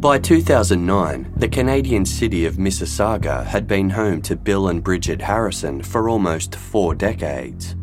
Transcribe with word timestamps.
By 0.00 0.18
2009, 0.18 1.30
the 1.36 1.46
Canadian 1.46 2.06
city 2.06 2.46
of 2.46 2.56
Mississauga 2.56 3.44
had 3.44 3.68
been 3.68 3.90
home 3.90 4.22
to 4.22 4.34
Bill 4.34 4.68
and 4.68 4.82
Bridget 4.82 5.20
Harrison 5.20 5.82
for 5.82 6.08
almost 6.08 6.56
four 6.56 6.94
decades. 6.94 7.76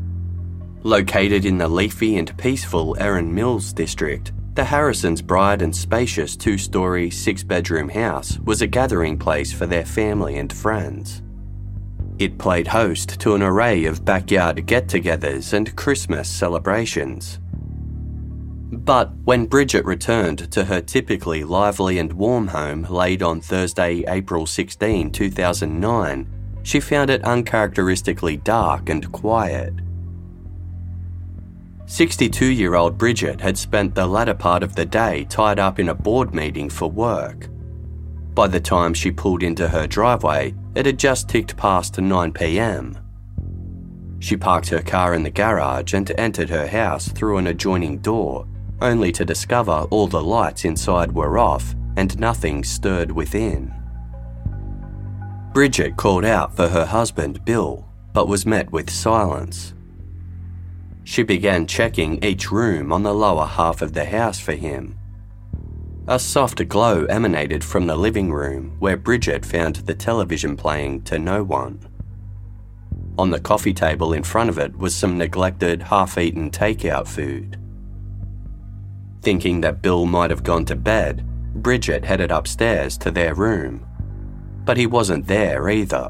Located 0.81 1.45
in 1.45 1.59
the 1.59 1.67
leafy 1.67 2.17
and 2.17 2.35
peaceful 2.35 2.97
Erin 2.99 3.31
Mills 3.31 3.71
district, 3.71 4.31
the 4.55 4.63
Harrisons' 4.63 5.21
bright 5.21 5.61
and 5.61 5.75
spacious 5.75 6.35
two 6.35 6.57
story, 6.57 7.11
six 7.11 7.43
bedroom 7.43 7.87
house 7.87 8.39
was 8.39 8.63
a 8.63 8.67
gathering 8.67 9.19
place 9.19 9.53
for 9.53 9.67
their 9.67 9.85
family 9.85 10.39
and 10.39 10.52
friends. 10.52 11.21
It 12.17 12.39
played 12.39 12.65
host 12.65 13.19
to 13.19 13.35
an 13.35 13.43
array 13.43 13.85
of 13.85 14.05
backyard 14.05 14.65
get 14.65 14.87
togethers 14.87 15.53
and 15.53 15.75
Christmas 15.75 16.27
celebrations. 16.27 17.37
But 18.88 19.11
when 19.25 19.47
Bridget 19.47 19.83
returned 19.83 20.49
to 20.53 20.63
her 20.63 20.80
typically 20.80 21.43
lively 21.43 21.99
and 21.99 22.13
warm 22.13 22.47
home 22.47 22.83
late 22.83 23.21
on 23.21 23.41
Thursday, 23.41 24.05
April 24.07 24.45
16, 24.45 25.11
2009, 25.11 26.61
she 26.63 26.80
found 26.80 27.09
it 27.09 27.21
uncharacteristically 27.25 28.38
dark 28.38 28.88
and 28.88 29.11
quiet. 29.11 29.73
62 31.85 32.45
year 32.45 32.75
old 32.75 32.97
Bridget 32.97 33.41
had 33.41 33.58
spent 33.58 33.93
the 33.93 34.08
latter 34.08 34.33
part 34.33 34.63
of 34.63 34.73
the 34.73 34.85
day 34.85 35.25
tied 35.25 35.59
up 35.59 35.80
in 35.80 35.89
a 35.89 35.93
board 35.93 36.33
meeting 36.33 36.69
for 36.69 36.89
work. 36.89 37.49
By 38.35 38.47
the 38.47 38.61
time 38.61 38.93
she 38.93 39.11
pulled 39.11 39.43
into 39.43 39.67
her 39.67 39.85
driveway, 39.85 40.55
it 40.75 40.85
had 40.85 40.97
just 40.97 41.27
ticked 41.27 41.58
past 41.58 41.95
9pm. 41.95 43.03
She 44.19 44.38
parked 44.38 44.69
her 44.69 44.81
car 44.81 45.13
in 45.13 45.23
the 45.23 45.30
garage 45.30 45.93
and 45.93 46.09
entered 46.17 46.49
her 46.49 46.67
house 46.67 47.09
through 47.09 47.38
an 47.38 47.47
adjoining 47.47 47.97
door, 47.97 48.47
only 48.81 49.11
to 49.11 49.25
discover 49.25 49.88
all 49.89 50.08
the 50.08 50.22
lights 50.22 50.66
inside 50.66 51.11
were 51.11 51.38
off 51.38 51.75
and 51.95 52.20
nothing 52.20 52.64
stirred 52.64 53.11
within. 53.11 53.73
Bridget 55.53 55.97
called 55.97 56.25
out 56.25 56.56
for 56.56 56.67
her 56.67 56.86
husband, 56.86 57.44
Bill, 57.44 57.87
but 58.14 58.27
was 58.27 58.45
met 58.45 58.71
with 58.71 58.89
silence. 58.89 59.73
She 61.04 61.23
began 61.23 61.66
checking 61.66 62.23
each 62.23 62.52
room 62.52 62.92
on 62.92 63.04
the 63.04 63.14
lower 63.14 63.45
half 63.45 63.82
of 63.82 63.93
the 63.93 64.05
house 64.05 64.39
for 64.39 64.54
him. 64.54 64.99
A 66.08 66.20
soft 66.20 66.67
glow 66.70 67.05
emanated 67.05 67.64
from 67.64 67.87
the 67.87 67.95
living 67.95 68.32
room 68.32 68.76
where 68.80 68.98
Bridget 68.98 69.45
found 69.45 69.77
the 69.77 69.95
television 69.95 70.55
playing 70.55 71.02
to 71.04 71.17
no 71.17 71.43
one. 71.43 71.80
On 73.17 73.32
the 73.32 73.39
coffee 73.39 73.73
table 73.73 74.14
in 74.14 74.23
front 74.23 74.49
of 74.49 74.60
it 74.60 74.77
was 74.77 74.95
some 74.95 75.17
neglected, 75.17 75.82
half 75.82 76.17
eaten 76.17 76.52
takeout 76.52 77.08
food. 77.08 77.58
Thinking 79.22 79.61
that 79.61 79.82
Bill 79.82 80.05
might 80.05 80.30
have 80.30 80.44
gone 80.44 80.66
to 80.66 80.76
bed, 80.76 81.26
Bridget 81.55 82.05
headed 82.05 82.32
upstairs 82.32 82.98
to 83.00 83.11
their 83.11 83.33
room. 83.33 83.86
But 84.66 84.78
he 84.78 84.86
wasn't 84.86 85.28
there 85.28 85.70
either. 85.70 86.10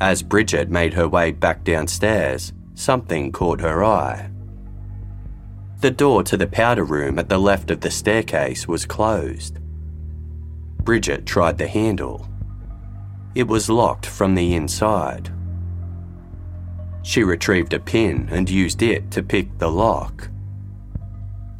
As 0.00 0.22
Bridget 0.22 0.70
made 0.70 0.94
her 0.94 1.08
way 1.08 1.30
back 1.30 1.62
downstairs, 1.62 2.52
something 2.74 3.32
caught 3.32 3.60
her 3.60 3.84
eye. 3.84 4.30
The 5.80 5.90
door 5.90 6.22
to 6.24 6.36
the 6.36 6.46
powder 6.46 6.84
room 6.84 7.18
at 7.18 7.28
the 7.28 7.38
left 7.38 7.70
of 7.70 7.80
the 7.80 7.90
staircase 7.90 8.66
was 8.66 8.86
closed. 8.86 9.58
Bridget 10.82 11.26
tried 11.26 11.58
the 11.58 11.68
handle. 11.68 12.26
It 13.34 13.46
was 13.46 13.70
locked 13.70 14.06
from 14.06 14.34
the 14.34 14.54
inside. 14.54 15.30
She 17.02 17.22
retrieved 17.22 17.72
a 17.72 17.78
pin 17.78 18.28
and 18.30 18.48
used 18.48 18.82
it 18.82 19.10
to 19.12 19.22
pick 19.22 19.58
the 19.58 19.70
lock. 19.70 20.28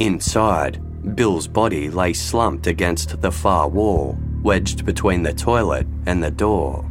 Inside, 0.01 1.15
Bill's 1.15 1.47
body 1.47 1.91
lay 1.91 2.15
slumped 2.15 2.67
against 2.67 3.21
the 3.21 3.31
far 3.31 3.69
wall, 3.69 4.17
wedged 4.43 4.87
between 4.87 5.23
the 5.23 5.35
toilet 5.35 5.87
and 6.07 6.25
the 6.25 6.31
door. 6.31 6.90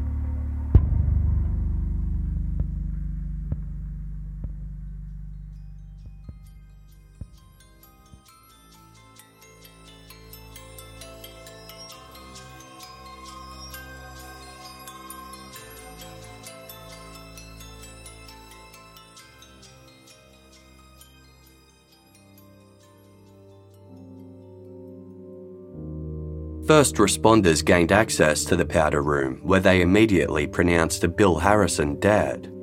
First 26.69 26.97
responders 26.97 27.65
gained 27.65 27.91
access 27.91 28.45
to 28.45 28.55
the 28.55 28.63
powder 28.63 29.01
room 29.01 29.39
where 29.41 29.59
they 29.59 29.81
immediately 29.81 30.45
pronounced 30.45 31.03
Bill 31.15 31.39
Harrison 31.39 31.99
dead. 31.99 32.53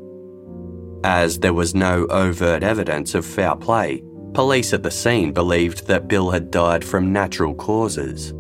As 1.03 1.41
there 1.41 1.53
was 1.53 1.75
no 1.75 2.06
overt 2.06 2.62
evidence 2.62 3.17
of 3.17 3.27
foul 3.27 3.56
play, 3.56 4.05
police 4.33 4.72
at 4.72 4.84
the 4.84 4.93
scene 4.93 5.33
believed 5.33 5.89
that 5.89 6.06
Bill 6.06 6.31
had 6.31 6.53
died 6.53 6.84
from 6.84 7.12
natural 7.12 7.53
causes. 7.53 8.31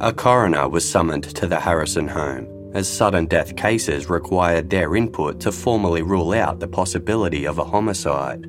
A 0.00 0.12
coroner 0.12 0.68
was 0.68 0.88
summoned 0.88 1.24
to 1.34 1.48
the 1.48 1.58
Harrison 1.58 2.06
home 2.06 2.46
as 2.72 2.88
sudden 2.88 3.26
death 3.26 3.56
cases 3.56 4.08
required 4.08 4.70
their 4.70 4.94
input 4.94 5.40
to 5.40 5.50
formally 5.50 6.02
rule 6.02 6.34
out 6.34 6.60
the 6.60 6.68
possibility 6.68 7.48
of 7.48 7.58
a 7.58 7.64
homicide. 7.64 8.46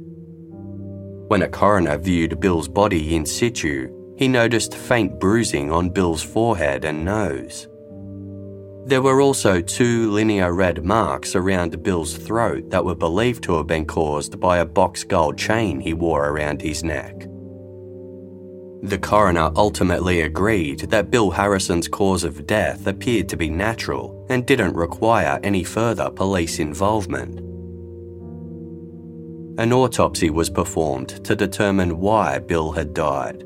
When 1.27 1.41
a 1.41 1.49
coroner 1.49 1.97
viewed 1.97 2.39
Bill's 2.39 2.67
body 2.67 3.15
in 3.15 3.25
situ, 3.25 4.04
he 4.17 4.27
noticed 4.27 4.75
faint 4.75 5.19
bruising 5.19 5.71
on 5.71 5.89
Bill's 5.89 6.23
forehead 6.23 6.85
and 6.85 7.03
nose. 7.03 7.67
There 8.85 9.01
were 9.01 9.19
also 9.19 9.61
two 9.61 10.11
linear 10.11 10.53
red 10.53 10.85
marks 10.85 11.35
around 11.35 11.81
Bill's 11.81 12.15
throat 12.15 12.69
that 12.69 12.85
were 12.85 12.95
believed 12.95 13.43
to 13.45 13.57
have 13.57 13.65
been 13.65 13.85
caused 13.85 14.39
by 14.39 14.59
a 14.59 14.65
box 14.65 15.03
gold 15.03 15.37
chain 15.37 15.79
he 15.79 15.93
wore 15.93 16.29
around 16.29 16.61
his 16.61 16.83
neck. 16.83 17.27
The 18.83 18.99
coroner 18.99 19.51
ultimately 19.55 20.21
agreed 20.21 20.81
that 20.91 21.09
Bill 21.09 21.31
Harrison's 21.31 21.87
cause 21.87 22.23
of 22.23 22.45
death 22.45 22.85
appeared 22.85 23.27
to 23.29 23.37
be 23.37 23.49
natural 23.49 24.23
and 24.29 24.45
didn't 24.45 24.75
require 24.75 25.39
any 25.41 25.63
further 25.63 26.11
police 26.11 26.59
involvement. 26.59 27.39
An 29.57 29.73
autopsy 29.73 30.29
was 30.29 30.51
performed 30.51 31.25
to 31.25 31.35
determine 31.35 31.99
why 31.99 32.37
Bill 32.37 32.73
had 32.73 32.93
died. 32.93 33.43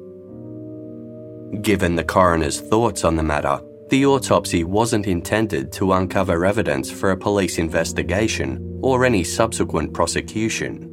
Given 1.61 1.95
the 1.95 2.03
coroner's 2.03 2.59
thoughts 2.61 3.03
on 3.03 3.15
the 3.15 3.23
matter, 3.23 3.59
the 3.89 4.05
autopsy 4.05 4.63
wasn't 4.63 5.07
intended 5.07 5.71
to 5.73 5.93
uncover 5.93 6.45
evidence 6.45 6.91
for 6.91 7.11
a 7.11 7.17
police 7.17 7.57
investigation 7.57 8.79
or 8.83 9.03
any 9.03 9.23
subsequent 9.23 9.93
prosecution. 9.93 10.85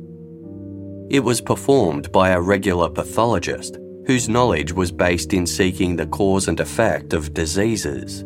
It 1.10 1.20
was 1.20 1.40
performed 1.40 2.10
by 2.10 2.30
a 2.30 2.40
regular 2.40 2.88
pathologist 2.88 3.78
whose 4.06 4.28
knowledge 4.28 4.72
was 4.72 4.90
based 4.90 5.34
in 5.34 5.46
seeking 5.46 5.94
the 5.94 6.06
cause 6.06 6.48
and 6.48 6.58
effect 6.58 7.12
of 7.12 7.34
diseases. 7.34 8.24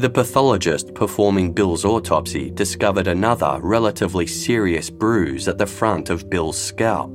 The 0.00 0.10
pathologist 0.10 0.94
performing 0.94 1.52
Bill's 1.52 1.84
autopsy 1.84 2.50
discovered 2.50 3.08
another 3.08 3.58
relatively 3.60 4.26
serious 4.28 4.88
bruise 4.88 5.48
at 5.48 5.58
the 5.58 5.66
front 5.66 6.10
of 6.10 6.30
Bill's 6.30 6.56
scalp. 6.56 7.10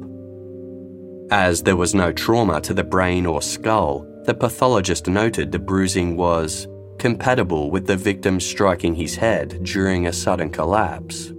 As 1.31 1.63
there 1.63 1.77
was 1.77 1.95
no 1.95 2.11
trauma 2.11 2.61
to 2.61 2.73
the 2.73 2.83
brain 2.83 3.25
or 3.25 3.41
skull, 3.41 4.05
the 4.25 4.33
pathologist 4.33 5.07
noted 5.07 5.51
the 5.51 5.59
bruising 5.59 6.15
was 6.15 6.67
compatible 6.99 7.71
with 7.71 7.87
the 7.87 7.97
victim 7.97 8.39
striking 8.39 8.95
his 8.95 9.15
head 9.15 9.63
during 9.63 10.07
a 10.07 10.13
sudden 10.13 10.49
collapse. 10.49 11.33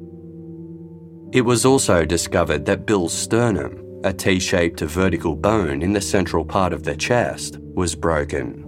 It 1.32 1.42
was 1.42 1.64
also 1.64 2.04
discovered 2.04 2.64
that 2.66 2.86
Bill's 2.86 3.12
sternum, 3.12 4.00
a 4.04 4.12
T 4.12 4.38
shaped 4.38 4.80
vertical 4.80 5.34
bone 5.34 5.82
in 5.82 5.92
the 5.92 6.00
central 6.00 6.44
part 6.44 6.72
of 6.72 6.82
the 6.82 6.96
chest, 6.96 7.58
was 7.74 7.94
broken. 7.94 8.62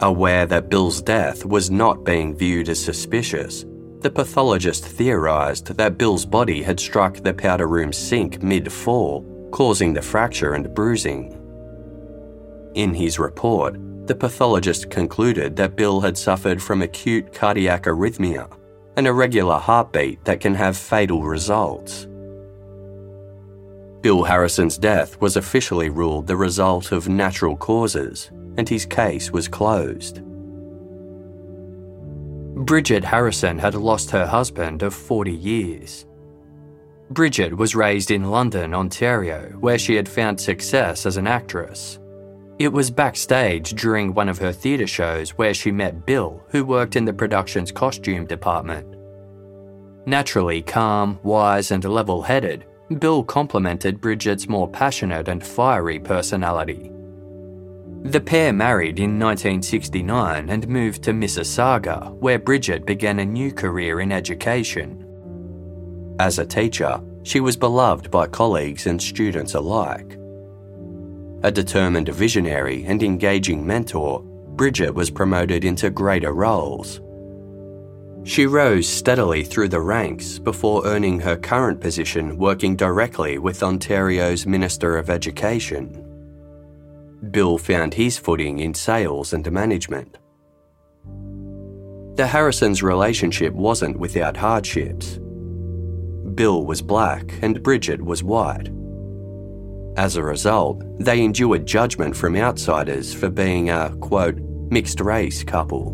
Aware 0.00 0.46
that 0.46 0.70
Bill's 0.70 1.02
death 1.02 1.44
was 1.44 1.70
not 1.70 2.04
being 2.04 2.34
viewed 2.34 2.68
as 2.68 2.82
suspicious, 2.82 3.64
the 4.00 4.10
pathologist 4.10 4.84
theorised 4.84 5.66
that 5.76 5.98
Bill's 5.98 6.26
body 6.26 6.62
had 6.62 6.78
struck 6.78 7.16
the 7.16 7.34
powder 7.34 7.66
room 7.66 7.92
sink 7.92 8.42
mid 8.42 8.72
fall, 8.72 9.24
causing 9.50 9.92
the 9.92 10.02
fracture 10.02 10.54
and 10.54 10.74
bruising. 10.74 11.32
In 12.74 12.92
his 12.92 13.18
report, 13.18 13.76
the 14.06 14.14
pathologist 14.14 14.90
concluded 14.90 15.56
that 15.56 15.76
Bill 15.76 16.00
had 16.00 16.16
suffered 16.16 16.62
from 16.62 16.82
acute 16.82 17.32
cardiac 17.32 17.84
arrhythmia, 17.84 18.50
an 18.96 19.06
irregular 19.06 19.58
heartbeat 19.58 20.24
that 20.24 20.40
can 20.40 20.54
have 20.54 20.76
fatal 20.76 21.22
results. 21.22 22.06
Bill 24.02 24.22
Harrison's 24.22 24.78
death 24.78 25.20
was 25.20 25.36
officially 25.36 25.88
ruled 25.88 26.26
the 26.26 26.36
result 26.36 26.92
of 26.92 27.08
natural 27.08 27.56
causes, 27.56 28.30
and 28.56 28.68
his 28.68 28.86
case 28.86 29.32
was 29.32 29.48
closed. 29.48 30.22
Bridget 32.64 33.04
Harrison 33.04 33.58
had 33.58 33.74
lost 33.74 34.10
her 34.10 34.26
husband 34.26 34.82
of 34.82 34.94
40 34.94 35.32
years. 35.32 36.06
Bridget 37.10 37.56
was 37.56 37.76
raised 37.76 38.10
in 38.10 38.30
London, 38.30 38.74
Ontario, 38.74 39.50
where 39.60 39.78
she 39.78 39.94
had 39.94 40.08
found 40.08 40.40
success 40.40 41.06
as 41.06 41.16
an 41.16 41.26
actress. 41.26 42.00
It 42.58 42.72
was 42.72 42.90
backstage 42.90 43.70
during 43.74 44.12
one 44.12 44.28
of 44.28 44.38
her 44.38 44.52
theatre 44.52 44.86
shows 44.88 45.30
where 45.30 45.54
she 45.54 45.70
met 45.70 46.04
Bill, 46.04 46.42
who 46.48 46.64
worked 46.64 46.96
in 46.96 47.04
the 47.04 47.12
production's 47.12 47.70
costume 47.70 48.26
department. 48.26 48.96
Naturally 50.06 50.62
calm, 50.62 51.20
wise, 51.22 51.70
and 51.70 51.84
level 51.84 52.22
headed, 52.22 52.64
Bill 52.98 53.22
complimented 53.22 54.00
Bridget's 54.00 54.48
more 54.48 54.68
passionate 54.68 55.28
and 55.28 55.46
fiery 55.46 56.00
personality. 56.00 56.90
The 58.02 58.20
pair 58.20 58.52
married 58.52 58.98
in 58.98 59.18
1969 59.18 60.48
and 60.48 60.68
moved 60.68 61.02
to 61.04 61.12
Mississauga, 61.12 62.12
where 62.18 62.38
Bridget 62.38 62.86
began 62.86 63.18
a 63.18 63.24
new 63.24 63.52
career 63.52 64.00
in 64.00 64.12
education. 64.12 65.05
As 66.18 66.38
a 66.38 66.46
teacher, 66.46 67.00
she 67.24 67.40
was 67.40 67.56
beloved 67.56 68.10
by 68.10 68.26
colleagues 68.26 68.86
and 68.86 69.00
students 69.00 69.54
alike. 69.54 70.18
A 71.42 71.50
determined 71.50 72.08
visionary 72.08 72.84
and 72.86 73.02
engaging 73.02 73.66
mentor, 73.66 74.22
Bridget 74.56 74.94
was 74.94 75.10
promoted 75.10 75.64
into 75.64 75.90
greater 75.90 76.32
roles. 76.32 77.00
She 78.24 78.46
rose 78.46 78.88
steadily 78.88 79.44
through 79.44 79.68
the 79.68 79.80
ranks 79.80 80.38
before 80.38 80.86
earning 80.86 81.20
her 81.20 81.36
current 81.36 81.80
position 81.80 82.38
working 82.38 82.74
directly 82.74 83.38
with 83.38 83.62
Ontario's 83.62 84.46
Minister 84.46 84.96
of 84.96 85.10
Education. 85.10 86.02
Bill 87.30 87.58
found 87.58 87.94
his 87.94 88.16
footing 88.16 88.60
in 88.60 88.72
sales 88.72 89.32
and 89.32 89.50
management. 89.52 90.16
The 92.16 92.26
Harrisons' 92.26 92.82
relationship 92.82 93.52
wasn't 93.52 93.98
without 93.98 94.38
hardships. 94.38 95.20
Bill 96.36 96.66
was 96.66 96.82
black 96.82 97.38
and 97.42 97.62
Bridget 97.62 98.00
was 98.00 98.22
white. 98.22 98.68
As 99.96 100.16
a 100.16 100.22
result, 100.22 100.82
they 100.98 101.22
endured 101.22 101.64
judgment 101.64 102.14
from 102.14 102.36
outsiders 102.36 103.14
for 103.14 103.30
being 103.30 103.70
a, 103.70 103.96
quote, 104.00 104.36
mixed 104.70 105.00
race 105.00 105.42
couple. 105.42 105.92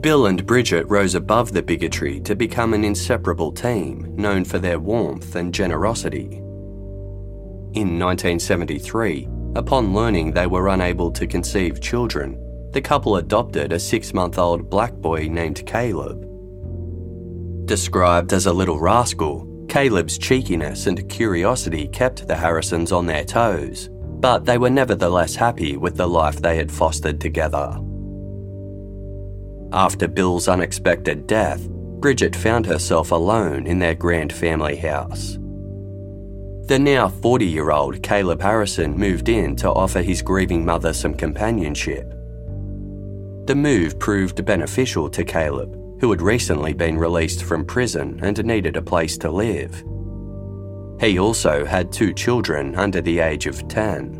Bill 0.00 0.26
and 0.26 0.46
Bridget 0.46 0.88
rose 0.88 1.14
above 1.14 1.52
the 1.52 1.62
bigotry 1.62 2.20
to 2.20 2.34
become 2.34 2.72
an 2.72 2.84
inseparable 2.84 3.52
team 3.52 4.16
known 4.16 4.44
for 4.44 4.58
their 4.58 4.78
warmth 4.78 5.36
and 5.36 5.52
generosity. 5.52 6.38
In 7.74 7.98
1973, 7.98 9.28
upon 9.54 9.92
learning 9.92 10.32
they 10.32 10.46
were 10.46 10.68
unable 10.68 11.10
to 11.12 11.26
conceive 11.26 11.82
children, 11.82 12.38
the 12.72 12.80
couple 12.80 13.16
adopted 13.16 13.72
a 13.72 13.78
six 13.78 14.14
month 14.14 14.38
old 14.38 14.70
black 14.70 14.94
boy 14.94 15.28
named 15.28 15.66
Caleb. 15.66 16.31
Described 17.72 18.34
as 18.34 18.44
a 18.44 18.52
little 18.52 18.78
rascal, 18.78 19.48
Caleb's 19.66 20.18
cheekiness 20.18 20.86
and 20.86 21.08
curiosity 21.08 21.88
kept 21.88 22.28
the 22.28 22.36
Harrisons 22.36 22.92
on 22.92 23.06
their 23.06 23.24
toes, 23.24 23.88
but 24.20 24.44
they 24.44 24.58
were 24.58 24.68
nevertheless 24.68 25.34
happy 25.34 25.78
with 25.78 25.96
the 25.96 26.06
life 26.06 26.36
they 26.36 26.56
had 26.56 26.70
fostered 26.70 27.18
together. 27.18 27.80
After 29.72 30.06
Bill's 30.06 30.48
unexpected 30.48 31.26
death, 31.26 31.66
Bridget 31.70 32.36
found 32.36 32.66
herself 32.66 33.10
alone 33.10 33.66
in 33.66 33.78
their 33.78 33.94
grand 33.94 34.34
family 34.34 34.76
house. 34.76 35.38
The 36.66 36.78
now 36.78 37.08
40 37.08 37.46
year 37.46 37.70
old 37.70 38.02
Caleb 38.02 38.42
Harrison 38.42 38.98
moved 38.98 39.30
in 39.30 39.56
to 39.56 39.72
offer 39.72 40.02
his 40.02 40.20
grieving 40.20 40.62
mother 40.62 40.92
some 40.92 41.14
companionship. 41.14 42.06
The 43.46 43.54
move 43.56 43.98
proved 43.98 44.44
beneficial 44.44 45.08
to 45.08 45.24
Caleb, 45.24 45.81
who 46.02 46.10
had 46.10 46.20
recently 46.20 46.72
been 46.72 46.98
released 46.98 47.44
from 47.44 47.64
prison 47.64 48.18
and 48.24 48.44
needed 48.44 48.76
a 48.76 48.82
place 48.82 49.16
to 49.16 49.30
live. 49.30 49.84
He 51.00 51.20
also 51.20 51.64
had 51.64 51.92
two 51.92 52.12
children 52.12 52.74
under 52.74 53.00
the 53.00 53.20
age 53.20 53.46
of 53.46 53.68
10. 53.68 54.18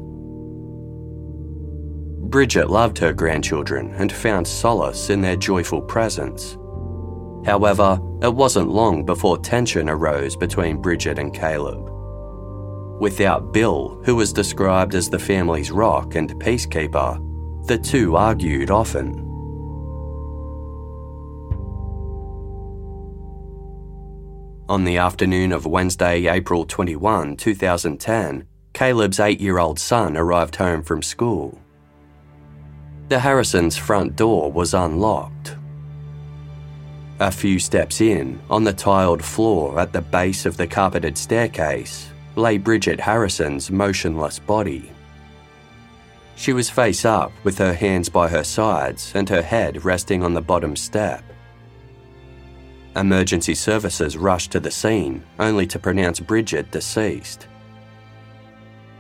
Bridget 2.31 2.71
loved 2.71 2.99
her 2.99 3.13
grandchildren 3.13 3.93
and 3.97 4.13
found 4.13 4.47
solace 4.47 5.11
in 5.11 5.21
their 5.21 5.35
joyful 5.35 5.83
presence. 5.83 6.57
However, 7.45 7.99
it 8.23 8.33
wasn't 8.33 8.71
long 8.71 9.05
before 9.05 9.39
tension 9.39 9.91
arose 9.91 10.37
between 10.37 10.81
Bridget 10.81 11.19
and 11.19 11.35
Caleb. 11.35 11.91
Without 13.01 13.53
Bill, 13.53 14.01
who 14.05 14.15
was 14.15 14.33
described 14.33 14.95
as 14.95 15.11
the 15.11 15.19
family's 15.19 15.73
rock 15.73 16.15
and 16.15 16.31
peacekeeper, 16.37 17.67
the 17.67 17.77
two 17.77 18.15
argued 18.15 18.71
often. 18.71 19.32
On 24.69 24.85
the 24.85 24.97
afternoon 24.97 25.51
of 25.53 25.67
Wednesday, 25.67 26.29
April 26.29 26.65
21, 26.65 27.37
2010, 27.37 28.47
Caleb's 28.73 29.19
eight 29.19 29.41
year 29.41 29.59
old 29.59 29.79
son 29.79 30.17
arrived 30.17 30.55
home 30.55 30.83
from 30.83 31.03
school. 31.03 31.59
The 33.09 33.19
Harrisons' 33.19 33.77
front 33.77 34.15
door 34.15 34.53
was 34.53 34.73
unlocked. 34.73 35.57
A 37.19 37.31
few 37.31 37.59
steps 37.59 38.01
in, 38.01 38.41
on 38.49 38.63
the 38.63 38.73
tiled 38.73 39.23
floor 39.23 39.81
at 39.81 39.93
the 39.93 40.01
base 40.01 40.47
of 40.47 40.57
the 40.57 40.67
carpeted 40.67 41.19
staircase, 41.19 42.09
lay 42.37 42.57
Bridget 42.57 43.01
Harrison's 43.01 43.71
motionless 43.71 44.39
body. 44.39 44.91
She 46.37 46.53
was 46.53 46.71
face 46.71 47.05
up 47.05 47.33
with 47.43 47.59
her 47.59 47.75
hands 47.75 48.09
by 48.09 48.29
her 48.29 48.45
sides 48.45 49.13
and 49.15 49.29
her 49.29 49.43
head 49.43 49.85
resting 49.85 50.23
on 50.23 50.35
the 50.35 50.41
bottom 50.41 50.77
step. 50.77 51.25
Emergency 52.95 53.55
services 53.55 54.19
rushed 54.19 54.53
to 54.53 54.61
the 54.61 54.71
scene, 54.71 55.25
only 55.39 55.67
to 55.67 55.79
pronounce 55.79 56.21
Bridget 56.21 56.71
deceased. 56.71 57.49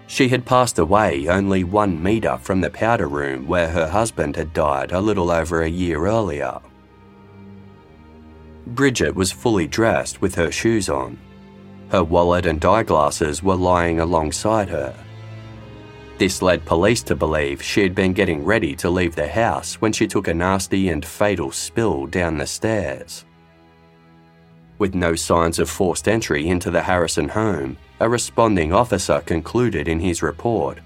She 0.07 0.29
had 0.29 0.47
passed 0.47 0.79
away 0.79 1.29
only 1.29 1.65
one 1.65 2.03
metre 2.03 2.39
from 2.39 2.61
the 2.61 2.71
powder 2.71 3.09
room 3.09 3.47
where 3.47 3.69
her 3.69 3.89
husband 3.89 4.37
had 4.37 4.53
died 4.53 4.93
a 4.93 5.01
little 5.01 5.31
over 5.31 5.63
a 5.63 5.69
year 5.69 6.07
earlier. 6.07 6.59
Bridget 8.67 9.15
was 9.15 9.33
fully 9.33 9.67
dressed 9.67 10.21
with 10.21 10.35
her 10.37 10.51
shoes 10.51 10.89
on. 10.89 11.19
Her 11.91 12.05
wallet 12.05 12.47
and 12.47 12.65
eyeglasses 12.65 13.43
were 13.43 13.57
lying 13.57 14.01
alongside 14.01 14.69
her. 14.71 14.95
This 16.17 16.41
led 16.41 16.65
police 16.65 17.03
to 17.05 17.17
believe 17.17 17.63
she 17.63 17.83
had 17.83 17.95
been 17.95 18.13
getting 18.13 18.45
ready 18.45 18.75
to 18.77 18.89
leave 18.89 19.15
the 19.15 19.29
house 19.29 19.81
when 19.81 19.93
she 19.93 20.07
took 20.07 20.29
a 20.29 20.35
nasty 20.35 20.89
and 20.89 21.05
fatal 21.05 21.51
spill 21.51 22.07
down 22.07 22.39
the 22.39 22.47
stairs. 22.47 23.25
With 24.83 24.97
no 24.97 25.15
signs 25.15 25.61
of 25.61 25.71
forced 25.71 26.09
entry 26.09 26.49
into 26.49 26.69
the 26.69 26.83
Harrison 26.83 27.29
home, 27.29 27.77
a 28.01 28.09
responding 28.09 28.73
officer 28.73 29.21
concluded 29.25 29.87
in 29.87 30.01
his 30.01 30.25
report. 30.25 30.79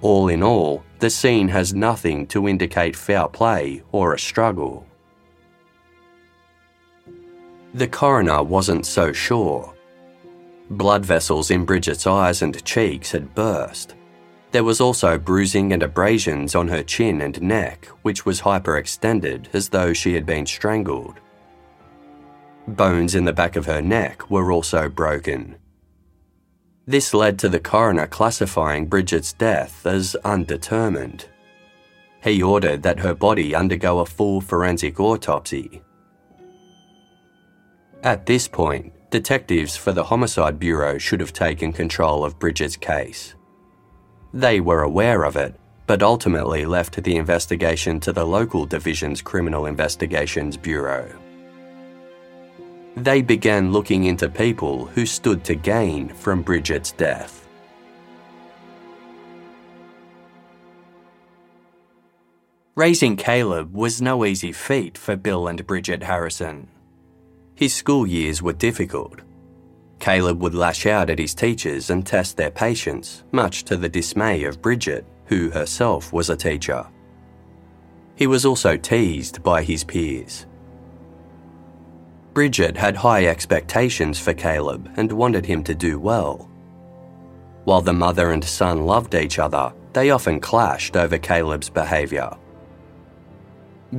All 0.00 0.28
in 0.28 0.44
all, 0.44 0.84
the 1.00 1.10
scene 1.10 1.48
has 1.48 1.74
nothing 1.74 2.24
to 2.28 2.46
indicate 2.46 2.94
foul 2.94 3.26
play 3.30 3.82
or 3.90 4.14
a 4.14 4.18
struggle. 4.20 4.86
The 7.74 7.88
coroner 7.88 8.44
wasn't 8.44 8.86
so 8.86 9.12
sure. 9.12 9.74
Blood 10.70 11.04
vessels 11.04 11.50
in 11.50 11.64
Bridget's 11.64 12.06
eyes 12.06 12.42
and 12.42 12.64
cheeks 12.64 13.10
had 13.10 13.34
burst. 13.34 13.96
There 14.52 14.62
was 14.62 14.80
also 14.80 15.18
bruising 15.18 15.72
and 15.72 15.82
abrasions 15.82 16.54
on 16.54 16.68
her 16.68 16.84
chin 16.84 17.22
and 17.22 17.42
neck, 17.42 17.86
which 18.02 18.24
was 18.24 18.40
hyperextended 18.40 19.52
as 19.52 19.68
though 19.68 19.92
she 19.92 20.14
had 20.14 20.26
been 20.26 20.46
strangled. 20.46 21.18
Bones 22.68 23.14
in 23.14 23.24
the 23.24 23.32
back 23.32 23.54
of 23.54 23.66
her 23.66 23.80
neck 23.80 24.28
were 24.28 24.50
also 24.50 24.88
broken. 24.88 25.56
This 26.84 27.14
led 27.14 27.38
to 27.40 27.48
the 27.48 27.60
coroner 27.60 28.06
classifying 28.06 28.86
Bridget's 28.86 29.32
death 29.32 29.86
as 29.86 30.16
undetermined. 30.24 31.26
He 32.22 32.42
ordered 32.42 32.82
that 32.82 33.00
her 33.00 33.14
body 33.14 33.54
undergo 33.54 34.00
a 34.00 34.06
full 34.06 34.40
forensic 34.40 34.98
autopsy. 34.98 35.82
At 38.02 38.26
this 38.26 38.48
point, 38.48 38.92
detectives 39.10 39.76
for 39.76 39.92
the 39.92 40.04
Homicide 40.04 40.58
Bureau 40.58 40.98
should 40.98 41.20
have 41.20 41.32
taken 41.32 41.72
control 41.72 42.24
of 42.24 42.38
Bridget's 42.38 42.76
case. 42.76 43.34
They 44.34 44.60
were 44.60 44.82
aware 44.82 45.24
of 45.24 45.36
it, 45.36 45.54
but 45.86 46.02
ultimately 46.02 46.66
left 46.66 47.02
the 47.02 47.16
investigation 47.16 48.00
to 48.00 48.12
the 48.12 48.26
local 48.26 48.66
division's 48.66 49.22
Criminal 49.22 49.66
Investigations 49.66 50.56
Bureau. 50.56 51.08
They 52.96 53.20
began 53.20 53.72
looking 53.72 54.04
into 54.04 54.26
people 54.30 54.86
who 54.86 55.04
stood 55.04 55.44
to 55.44 55.54
gain 55.54 56.08
from 56.08 56.40
Bridget's 56.40 56.92
death. 56.92 57.46
Raising 62.74 63.16
Caleb 63.16 63.74
was 63.74 64.00
no 64.00 64.24
easy 64.24 64.50
feat 64.50 64.96
for 64.96 65.14
Bill 65.14 65.48
and 65.48 65.66
Bridget 65.66 66.02
Harrison. 66.02 66.68
His 67.54 67.74
school 67.74 68.06
years 68.06 68.42
were 68.42 68.54
difficult. 68.54 69.20
Caleb 69.98 70.42
would 70.42 70.54
lash 70.54 70.86
out 70.86 71.10
at 71.10 71.18
his 71.18 71.34
teachers 71.34 71.90
and 71.90 72.06
test 72.06 72.38
their 72.38 72.50
patience, 72.50 73.24
much 73.30 73.64
to 73.64 73.76
the 73.76 73.88
dismay 73.90 74.44
of 74.44 74.62
Bridget, 74.62 75.04
who 75.26 75.50
herself 75.50 76.14
was 76.14 76.30
a 76.30 76.36
teacher. 76.36 76.86
He 78.14 78.26
was 78.26 78.46
also 78.46 78.78
teased 78.78 79.42
by 79.42 79.62
his 79.62 79.84
peers. 79.84 80.46
Bridget 82.36 82.76
had 82.76 82.96
high 82.96 83.28
expectations 83.28 84.20
for 84.20 84.34
Caleb 84.34 84.92
and 84.98 85.10
wanted 85.10 85.46
him 85.46 85.64
to 85.64 85.74
do 85.74 85.98
well. 85.98 86.50
While 87.64 87.80
the 87.80 87.94
mother 87.94 88.32
and 88.32 88.44
son 88.44 88.84
loved 88.84 89.14
each 89.14 89.38
other, 89.38 89.72
they 89.94 90.10
often 90.10 90.38
clashed 90.38 90.98
over 90.98 91.16
Caleb's 91.16 91.70
behaviour. 91.70 92.28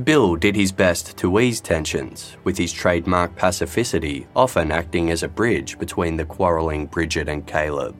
Bill 0.04 0.36
did 0.36 0.54
his 0.54 0.70
best 0.70 1.16
to 1.16 1.40
ease 1.40 1.60
tensions, 1.60 2.36
with 2.44 2.56
his 2.56 2.72
trademark 2.72 3.34
pacificity 3.34 4.28
often 4.36 4.70
acting 4.70 5.10
as 5.10 5.24
a 5.24 5.28
bridge 5.28 5.76
between 5.76 6.16
the 6.16 6.24
quarrelling 6.24 6.86
Bridget 6.86 7.28
and 7.28 7.44
Caleb. 7.44 7.96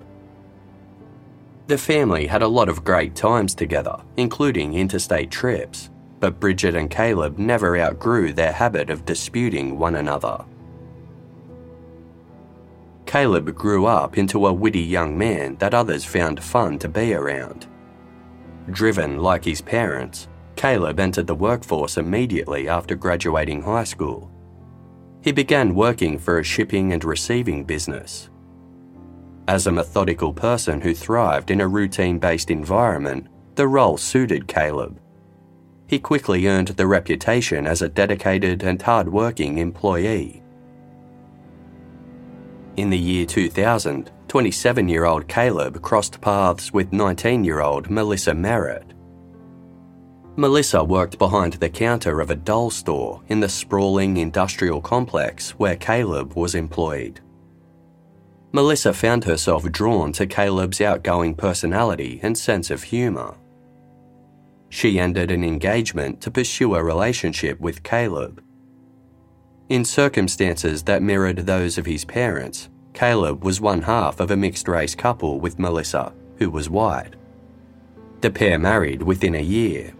The 1.66 1.78
family 1.78 2.28
had 2.28 2.42
a 2.42 2.54
lot 2.58 2.68
of 2.68 2.84
great 2.84 3.16
times 3.16 3.56
together, 3.56 3.96
including 4.16 4.74
interstate 4.74 5.32
trips, 5.32 5.90
but 6.20 6.40
Bridget 6.40 6.74
and 6.74 6.90
Caleb 6.90 7.38
never 7.38 7.78
outgrew 7.78 8.32
their 8.32 8.52
habit 8.52 8.90
of 8.90 9.04
disputing 9.04 9.78
one 9.78 9.96
another. 9.96 10.44
Caleb 13.06 13.54
grew 13.54 13.86
up 13.86 14.18
into 14.18 14.46
a 14.46 14.52
witty 14.52 14.82
young 14.82 15.16
man 15.16 15.56
that 15.56 15.74
others 15.74 16.04
found 16.04 16.42
fun 16.42 16.78
to 16.78 16.88
be 16.88 17.14
around. 17.14 17.66
Driven 18.70 19.18
like 19.18 19.44
his 19.44 19.62
parents, 19.62 20.28
Caleb 20.56 21.00
entered 21.00 21.26
the 21.26 21.34
workforce 21.34 21.96
immediately 21.96 22.68
after 22.68 22.94
graduating 22.94 23.62
high 23.62 23.84
school. 23.84 24.30
He 25.22 25.32
began 25.32 25.74
working 25.74 26.18
for 26.18 26.38
a 26.38 26.44
shipping 26.44 26.92
and 26.92 27.02
receiving 27.04 27.64
business. 27.64 28.28
As 29.46 29.66
a 29.66 29.72
methodical 29.72 30.34
person 30.34 30.80
who 30.80 30.92
thrived 30.92 31.50
in 31.50 31.62
a 31.62 31.68
routine 31.68 32.18
based 32.18 32.50
environment, 32.50 33.28
the 33.54 33.66
role 33.66 33.96
suited 33.96 34.46
Caleb. 34.46 35.00
He 35.88 35.98
quickly 35.98 36.46
earned 36.46 36.68
the 36.68 36.86
reputation 36.86 37.66
as 37.66 37.80
a 37.80 37.88
dedicated 37.88 38.62
and 38.62 38.80
hard 38.80 39.08
working 39.10 39.56
employee. 39.56 40.42
In 42.76 42.90
the 42.90 42.98
year 42.98 43.24
2000, 43.26 44.12
27 44.28 44.88
year 44.88 45.06
old 45.06 45.26
Caleb 45.26 45.80
crossed 45.80 46.20
paths 46.20 46.72
with 46.72 46.92
19 46.92 47.42
year 47.42 47.60
old 47.60 47.90
Melissa 47.90 48.34
Merritt. 48.34 48.92
Melissa 50.36 50.84
worked 50.84 51.18
behind 51.18 51.54
the 51.54 51.70
counter 51.70 52.20
of 52.20 52.30
a 52.30 52.36
doll 52.36 52.70
store 52.70 53.22
in 53.28 53.40
the 53.40 53.48
sprawling 53.48 54.18
industrial 54.18 54.82
complex 54.82 55.50
where 55.52 55.74
Caleb 55.74 56.34
was 56.34 56.54
employed. 56.54 57.20
Melissa 58.52 58.92
found 58.92 59.24
herself 59.24 59.64
drawn 59.72 60.12
to 60.12 60.26
Caleb's 60.26 60.80
outgoing 60.80 61.34
personality 61.34 62.20
and 62.22 62.36
sense 62.36 62.70
of 62.70 62.82
humour. 62.82 63.34
She 64.68 65.00
ended 65.00 65.30
an 65.30 65.44
engagement 65.44 66.20
to 66.22 66.30
pursue 66.30 66.74
a 66.74 66.84
relationship 66.84 67.58
with 67.60 67.82
Caleb. 67.82 68.42
In 69.68 69.84
circumstances 69.84 70.82
that 70.84 71.02
mirrored 71.02 71.38
those 71.38 71.78
of 71.78 71.86
his 71.86 72.04
parents, 72.04 72.68
Caleb 72.94 73.44
was 73.44 73.60
one 73.60 73.82
half 73.82 74.20
of 74.20 74.30
a 74.30 74.36
mixed 74.36 74.68
race 74.68 74.94
couple 74.94 75.40
with 75.40 75.58
Melissa, 75.58 76.12
who 76.36 76.50
was 76.50 76.70
white. 76.70 77.14
The 78.20 78.30
pair 78.30 78.58
married 78.58 79.02
within 79.02 79.34
a 79.34 79.42
year. 79.42 79.92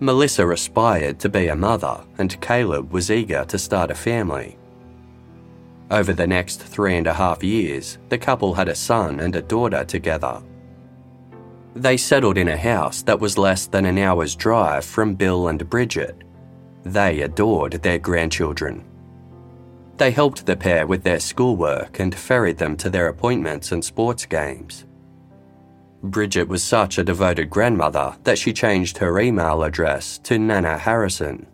Melissa 0.00 0.48
aspired 0.48 1.20
to 1.20 1.28
be 1.28 1.48
a 1.48 1.56
mother, 1.56 2.04
and 2.18 2.40
Caleb 2.40 2.92
was 2.92 3.10
eager 3.10 3.44
to 3.44 3.58
start 3.58 3.90
a 3.90 3.94
family. 3.94 4.58
Over 5.90 6.12
the 6.12 6.26
next 6.26 6.60
three 6.60 6.96
and 6.96 7.06
a 7.06 7.14
half 7.14 7.44
years, 7.44 7.98
the 8.08 8.18
couple 8.18 8.54
had 8.54 8.68
a 8.68 8.74
son 8.74 9.20
and 9.20 9.36
a 9.36 9.42
daughter 9.42 9.84
together. 9.84 10.42
They 11.74 11.96
settled 11.96 12.38
in 12.38 12.48
a 12.48 12.56
house 12.56 13.02
that 13.02 13.18
was 13.18 13.36
less 13.36 13.66
than 13.66 13.84
an 13.84 13.98
hour's 13.98 14.36
drive 14.36 14.84
from 14.84 15.14
Bill 15.14 15.48
and 15.48 15.68
Bridget. 15.68 16.22
They 16.84 17.22
adored 17.22 17.72
their 17.82 17.98
grandchildren. 17.98 18.84
They 19.96 20.10
helped 20.10 20.46
the 20.46 20.56
pair 20.56 20.86
with 20.86 21.02
their 21.02 21.20
schoolwork 21.20 21.98
and 21.98 22.14
ferried 22.14 22.58
them 22.58 22.76
to 22.78 22.90
their 22.90 23.08
appointments 23.08 23.72
and 23.72 23.84
sports 23.84 24.24
games. 24.24 24.86
Bridget 26.02 26.46
was 26.48 26.62
such 26.62 26.98
a 26.98 27.04
devoted 27.04 27.48
grandmother 27.48 28.14
that 28.24 28.38
she 28.38 28.52
changed 28.52 28.98
her 28.98 29.18
email 29.18 29.62
address 29.62 30.18
to 30.18 30.38
Nana 30.38 30.76
Harrison. 30.78 31.46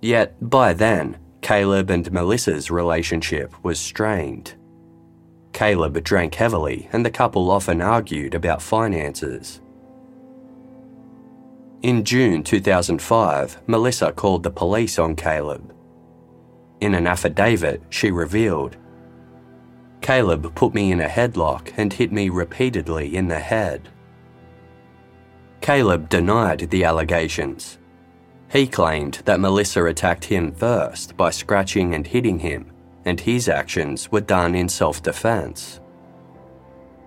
Yet, 0.00 0.36
by 0.40 0.72
then, 0.72 1.18
Caleb 1.42 1.90
and 1.90 2.10
Melissa's 2.10 2.70
relationship 2.70 3.52
was 3.62 3.78
strained. 3.78 4.54
Caleb 5.54 6.04
drank 6.04 6.34
heavily, 6.34 6.88
and 6.92 7.06
the 7.06 7.10
couple 7.10 7.50
often 7.50 7.80
argued 7.80 8.34
about 8.34 8.60
finances. 8.60 9.62
In 11.80 12.04
June 12.04 12.42
2005, 12.42 13.62
Melissa 13.66 14.12
called 14.12 14.42
the 14.42 14.50
police 14.50 14.98
on 14.98 15.16
Caleb. 15.16 15.74
In 16.80 16.94
an 16.94 17.06
affidavit, 17.06 17.82
she 17.88 18.10
revealed 18.10 18.76
Caleb 20.02 20.54
put 20.54 20.74
me 20.74 20.92
in 20.92 21.00
a 21.00 21.08
headlock 21.08 21.72
and 21.78 21.90
hit 21.90 22.12
me 22.12 22.28
repeatedly 22.28 23.16
in 23.16 23.28
the 23.28 23.38
head. 23.38 23.88
Caleb 25.62 26.10
denied 26.10 26.68
the 26.68 26.84
allegations 26.84 27.78
he 28.54 28.68
claimed 28.68 29.14
that 29.24 29.40
Melissa 29.40 29.84
attacked 29.84 30.26
him 30.26 30.52
first 30.52 31.16
by 31.16 31.30
scratching 31.30 31.92
and 31.92 32.06
hitting 32.06 32.38
him, 32.38 32.70
and 33.04 33.20
his 33.20 33.48
actions 33.48 34.10
were 34.10 34.20
done 34.20 34.54
in 34.54 34.68
self 34.68 35.02
defense. 35.02 35.80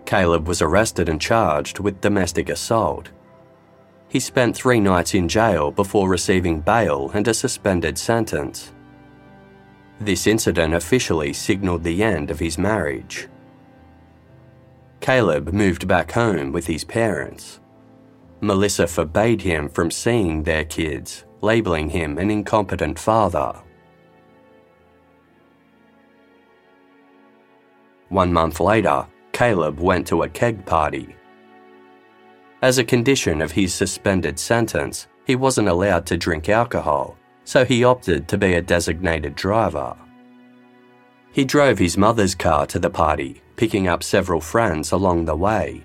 Caleb 0.05 0.47
was 0.47 0.61
arrested 0.61 1.09
and 1.09 1.19
charged 1.19 1.79
with 1.79 2.01
domestic 2.01 2.49
assault. 2.49 3.09
He 4.07 4.19
spent 4.19 4.55
three 4.55 4.79
nights 4.79 5.13
in 5.13 5.27
jail 5.27 5.69
before 5.69 6.07
receiving 6.07 6.61
bail 6.61 7.11
and 7.13 7.27
a 7.27 7.33
suspended 7.33 7.97
sentence. 7.97 8.71
This 9.99 10.27
incident 10.27 10.73
officially 10.73 11.33
signalled 11.33 11.83
the 11.83 12.03
end 12.03 12.31
of 12.31 12.39
his 12.39 12.57
marriage. 12.57 13.27
Caleb 15.01 15.51
moved 15.51 15.87
back 15.87 16.11
home 16.11 16.51
with 16.51 16.67
his 16.67 16.83
parents. 16.83 17.59
Melissa 18.39 18.87
forbade 18.87 19.41
him 19.41 19.67
from 19.67 19.91
seeing 19.91 20.43
their 20.43 20.63
kids 20.63 21.25
labeling 21.41 21.89
him 21.89 22.17
an 22.17 22.31
incompetent 22.31 22.97
father. 22.97 23.61
One 28.09 28.31
month 28.31 28.59
later, 28.59 29.05
Caleb 29.33 29.79
went 29.79 30.07
to 30.07 30.23
a 30.23 30.29
keg 30.29 30.65
party. 30.65 31.15
As 32.61 32.77
a 32.77 32.83
condition 32.83 33.41
of 33.41 33.51
his 33.51 33.73
suspended 33.73 34.39
sentence, 34.39 35.07
he 35.25 35.35
wasn't 35.35 35.67
allowed 35.67 36.05
to 36.07 36.17
drink 36.17 36.47
alcohol, 36.47 37.17
so 37.43 37.65
he 37.65 37.83
opted 37.83 38.27
to 38.29 38.37
be 38.37 38.53
a 38.53 38.61
designated 38.61 39.35
driver. 39.35 39.95
He 41.33 41.43
drove 41.43 41.77
his 41.77 41.97
mother's 41.97 42.33
car 42.33 42.65
to 42.67 42.79
the 42.79 42.89
party, 42.89 43.41
picking 43.57 43.87
up 43.87 44.03
several 44.03 44.41
friends 44.41 44.91
along 44.91 45.25
the 45.25 45.35
way. 45.35 45.83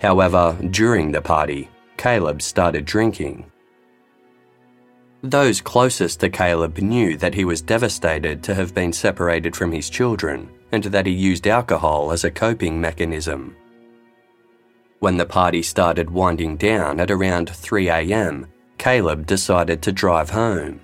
However, 0.00 0.56
during 0.70 1.10
the 1.10 1.22
party, 1.22 1.70
Caleb 1.96 2.42
started 2.42 2.84
drinking. 2.84 3.50
Those 5.22 5.62
closest 5.62 6.20
to 6.20 6.28
Caleb 6.28 6.78
knew 6.78 7.16
that 7.16 7.34
he 7.34 7.46
was 7.46 7.62
devastated 7.62 8.42
to 8.44 8.54
have 8.54 8.74
been 8.74 8.92
separated 8.92 9.56
from 9.56 9.72
his 9.72 9.88
children 9.88 10.50
and 10.72 10.84
that 10.84 11.06
he 11.06 11.12
used 11.12 11.46
alcohol 11.46 12.12
as 12.12 12.24
a 12.24 12.30
coping 12.30 12.80
mechanism. 12.80 13.56
When 14.98 15.16
the 15.16 15.26
party 15.26 15.62
started 15.62 16.10
winding 16.10 16.56
down 16.56 17.00
at 17.00 17.10
around 17.10 17.48
3am, 17.48 18.46
Caleb 18.78 19.26
decided 19.26 19.82
to 19.82 19.92
drive 19.92 20.30
home. 20.30 20.80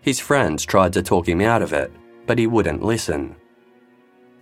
His 0.00 0.18
friends 0.18 0.64
tried 0.64 0.92
to 0.94 1.02
talk 1.02 1.28
him 1.28 1.40
out 1.40 1.62
of 1.62 1.72
it, 1.72 1.92
but 2.26 2.38
he 2.38 2.46
wouldn't 2.46 2.82
listen. 2.82 3.36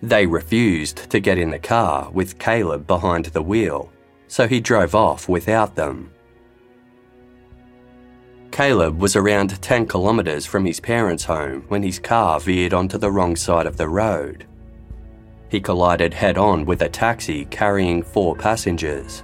They 0.03 0.27
refused 0.27 1.11
to 1.11 1.19
get 1.19 1.39
in 1.39 1.51
the 1.51 1.59
car 1.59 2.11
with 2.11 2.39
Caleb 2.39 2.87
behind 2.87 3.27
the 3.27 3.43
wheel, 3.43 3.91
so 4.29 4.47
he 4.47 4.61
drove 4.61 4.95
off 4.95 5.29
without 5.29 5.75
them. 5.75 6.13
Caleb 8.59 8.99
was 8.99 9.15
around 9.15 9.63
10 9.63 9.87
kilometres 9.87 10.45
from 10.45 10.65
his 10.65 10.81
parents' 10.81 11.23
home 11.23 11.63
when 11.69 11.81
his 11.81 12.01
car 12.01 12.41
veered 12.41 12.75
onto 12.75 12.99
the 12.99 13.09
wrong 13.09 13.37
side 13.37 13.67
of 13.67 13.77
the 13.77 13.89
road. 13.89 14.49
He 15.49 15.61
collided 15.61 16.13
head 16.13 16.37
on 16.37 16.65
with 16.65 16.83
a 16.83 16.89
taxi 16.89 17.45
carrying 17.45 18.03
four 18.03 18.35
passengers. 18.35 19.23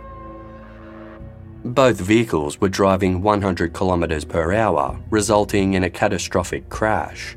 Both 1.64 1.98
vehicles 1.98 2.60
were 2.60 2.68
driving 2.68 3.22
100 3.22 3.74
kilometres 3.74 4.24
per 4.24 4.52
hour, 4.52 5.00
resulting 5.10 5.74
in 5.74 5.82
a 5.82 5.90
catastrophic 5.90 6.68
crash. 6.68 7.36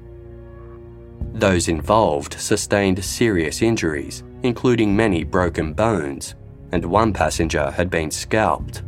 Those 1.33 1.67
involved 1.67 2.39
sustained 2.39 3.03
serious 3.03 3.63
injuries, 3.63 4.23
including 4.43 4.95
many 4.95 5.23
broken 5.23 5.73
bones, 5.73 6.35
and 6.71 6.85
one 6.85 7.11
passenger 7.11 7.71
had 7.71 7.89
been 7.89 8.11
scalped. 8.11 8.83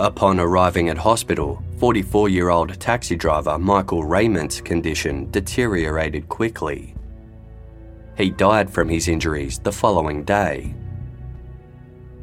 Upon 0.00 0.40
arriving 0.40 0.88
at 0.88 0.96
hospital, 0.96 1.62
44 1.76 2.30
year 2.30 2.48
old 2.48 2.80
taxi 2.80 3.16
driver 3.16 3.58
Michael 3.58 4.02
Raymond's 4.02 4.58
condition 4.62 5.30
deteriorated 5.30 6.26
quickly. 6.26 6.94
He 8.16 8.30
died 8.30 8.70
from 8.70 8.88
his 8.88 9.08
injuries 9.08 9.58
the 9.58 9.72
following 9.72 10.24
day. 10.24 10.74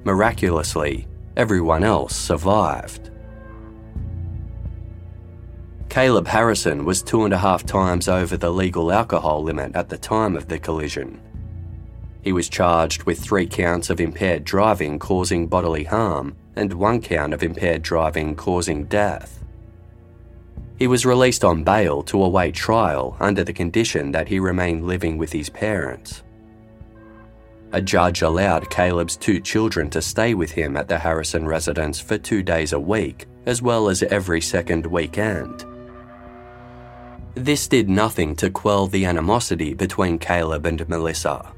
Miraculously, 0.05 1.07
everyone 1.35 1.83
else 1.83 2.15
survived. 2.15 3.11
Caleb 5.87 6.27
Harrison 6.27 6.83
was 6.83 7.03
two 7.03 7.25
and 7.25 7.33
a 7.33 7.37
half 7.37 7.63
times 7.63 8.07
over 8.07 8.37
the 8.37 8.49
legal 8.49 8.91
alcohol 8.91 9.43
limit 9.43 9.75
at 9.75 9.87
the 9.87 9.99
time 9.99 10.35
of 10.35 10.47
the 10.47 10.57
collision. 10.57 11.21
He 12.23 12.31
was 12.31 12.49
charged 12.49 13.03
with 13.03 13.19
three 13.19 13.45
counts 13.45 13.91
of 13.91 14.01
impaired 14.01 14.45
driving 14.45 14.97
causing 14.97 15.45
bodily 15.45 15.83
harm 15.83 16.35
and 16.57 16.73
one 16.73 17.01
count 17.01 17.33
of 17.33 17.43
impaired 17.43 17.81
driving 17.81 18.35
causing 18.35 18.85
death. 18.85 19.43
He 20.77 20.87
was 20.87 21.05
released 21.05 21.43
on 21.43 21.63
bail 21.63 22.03
to 22.03 22.23
await 22.23 22.53
trial 22.53 23.17
under 23.19 23.43
the 23.43 23.53
condition 23.53 24.11
that 24.11 24.27
he 24.27 24.39
remain 24.39 24.85
living 24.85 25.17
with 25.17 25.31
his 25.31 25.49
parents. 25.49 26.23
A 27.73 27.81
judge 27.81 28.21
allowed 28.21 28.69
Caleb's 28.69 29.17
two 29.17 29.41
children 29.41 29.89
to 29.89 30.01
stay 30.01 30.33
with 30.33 30.51
him 30.51 30.77
at 30.77 30.87
the 30.87 30.97
Harrison 30.97 31.45
residence 31.45 31.99
for 31.99 32.17
two 32.17 32.41
days 32.41 32.73
a 32.73 32.79
week, 32.79 33.25
as 33.45 33.61
well 33.61 33.89
as 33.89 34.03
every 34.03 34.39
second 34.39 34.85
weekend. 34.85 35.65
This 37.33 37.67
did 37.67 37.89
nothing 37.89 38.35
to 38.37 38.49
quell 38.49 38.87
the 38.87 39.05
animosity 39.05 39.73
between 39.73 40.17
Caleb 40.17 40.65
and 40.65 40.87
Melissa. 40.87 41.53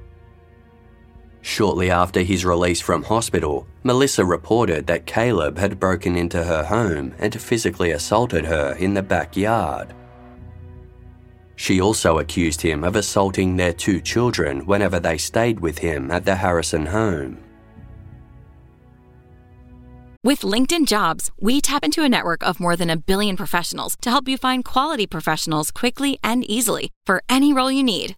Shortly 1.41 1.89
after 1.89 2.21
his 2.21 2.45
release 2.45 2.81
from 2.81 3.03
hospital, 3.03 3.65
Melissa 3.83 4.25
reported 4.25 4.87
that 4.87 5.05
Caleb 5.05 5.57
had 5.57 5.79
broken 5.79 6.15
into 6.15 6.43
her 6.43 6.63
home 6.63 7.15
and 7.17 7.41
physically 7.41 7.91
assaulted 7.91 8.45
her 8.45 8.73
in 8.73 8.93
the 8.93 9.01
backyard. 9.01 9.93
She 11.55 11.81
also 11.81 12.19
accused 12.19 12.61
him 12.61 12.83
of 12.83 12.95
assaulting 12.95 13.55
their 13.55 13.73
two 13.73 13.99
children 13.99 14.65
whenever 14.65 14.99
they 14.99 15.17
stayed 15.17 15.59
with 15.59 15.79
him 15.79 16.11
at 16.11 16.25
the 16.25 16.35
Harrison 16.35 16.85
home. 16.85 17.37
With 20.21 20.41
LinkedIn 20.41 20.85
Jobs, 20.85 21.31
we 21.39 21.61
tap 21.61 21.83
into 21.83 22.03
a 22.03 22.09
network 22.09 22.43
of 22.43 22.59
more 22.59 22.75
than 22.75 22.89
a 22.89 22.97
billion 22.97 23.37
professionals 23.37 23.95
to 24.01 24.09
help 24.09 24.27
you 24.27 24.37
find 24.37 24.65
quality 24.65 25.07
professionals 25.07 25.71
quickly 25.71 26.19
and 26.21 26.43
easily 26.43 26.91
for 27.05 27.23
any 27.29 27.53
role 27.53 27.71
you 27.71 27.83
need. 27.83 28.17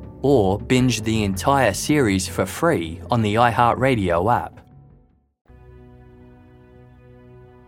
or 0.21 0.59
binge 0.59 1.01
the 1.01 1.23
entire 1.23 1.73
series 1.73 2.27
for 2.27 2.45
free 2.45 3.01
on 3.09 3.21
the 3.21 3.35
iHeartRadio 3.35 4.33
app. 4.33 4.59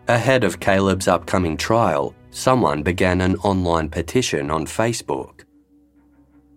Ahead 0.08 0.44
of 0.44 0.60
Caleb's 0.60 1.08
upcoming 1.08 1.56
trial, 1.56 2.14
someone 2.32 2.84
began 2.84 3.22
an 3.22 3.36
online 3.38 3.90
petition 3.90 4.52
on 4.52 4.66
Facebook. 4.66 5.46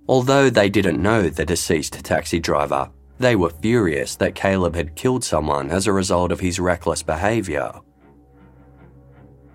Although 0.08 0.50
they 0.50 0.68
didn't 0.68 1.02
know 1.02 1.28
the 1.28 1.44
deceased 1.44 2.04
taxi 2.04 2.40
driver, 2.40 2.90
they 3.18 3.36
were 3.36 3.50
furious 3.50 4.16
that 4.16 4.34
Caleb 4.34 4.74
had 4.74 4.94
killed 4.94 5.24
someone 5.24 5.70
as 5.70 5.86
a 5.86 5.92
result 5.92 6.32
of 6.32 6.40
his 6.40 6.60
reckless 6.60 7.02
behaviour. 7.02 7.72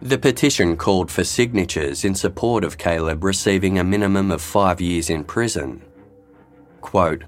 The 0.02 0.18
petition 0.18 0.78
called 0.78 1.12
for 1.12 1.24
signatures 1.24 2.04
in 2.04 2.16
support 2.16 2.64
of 2.64 2.78
Caleb 2.78 3.24
receiving 3.24 3.78
a 3.78 3.84
minimum 3.84 4.32
of 4.32 4.42
five 4.42 4.82
years 4.82 5.10
in 5.12 5.24
prison. 5.24 5.84
Quote, 6.82 7.24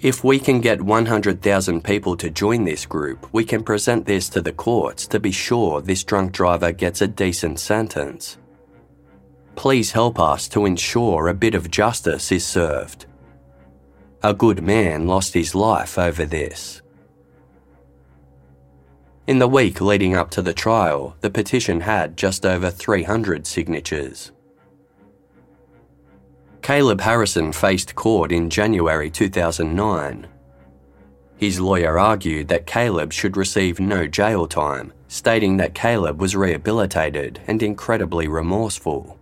if 0.00 0.24
we 0.24 0.38
can 0.38 0.62
get 0.62 0.80
100,000 0.80 1.84
people 1.84 2.16
to 2.16 2.30
join 2.30 2.64
this 2.64 2.86
group, 2.86 3.28
we 3.32 3.44
can 3.44 3.62
present 3.62 4.06
this 4.06 4.30
to 4.30 4.40
the 4.40 4.52
courts 4.52 5.06
to 5.08 5.20
be 5.20 5.30
sure 5.30 5.82
this 5.82 6.04
drunk 6.04 6.32
driver 6.32 6.72
gets 6.72 7.02
a 7.02 7.06
decent 7.06 7.60
sentence. 7.60 8.38
Please 9.56 9.92
help 9.92 10.18
us 10.18 10.48
to 10.48 10.64
ensure 10.64 11.28
a 11.28 11.34
bit 11.34 11.54
of 11.54 11.70
justice 11.70 12.32
is 12.32 12.46
served. 12.46 13.04
A 14.22 14.32
good 14.32 14.62
man 14.62 15.06
lost 15.06 15.34
his 15.34 15.54
life 15.54 15.98
over 15.98 16.24
this. 16.24 16.80
In 19.26 19.38
the 19.38 19.48
week 19.48 19.82
leading 19.82 20.14
up 20.14 20.30
to 20.30 20.42
the 20.42 20.54
trial, 20.54 21.14
the 21.20 21.30
petition 21.30 21.80
had 21.80 22.16
just 22.16 22.46
over 22.46 22.70
300 22.70 23.46
signatures. 23.46 24.32
Caleb 26.62 27.00
Harrison 27.00 27.52
faced 27.52 27.94
court 27.94 28.30
in 28.30 28.50
January 28.50 29.10
2009. 29.10 30.26
His 31.36 31.58
lawyer 31.58 31.98
argued 31.98 32.48
that 32.48 32.66
Caleb 32.66 33.12
should 33.12 33.36
receive 33.36 33.80
no 33.80 34.06
jail 34.06 34.46
time, 34.46 34.92
stating 35.08 35.56
that 35.56 35.74
Caleb 35.74 36.20
was 36.20 36.36
rehabilitated 36.36 37.40
and 37.46 37.62
incredibly 37.62 38.28
remorseful. 38.28 39.18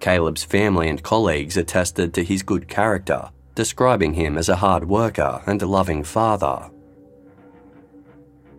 Caleb's 0.00 0.44
family 0.44 0.88
and 0.88 1.02
colleagues 1.02 1.58
attested 1.58 2.14
to 2.14 2.24
his 2.24 2.42
good 2.42 2.68
character, 2.68 3.28
describing 3.54 4.14
him 4.14 4.38
as 4.38 4.48
a 4.48 4.56
hard 4.56 4.88
worker 4.88 5.42
and 5.46 5.60
a 5.60 5.66
loving 5.66 6.02
father. 6.02 6.70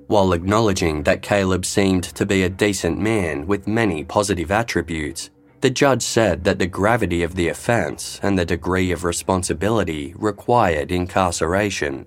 While 0.06 0.34
acknowledging 0.34 1.04
that 1.04 1.24
Caleb 1.24 1.66
seemed 1.66 2.04
to 2.04 2.26
be 2.26 2.44
a 2.44 2.50
decent 2.50 3.00
man 3.00 3.48
with 3.48 3.68
many 3.68 4.04
positive 4.04 4.52
attributes, 4.52 5.32
the 5.62 5.70
judge 5.70 6.02
said 6.02 6.44
that 6.46 6.58
the 6.58 6.68
gravity 6.68 7.22
of 7.22 7.36
the 7.36 7.50
offence 7.50 8.20
and 8.24 8.40
the 8.40 8.46
degree 8.46 8.92
of 8.92 9.04
responsibility 9.04 10.14
required 10.18 10.92
incarceration. 10.92 12.06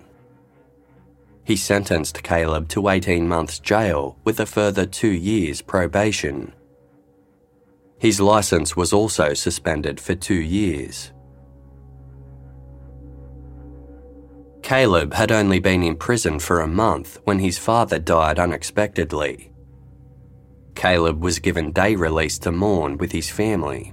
He 1.44 1.56
sentenced 1.56 2.22
Caleb 2.22 2.68
to 2.68 2.88
18 2.88 3.28
months 3.28 3.58
jail 3.58 4.16
with 4.24 4.40
a 4.40 4.46
further 4.46 4.86
two 4.86 5.12
years 5.12 5.60
probation. 5.60 6.54
His 7.98 8.20
license 8.20 8.74
was 8.74 8.92
also 8.92 9.34
suspended 9.34 10.00
for 10.00 10.14
two 10.14 10.40
years. 10.40 11.12
Caleb 14.62 15.12
had 15.12 15.30
only 15.30 15.58
been 15.58 15.82
in 15.82 15.96
prison 15.96 16.38
for 16.38 16.60
a 16.60 16.66
month 16.66 17.18
when 17.24 17.40
his 17.40 17.58
father 17.58 17.98
died 17.98 18.38
unexpectedly. 18.38 19.51
Caleb 20.74 21.22
was 21.22 21.38
given 21.38 21.72
day 21.72 21.94
release 21.94 22.38
to 22.40 22.52
mourn 22.52 22.98
with 22.98 23.12
his 23.12 23.30
family. 23.30 23.92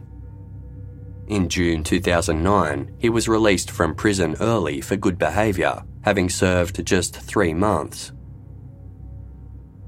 In 1.28 1.48
June 1.48 1.84
2009, 1.84 2.96
he 2.98 3.10
was 3.10 3.28
released 3.28 3.70
from 3.70 3.94
prison 3.94 4.36
early 4.39 4.82
for 4.82 4.96
good 4.96 5.20
behaviour, 5.20 5.84
having 6.02 6.30
served 6.30 6.84
just 6.86 7.15
three 7.15 7.54
months. 7.54 8.12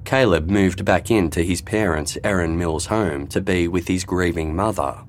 Caleb 0.06 0.50
moved 0.50 0.86
back 0.86 1.10
into 1.10 1.42
his 1.42 1.62
parents' 1.62 2.18
Erin 2.24 2.58
Mills 2.58 2.88
home 2.88 3.28
to 3.28 3.42
be 3.42 3.68
with 3.68 3.88
his 3.88 4.04
grieving 4.04 4.56
mother. 4.56 5.04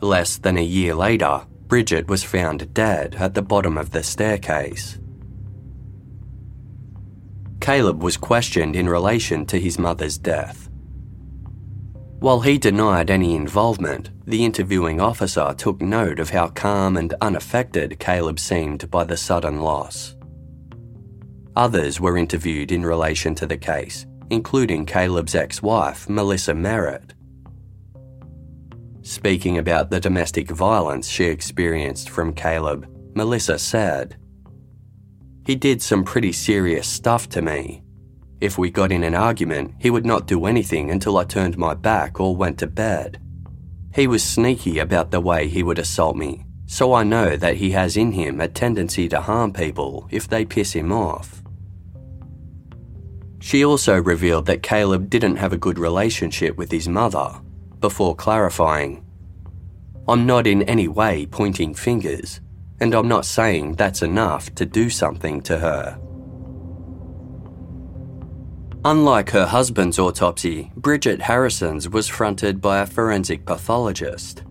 Less 0.00 0.38
than 0.38 0.56
a 0.56 0.64
year 0.64 0.94
later, 0.94 1.42
Bridget 1.66 2.08
was 2.08 2.24
found 2.24 2.72
dead 2.72 3.16
at 3.16 3.34
the 3.34 3.42
bottom 3.42 3.76
of 3.76 3.90
the 3.90 4.02
staircase. 4.02 4.98
Caleb 7.60 8.02
was 8.02 8.16
questioned 8.16 8.76
in 8.76 8.88
relation 8.88 9.44
to 9.46 9.58
his 9.58 9.78
mother's 9.78 10.18
death. 10.18 10.68
While 12.20 12.40
he 12.40 12.58
denied 12.58 13.10
any 13.10 13.36
involvement, 13.36 14.10
the 14.26 14.44
interviewing 14.44 15.00
officer 15.00 15.54
took 15.56 15.80
note 15.80 16.18
of 16.18 16.30
how 16.30 16.48
calm 16.48 16.96
and 16.96 17.14
unaffected 17.20 17.98
Caleb 18.00 18.40
seemed 18.40 18.90
by 18.90 19.04
the 19.04 19.16
sudden 19.16 19.60
loss. 19.60 20.16
Others 21.54 22.00
were 22.00 22.16
interviewed 22.16 22.72
in 22.72 22.84
relation 22.84 23.34
to 23.36 23.46
the 23.46 23.56
case, 23.56 24.06
including 24.30 24.84
Caleb's 24.84 25.34
ex 25.34 25.62
wife, 25.62 26.08
Melissa 26.08 26.54
Merritt. 26.54 27.14
Speaking 29.02 29.58
about 29.58 29.90
the 29.90 30.00
domestic 30.00 30.50
violence 30.50 31.08
she 31.08 31.24
experienced 31.24 32.10
from 32.10 32.34
Caleb, 32.34 32.88
Melissa 33.14 33.58
said, 33.58 34.16
He 35.48 35.56
did 35.56 35.80
some 35.80 36.04
pretty 36.04 36.32
serious 36.32 36.86
stuff 36.86 37.30
to 37.30 37.40
me. 37.40 37.82
If 38.38 38.58
we 38.58 38.70
got 38.70 38.92
in 38.92 39.02
an 39.02 39.14
argument, 39.14 39.76
he 39.78 39.88
would 39.88 40.04
not 40.04 40.26
do 40.26 40.44
anything 40.44 40.90
until 40.90 41.16
I 41.16 41.24
turned 41.24 41.56
my 41.56 41.72
back 41.72 42.20
or 42.20 42.36
went 42.36 42.58
to 42.58 42.66
bed. 42.66 43.18
He 43.94 44.06
was 44.06 44.22
sneaky 44.22 44.78
about 44.78 45.10
the 45.10 45.22
way 45.22 45.48
he 45.48 45.62
would 45.62 45.78
assault 45.78 46.16
me, 46.16 46.44
so 46.66 46.92
I 46.92 47.02
know 47.02 47.34
that 47.38 47.56
he 47.56 47.70
has 47.70 47.96
in 47.96 48.12
him 48.12 48.42
a 48.42 48.46
tendency 48.46 49.08
to 49.08 49.22
harm 49.22 49.54
people 49.54 50.06
if 50.10 50.28
they 50.28 50.44
piss 50.44 50.74
him 50.74 50.92
off. 50.92 51.42
She 53.40 53.64
also 53.64 53.98
revealed 54.02 54.44
that 54.46 54.62
Caleb 54.62 55.08
didn't 55.08 55.36
have 55.36 55.54
a 55.54 55.64
good 55.66 55.78
relationship 55.78 56.58
with 56.58 56.70
his 56.70 56.90
mother, 56.90 57.40
before 57.80 58.14
clarifying, 58.14 59.02
I'm 60.06 60.26
not 60.26 60.46
in 60.46 60.60
any 60.64 60.88
way 60.88 61.24
pointing 61.24 61.72
fingers, 61.72 62.42
and 62.80 62.94
I'm 62.94 63.08
not 63.08 63.24
saying 63.24 63.74
that's 63.74 64.02
enough 64.02 64.54
to 64.54 64.66
do 64.66 64.90
something 64.90 65.40
to 65.42 65.58
her. 65.58 65.98
Unlike 68.84 69.30
her 69.30 69.46
husband's 69.46 69.98
autopsy, 69.98 70.70
Bridget 70.76 71.20
Harrison's 71.20 71.88
was 71.88 72.06
fronted 72.06 72.60
by 72.60 72.78
a 72.78 72.86
forensic 72.86 73.44
pathologist. 73.44 74.44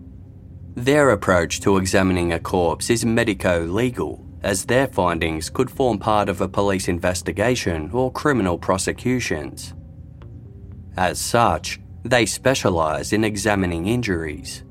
Their 0.74 1.10
approach 1.10 1.60
to 1.62 1.78
examining 1.78 2.32
a 2.32 2.38
corpse 2.38 2.90
is 2.90 3.04
medico 3.04 3.64
legal 3.64 4.24
as 4.42 4.64
their 4.64 4.86
findings 4.86 5.50
could 5.50 5.70
form 5.70 5.98
part 5.98 6.28
of 6.28 6.40
a 6.40 6.48
police 6.48 6.88
investigation 6.88 7.90
or 7.92 8.12
criminal 8.12 8.58
prosecutions. 8.58 9.74
As 10.96 11.18
such, 11.18 11.80
they 12.04 12.26
specialise 12.26 13.12
in 13.12 13.24
examining 13.24 13.86
injuries. 13.86 14.64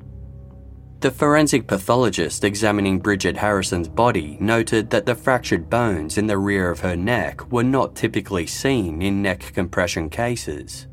The 0.99 1.11
forensic 1.11 1.67
pathologist 1.67 2.43
examining 2.43 2.97
Bridget 2.97 3.37
Harrison's 3.37 3.87
body 3.87 4.35
noted 4.39 4.89
that 4.89 5.05
the 5.05 5.13
fractured 5.13 5.69
bones 5.69 6.17
in 6.17 6.25
the 6.25 6.39
rear 6.39 6.71
of 6.71 6.79
her 6.79 6.95
neck 6.95 7.51
were 7.51 7.63
not 7.63 7.95
typically 7.95 8.47
seen 8.47 9.03
in 9.03 9.21
neck 9.21 9.53
compression 9.53 10.09
cases. 10.09 10.87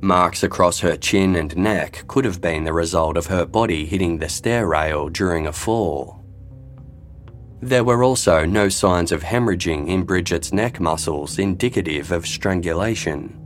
Marks 0.00 0.42
across 0.42 0.80
her 0.80 0.96
chin 0.96 1.36
and 1.36 1.56
neck 1.56 2.04
could 2.08 2.24
have 2.24 2.40
been 2.40 2.64
the 2.64 2.72
result 2.72 3.16
of 3.16 3.26
her 3.26 3.46
body 3.46 3.86
hitting 3.86 4.18
the 4.18 4.28
stair 4.28 4.66
rail 4.66 5.08
during 5.08 5.46
a 5.46 5.52
fall. 5.52 6.24
There 7.62 7.84
were 7.84 8.02
also 8.02 8.44
no 8.44 8.68
signs 8.68 9.12
of 9.12 9.22
hemorrhaging 9.22 9.88
in 9.88 10.02
Bridget's 10.02 10.52
neck 10.52 10.80
muscles 10.80 11.38
indicative 11.38 12.10
of 12.10 12.26
strangulation. 12.26 13.40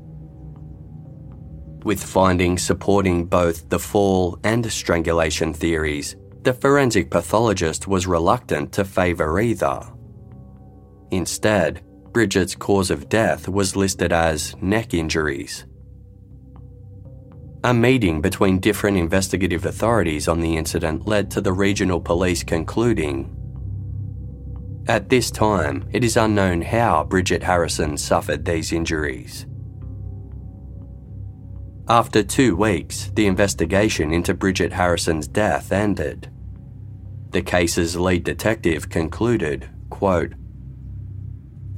With 1.88 2.05
findings 2.05 2.62
supporting 2.62 3.24
both 3.24 3.70
the 3.70 3.79
fall 3.79 4.38
and 4.44 4.70
strangulation 4.70 5.55
theories, 5.55 6.16
the 6.42 6.53
forensic 6.53 7.11
pathologist 7.11 7.88
was 7.88 8.07
reluctant 8.07 8.74
to 8.74 8.85
favour 8.85 9.40
either. 9.40 9.81
Instead, 11.12 11.83
Bridget's 12.12 12.55
cause 12.55 12.90
of 12.90 13.09
death 13.09 13.48
was 13.48 13.74
listed 13.74 14.12
as 14.12 14.55
neck 14.61 14.92
injuries. 14.92 15.64
A 17.64 17.72
meeting 17.72 18.20
between 18.20 18.61
different 18.61 18.98
investigative 18.98 19.64
authorities 19.64 20.29
on 20.29 20.40
the 20.40 20.59
incident 20.59 21.07
led 21.09 21.31
to 21.31 21.40
the 21.40 21.55
regional 21.55 22.03
police 22.03 22.44
concluding 22.44 23.35
at 24.88 25.09
this 25.09 25.31
time, 25.31 25.88
it 25.92 26.05
is 26.05 26.18
unknown 26.18 26.61
how 26.61 27.05
Bridget 27.05 27.42
Harrison 27.42 27.96
suffered 27.96 28.44
these 28.44 28.72
injuries. 28.72 29.46
After 31.90 32.22
two 32.22 32.55
weeks, 32.55 33.11
the 33.14 33.27
investigation 33.27 34.12
into 34.12 34.35
Bridget 34.35 34.74
Harrison's 34.74 35.27
death 35.27 35.72
ended. 35.72 36.31
The 37.31 37.40
case's 37.40 37.96
lead 37.96 38.24
detective 38.24 38.90
concluded, 38.90 39.70
quote, 39.88 40.35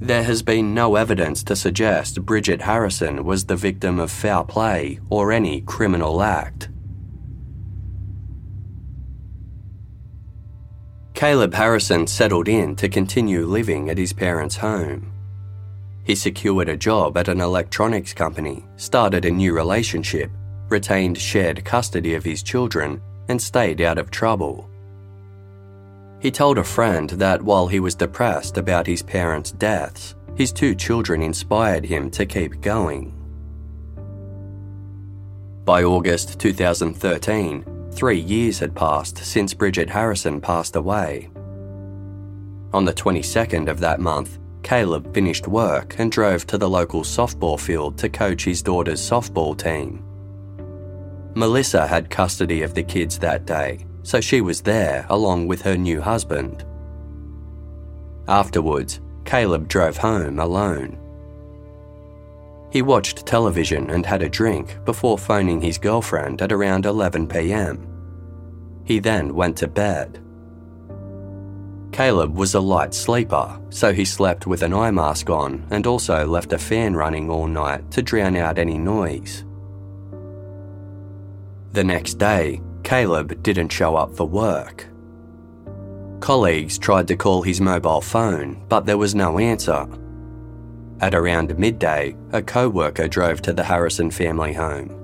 There 0.00 0.24
has 0.24 0.42
been 0.42 0.74
no 0.74 0.96
evidence 0.96 1.44
to 1.44 1.54
suggest 1.54 2.26
Bridget 2.26 2.62
Harrison 2.62 3.24
was 3.24 3.44
the 3.44 3.54
victim 3.54 4.00
of 4.00 4.10
foul 4.10 4.44
play 4.44 4.98
or 5.10 5.30
any 5.30 5.60
criminal 5.60 6.22
act. 6.22 6.68
Caleb 11.14 11.54
Harrison 11.54 12.08
settled 12.08 12.48
in 12.48 12.74
to 12.76 12.88
continue 12.88 13.46
living 13.46 13.88
at 13.88 13.98
his 13.98 14.12
parents' 14.12 14.56
home. 14.56 15.12
He 16.10 16.16
secured 16.16 16.68
a 16.68 16.76
job 16.76 17.16
at 17.16 17.28
an 17.28 17.40
electronics 17.40 18.12
company, 18.12 18.66
started 18.74 19.24
a 19.24 19.30
new 19.30 19.54
relationship, 19.54 20.32
retained 20.68 21.16
shared 21.16 21.64
custody 21.64 22.16
of 22.16 22.24
his 22.24 22.42
children, 22.42 23.00
and 23.28 23.40
stayed 23.40 23.80
out 23.80 23.96
of 23.96 24.10
trouble. 24.10 24.68
He 26.18 26.32
told 26.32 26.58
a 26.58 26.64
friend 26.64 27.10
that 27.10 27.40
while 27.40 27.68
he 27.68 27.78
was 27.78 27.94
depressed 27.94 28.58
about 28.58 28.88
his 28.88 29.04
parents' 29.04 29.52
deaths, 29.52 30.16
his 30.34 30.50
two 30.50 30.74
children 30.74 31.22
inspired 31.22 31.84
him 31.84 32.10
to 32.10 32.26
keep 32.26 32.60
going. 32.60 33.14
By 35.64 35.84
August 35.84 36.40
2013, 36.40 37.64
Three 37.92 38.18
years 38.18 38.58
had 38.58 38.74
passed 38.74 39.18
since 39.18 39.54
Bridget 39.54 39.88
Harrison 39.88 40.40
passed 40.40 40.74
away. 40.74 41.30
On 42.72 42.84
the 42.84 42.94
22nd 42.94 43.68
of 43.68 43.78
that 43.78 44.00
month, 44.00 44.39
Caleb 44.62 45.12
finished 45.14 45.48
work 45.48 45.96
and 45.98 46.12
drove 46.12 46.46
to 46.46 46.58
the 46.58 46.68
local 46.68 47.02
softball 47.02 47.58
field 47.58 47.98
to 47.98 48.08
coach 48.08 48.44
his 48.44 48.62
daughter's 48.62 49.00
softball 49.00 49.56
team. 49.56 50.04
Melissa 51.34 51.86
had 51.86 52.10
custody 52.10 52.62
of 52.62 52.74
the 52.74 52.82
kids 52.82 53.18
that 53.18 53.46
day, 53.46 53.86
so 54.02 54.20
she 54.20 54.40
was 54.40 54.60
there 54.60 55.06
along 55.08 55.46
with 55.46 55.62
her 55.62 55.76
new 55.76 56.00
husband. 56.00 56.64
Afterwards, 58.28 59.00
Caleb 59.24 59.68
drove 59.68 59.96
home 59.96 60.38
alone. 60.38 60.98
He 62.70 62.82
watched 62.82 63.26
television 63.26 63.90
and 63.90 64.06
had 64.06 64.22
a 64.22 64.28
drink 64.28 64.78
before 64.84 65.18
phoning 65.18 65.60
his 65.60 65.78
girlfriend 65.78 66.40
at 66.40 66.52
around 66.52 66.86
11 66.86 67.26
pm. 67.26 67.86
He 68.84 68.98
then 68.98 69.34
went 69.34 69.56
to 69.58 69.66
bed. 69.66 70.20
Caleb 71.92 72.36
was 72.36 72.54
a 72.54 72.60
light 72.60 72.94
sleeper, 72.94 73.60
so 73.70 73.92
he 73.92 74.04
slept 74.04 74.46
with 74.46 74.62
an 74.62 74.72
eye 74.72 74.90
mask 74.90 75.28
on 75.28 75.66
and 75.70 75.86
also 75.86 76.26
left 76.26 76.52
a 76.52 76.58
fan 76.58 76.94
running 76.94 77.30
all 77.30 77.46
night 77.46 77.90
to 77.90 78.02
drown 78.02 78.36
out 78.36 78.58
any 78.58 78.78
noise. 78.78 79.44
The 81.72 81.84
next 81.84 82.14
day, 82.14 82.60
Caleb 82.82 83.42
didn't 83.42 83.70
show 83.70 83.96
up 83.96 84.16
for 84.16 84.26
work. 84.26 84.86
Colleagues 86.20 86.78
tried 86.78 87.08
to 87.08 87.16
call 87.16 87.42
his 87.42 87.60
mobile 87.60 88.00
phone, 88.00 88.64
but 88.68 88.86
there 88.86 88.98
was 88.98 89.14
no 89.14 89.38
answer, 89.38 89.86
at 91.00 91.14
around 91.14 91.58
midday, 91.58 92.14
a 92.32 92.42
co 92.42 92.68
worker 92.68 93.08
drove 93.08 93.40
to 93.42 93.54
the 93.54 93.64
Harrison 93.64 94.10
family 94.10 94.52
home. 94.52 94.96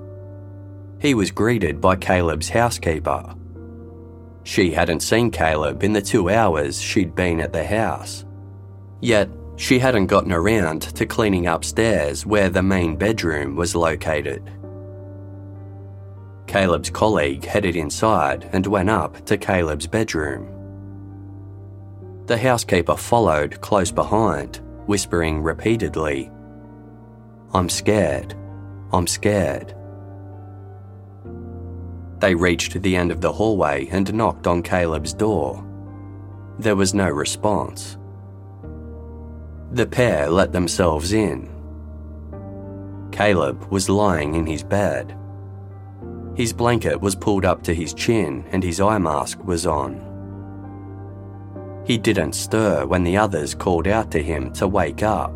He 0.99 1.15
was 1.15 1.31
greeted 1.31 1.81
by 1.81 1.95
Caleb's 1.95 2.49
housekeeper. 2.49 3.33
She 4.47 4.71
hadn't 4.71 5.01
seen 5.01 5.29
Caleb 5.29 5.83
in 5.83 5.91
the 5.91 6.01
two 6.01 6.29
hours 6.29 6.81
she'd 6.81 7.13
been 7.13 7.41
at 7.41 7.51
the 7.51 7.65
house. 7.65 8.23
Yet, 9.01 9.29
she 9.57 9.77
hadn't 9.77 10.05
gotten 10.05 10.31
around 10.31 10.83
to 10.95 11.05
cleaning 11.05 11.47
upstairs 11.47 12.25
where 12.25 12.49
the 12.49 12.63
main 12.63 12.95
bedroom 12.95 13.57
was 13.57 13.75
located. 13.75 14.49
Caleb's 16.47 16.89
colleague 16.89 17.43
headed 17.43 17.75
inside 17.75 18.49
and 18.53 18.65
went 18.65 18.89
up 18.89 19.25
to 19.25 19.37
Caleb's 19.37 19.85
bedroom. 19.85 20.47
The 22.27 22.37
housekeeper 22.37 22.95
followed 22.95 23.59
close 23.59 23.91
behind, 23.91 24.61
whispering 24.85 25.43
repeatedly, 25.43 26.31
I'm 27.53 27.67
scared. 27.67 28.33
I'm 28.93 29.07
scared. 29.07 29.75
They 32.19 32.33
reached 32.33 32.81
the 32.81 32.95
end 32.95 33.11
of 33.11 33.21
the 33.21 33.31
hallway 33.31 33.87
and 33.91 34.13
knocked 34.13 34.47
on 34.47 34.63
Caleb's 34.63 35.13
door. 35.13 35.63
There 36.57 36.75
was 36.75 36.93
no 36.93 37.07
response. 37.09 37.97
The 39.71 39.85
pair 39.85 40.29
let 40.29 40.51
themselves 40.51 41.13
in. 41.13 41.53
Caleb 43.11 43.69
was 43.69 43.89
lying 43.89 44.35
in 44.35 44.45
his 44.45 44.63
bed. 44.63 45.15
His 46.35 46.53
blanket 46.53 46.99
was 46.99 47.15
pulled 47.15 47.45
up 47.45 47.63
to 47.63 47.73
his 47.73 47.93
chin 47.93 48.45
and 48.51 48.63
his 48.63 48.79
eye 48.79 48.97
mask 48.97 49.43
was 49.43 49.65
on. 49.65 50.03
He 51.85 51.97
didn't 51.97 52.33
stir 52.33 52.85
when 52.85 53.03
the 53.03 53.17
others 53.17 53.55
called 53.55 53.87
out 53.87 54.11
to 54.11 54.21
him 54.21 54.51
to 54.53 54.67
wake 54.67 55.03
up. 55.03 55.33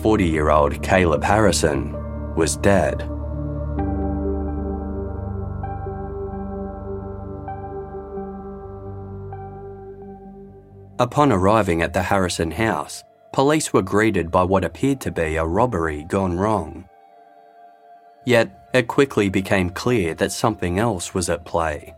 40 0.00 0.26
year 0.26 0.50
old 0.50 0.82
Caleb 0.82 1.24
Harrison 1.24 1.92
was 2.34 2.56
dead. 2.56 3.08
Upon 10.98 11.30
arriving 11.30 11.82
at 11.82 11.92
the 11.92 12.02
Harrison 12.02 12.50
house, 12.50 13.04
police 13.32 13.70
were 13.70 13.82
greeted 13.82 14.30
by 14.30 14.44
what 14.44 14.64
appeared 14.64 15.00
to 15.02 15.10
be 15.10 15.36
a 15.36 15.44
robbery 15.44 16.04
gone 16.04 16.38
wrong. 16.38 16.88
Yet, 18.24 18.70
it 18.72 18.88
quickly 18.88 19.28
became 19.28 19.68
clear 19.70 20.14
that 20.14 20.32
something 20.32 20.78
else 20.78 21.12
was 21.12 21.28
at 21.28 21.44
play. 21.44 21.94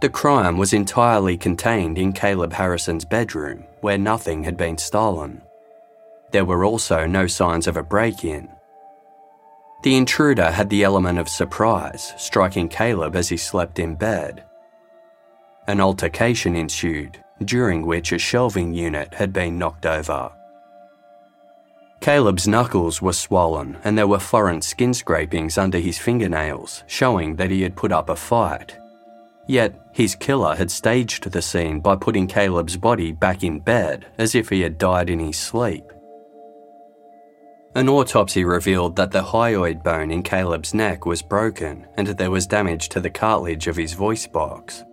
The 0.00 0.08
crime 0.08 0.58
was 0.58 0.72
entirely 0.72 1.38
contained 1.38 1.98
in 1.98 2.12
Caleb 2.12 2.52
Harrison's 2.52 3.04
bedroom, 3.04 3.64
where 3.80 3.96
nothing 3.96 4.42
had 4.42 4.56
been 4.56 4.76
stolen. 4.76 5.40
There 6.32 6.44
were 6.44 6.64
also 6.64 7.06
no 7.06 7.28
signs 7.28 7.68
of 7.68 7.76
a 7.76 7.82
break 7.82 8.24
in. 8.24 8.48
The 9.84 9.96
intruder 9.96 10.50
had 10.50 10.68
the 10.68 10.82
element 10.82 11.20
of 11.20 11.28
surprise, 11.28 12.12
striking 12.16 12.68
Caleb 12.68 13.14
as 13.14 13.28
he 13.28 13.36
slept 13.36 13.78
in 13.78 13.94
bed. 13.94 14.44
An 15.68 15.80
altercation 15.80 16.56
ensued, 16.56 17.22
during 17.44 17.84
which 17.84 18.12
a 18.12 18.18
shelving 18.18 18.72
unit 18.74 19.14
had 19.14 19.32
been 19.32 19.58
knocked 19.58 19.86
over. 19.86 20.30
Caleb's 22.00 22.46
knuckles 22.46 23.02
were 23.02 23.12
swollen 23.12 23.78
and 23.82 23.96
there 23.96 24.06
were 24.06 24.18
foreign 24.18 24.62
skin 24.62 24.94
scrapings 24.94 25.58
under 25.58 25.78
his 25.78 25.98
fingernails, 25.98 26.84
showing 26.86 27.36
that 27.36 27.50
he 27.50 27.62
had 27.62 27.76
put 27.76 27.92
up 27.92 28.08
a 28.08 28.16
fight. 28.16 28.78
Yet, 29.46 29.74
his 29.92 30.14
killer 30.14 30.56
had 30.56 30.70
staged 30.70 31.30
the 31.30 31.42
scene 31.42 31.80
by 31.80 31.96
putting 31.96 32.26
Caleb's 32.26 32.76
body 32.76 33.12
back 33.12 33.42
in 33.42 33.60
bed 33.60 34.06
as 34.18 34.34
if 34.34 34.48
he 34.48 34.60
had 34.60 34.78
died 34.78 35.08
in 35.08 35.20
his 35.20 35.36
sleep. 35.36 35.84
An 37.74 37.88
autopsy 37.88 38.44
revealed 38.44 38.96
that 38.96 39.10
the 39.10 39.22
hyoid 39.22 39.82
bone 39.82 40.10
in 40.10 40.22
Caleb's 40.22 40.72
neck 40.72 41.06
was 41.06 41.22
broken 41.22 41.86
and 41.96 42.08
there 42.08 42.30
was 42.30 42.46
damage 42.46 42.88
to 42.88 43.00
the 43.00 43.10
cartilage 43.10 43.66
of 43.66 43.76
his 43.76 43.92
voice 43.92 44.26
box. 44.26 44.84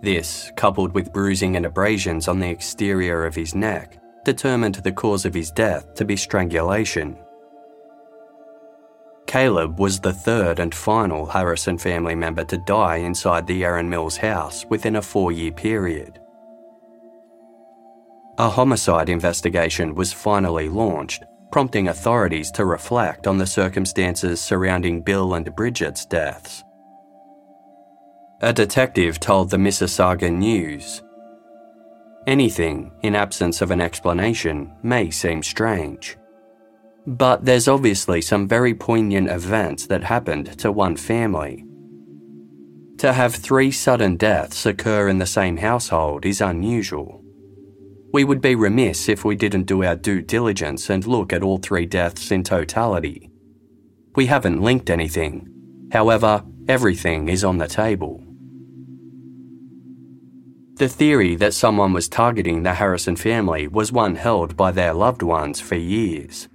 This, 0.00 0.52
coupled 0.56 0.92
with 0.94 1.12
bruising 1.12 1.56
and 1.56 1.66
abrasions 1.66 2.28
on 2.28 2.38
the 2.38 2.48
exterior 2.48 3.24
of 3.24 3.34
his 3.34 3.54
neck, 3.54 3.98
determined 4.24 4.76
the 4.76 4.92
cause 4.92 5.24
of 5.24 5.34
his 5.34 5.50
death 5.50 5.94
to 5.94 6.04
be 6.04 6.16
strangulation. 6.16 7.16
Caleb 9.26 9.80
was 9.80 9.98
the 9.98 10.12
third 10.12 10.60
and 10.60 10.74
final 10.74 11.26
Harrison 11.26 11.78
family 11.78 12.14
member 12.14 12.44
to 12.44 12.58
die 12.58 12.96
inside 12.96 13.46
the 13.46 13.64
Erin 13.64 13.88
Mills 13.88 14.16
house 14.16 14.64
within 14.66 14.96
a 14.96 15.02
four 15.02 15.32
year 15.32 15.52
period. 15.52 16.20
A 18.38 18.48
homicide 18.48 19.08
investigation 19.08 19.94
was 19.94 20.12
finally 20.12 20.68
launched, 20.68 21.24
prompting 21.50 21.88
authorities 21.88 22.50
to 22.52 22.64
reflect 22.64 23.26
on 23.26 23.38
the 23.38 23.46
circumstances 23.46 24.40
surrounding 24.40 25.00
Bill 25.00 25.34
and 25.34 25.54
Bridget's 25.56 26.04
deaths. 26.04 26.62
A 28.46 28.52
detective 28.52 29.18
told 29.18 29.50
the 29.50 29.56
Mississauga 29.56 30.32
News 30.32 31.02
Anything, 32.28 32.92
in 33.02 33.16
absence 33.16 33.60
of 33.60 33.72
an 33.72 33.80
explanation, 33.80 34.72
may 34.84 35.10
seem 35.10 35.42
strange. 35.42 36.16
But 37.08 37.44
there's 37.44 37.66
obviously 37.66 38.20
some 38.22 38.46
very 38.46 38.72
poignant 38.72 39.28
events 39.30 39.88
that 39.88 40.04
happened 40.04 40.56
to 40.60 40.70
one 40.70 40.94
family. 40.94 41.64
To 42.98 43.12
have 43.12 43.34
three 43.34 43.72
sudden 43.72 44.16
deaths 44.16 44.64
occur 44.64 45.08
in 45.08 45.18
the 45.18 45.26
same 45.26 45.56
household 45.56 46.24
is 46.24 46.40
unusual. 46.40 47.24
We 48.12 48.22
would 48.22 48.40
be 48.40 48.54
remiss 48.54 49.08
if 49.08 49.24
we 49.24 49.34
didn't 49.34 49.64
do 49.64 49.82
our 49.82 49.96
due 49.96 50.22
diligence 50.22 50.88
and 50.88 51.04
look 51.04 51.32
at 51.32 51.42
all 51.42 51.58
three 51.58 51.86
deaths 51.86 52.30
in 52.30 52.44
totality. 52.44 53.28
We 54.14 54.26
haven't 54.26 54.62
linked 54.62 54.88
anything. 54.88 55.48
However, 55.90 56.44
everything 56.68 57.28
is 57.28 57.42
on 57.42 57.58
the 57.58 57.66
table. 57.66 58.22
The 60.76 60.88
theory 60.90 61.36
that 61.36 61.54
someone 61.54 61.94
was 61.94 62.06
targeting 62.06 62.62
the 62.62 62.74
Harrison 62.74 63.16
family 63.16 63.66
was 63.66 63.92
one 63.92 64.16
held 64.16 64.58
by 64.58 64.72
their 64.72 64.92
loved 64.92 65.22
ones 65.22 65.58
for 65.58 65.74
years. 65.74 66.48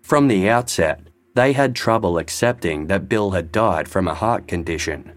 From 0.00 0.28
the 0.28 0.48
outset, 0.48 1.08
they 1.34 1.52
had 1.52 1.76
trouble 1.76 2.16
accepting 2.16 2.86
that 2.86 3.06
Bill 3.06 3.32
had 3.32 3.52
died 3.52 3.86
from 3.86 4.08
a 4.08 4.14
heart 4.14 4.48
condition. 4.48 5.12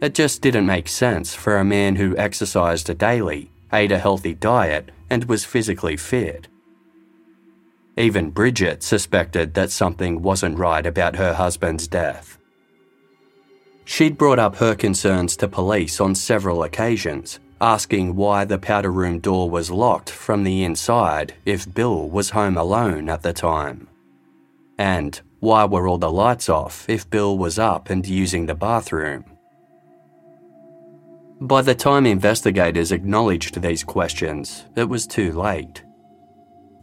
It 0.00 0.12
just 0.12 0.42
didn't 0.42 0.66
make 0.66 0.88
sense 0.88 1.32
for 1.32 1.56
a 1.56 1.64
man 1.64 1.94
who 1.94 2.16
exercised 2.16 2.98
daily, 2.98 3.52
ate 3.72 3.92
a 3.92 3.98
healthy 3.98 4.34
diet, 4.34 4.90
and 5.08 5.26
was 5.26 5.44
physically 5.44 5.96
fit. 5.96 6.48
Even 7.96 8.30
Bridget 8.30 8.82
suspected 8.82 9.54
that 9.54 9.70
something 9.70 10.20
wasn't 10.20 10.58
right 10.58 10.84
about 10.84 11.14
her 11.14 11.34
husband's 11.34 11.86
death. 11.86 12.38
She'd 13.84 14.16
brought 14.16 14.38
up 14.38 14.56
her 14.56 14.74
concerns 14.74 15.36
to 15.36 15.48
police 15.48 16.00
on 16.00 16.14
several 16.14 16.62
occasions, 16.62 17.40
asking 17.60 18.16
why 18.16 18.44
the 18.44 18.58
powder 18.58 18.90
room 18.90 19.18
door 19.18 19.50
was 19.50 19.70
locked 19.70 20.10
from 20.10 20.44
the 20.44 20.64
inside 20.64 21.34
if 21.44 21.72
Bill 21.72 22.08
was 22.08 22.30
home 22.30 22.56
alone 22.56 23.08
at 23.08 23.22
the 23.22 23.32
time. 23.32 23.88
And 24.78 25.20
why 25.40 25.64
were 25.64 25.88
all 25.88 25.98
the 25.98 26.10
lights 26.10 26.48
off 26.48 26.88
if 26.88 27.10
Bill 27.10 27.36
was 27.36 27.58
up 27.58 27.90
and 27.90 28.06
using 28.06 28.46
the 28.46 28.54
bathroom? 28.54 29.24
By 31.40 31.62
the 31.62 31.74
time 31.74 32.06
investigators 32.06 32.92
acknowledged 32.92 33.60
these 33.60 33.82
questions, 33.82 34.64
it 34.76 34.88
was 34.88 35.08
too 35.08 35.32
late. 35.32 35.82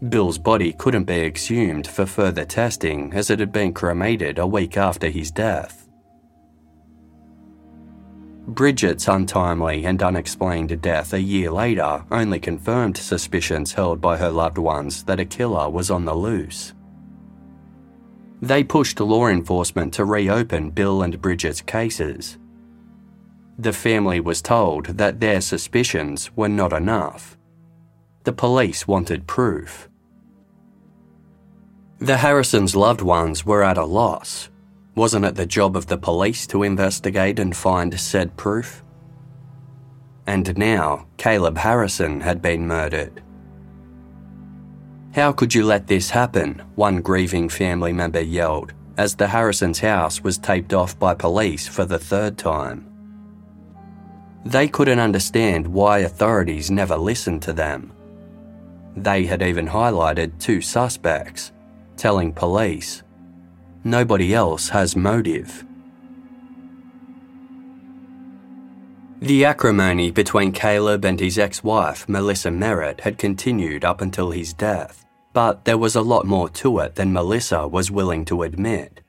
Bill's 0.09 0.37
body 0.37 0.73
couldn't 0.73 1.05
be 1.05 1.21
exhumed 1.21 1.87
for 1.87 2.05
further 2.05 2.43
testing 2.43 3.13
as 3.13 3.29
it 3.29 3.39
had 3.39 3.53
been 3.53 3.73
cremated 3.73 4.37
a 4.37 4.45
week 4.45 4.75
after 4.75 5.09
his 5.09 5.31
death. 5.31 5.78
Bridget's 8.49 9.07
untimely 9.07 9.85
and 9.85 10.01
unexplained 10.01 10.81
death 10.81 11.13
a 11.13 11.21
year 11.21 11.51
later 11.51 12.03
only 12.09 12.39
confirmed 12.39 12.97
suspicions 12.97 13.73
held 13.73 14.01
by 14.01 14.17
her 14.17 14.31
loved 14.31 14.57
ones 14.57 15.03
that 15.03 15.19
a 15.19 15.25
killer 15.25 15.69
was 15.69 15.91
on 15.91 16.05
the 16.05 16.15
loose. 16.15 16.73
They 18.41 18.63
pushed 18.63 18.99
law 18.99 19.27
enforcement 19.27 19.93
to 19.95 20.05
reopen 20.05 20.71
Bill 20.71 21.03
and 21.03 21.21
Bridget's 21.21 21.61
cases. 21.61 22.39
The 23.59 23.73
family 23.73 24.19
was 24.19 24.41
told 24.41 24.85
that 24.97 25.19
their 25.19 25.41
suspicions 25.41 26.35
were 26.35 26.49
not 26.49 26.73
enough. 26.73 27.37
The 28.23 28.33
police 28.33 28.87
wanted 28.87 29.27
proof. 29.27 29.89
The 31.99 32.17
Harrisons' 32.17 32.75
loved 32.75 33.01
ones 33.01 33.45
were 33.45 33.61
at 33.61 33.77
a 33.77 33.85
loss 33.85 34.48
wasn't 34.99 35.23
it 35.23 35.35
the 35.35 35.45
job 35.45 35.77
of 35.77 35.87
the 35.87 35.97
police 35.97 36.45
to 36.45 36.63
investigate 36.63 37.39
and 37.39 37.55
find 37.55 37.97
said 37.97 38.35
proof? 38.35 38.83
And 40.27 40.57
now, 40.57 41.07
Caleb 41.15 41.57
Harrison 41.57 42.19
had 42.19 42.41
been 42.41 42.67
murdered. 42.67 43.23
How 45.15 45.31
could 45.31 45.55
you 45.55 45.63
let 45.63 45.87
this 45.87 46.09
happen? 46.09 46.61
One 46.75 46.99
grieving 46.99 47.47
family 47.47 47.93
member 47.93 48.19
yelled 48.19 48.73
as 48.97 49.15
the 49.15 49.27
Harrisons' 49.27 49.79
house 49.79 50.21
was 50.21 50.37
taped 50.37 50.73
off 50.73 50.99
by 50.99 51.13
police 51.13 51.65
for 51.65 51.85
the 51.85 51.97
third 51.97 52.37
time. 52.37 52.85
They 54.43 54.67
couldn't 54.67 54.99
understand 54.99 55.65
why 55.65 55.99
authorities 55.99 56.69
never 56.69 56.97
listened 56.97 57.41
to 57.43 57.53
them. 57.53 57.93
They 58.97 59.25
had 59.25 59.41
even 59.41 59.65
highlighted 59.65 60.37
two 60.39 60.59
suspects, 60.59 61.53
telling 61.95 62.33
police 62.33 63.03
Nobody 63.83 64.33
else 64.33 64.69
has 64.69 64.95
motive. 64.95 65.65
The 69.21 69.43
acrimony 69.45 70.11
between 70.11 70.53
Caleb 70.53 71.03
and 71.03 71.19
his 71.19 71.37
ex 71.37 71.63
wife, 71.63 72.07
Melissa 72.07 72.51
Merritt, 72.51 73.01
had 73.01 73.17
continued 73.17 73.83
up 73.83 73.99
until 73.99 74.31
his 74.31 74.53
death, 74.53 75.05
but 75.33 75.65
there 75.65 75.77
was 75.77 75.95
a 75.95 76.01
lot 76.01 76.25
more 76.25 76.49
to 76.49 76.79
it 76.79 76.95
than 76.95 77.11
Melissa 77.11 77.67
was 77.67 77.91
willing 77.91 78.25
to 78.25 78.43
admit. 78.43 79.01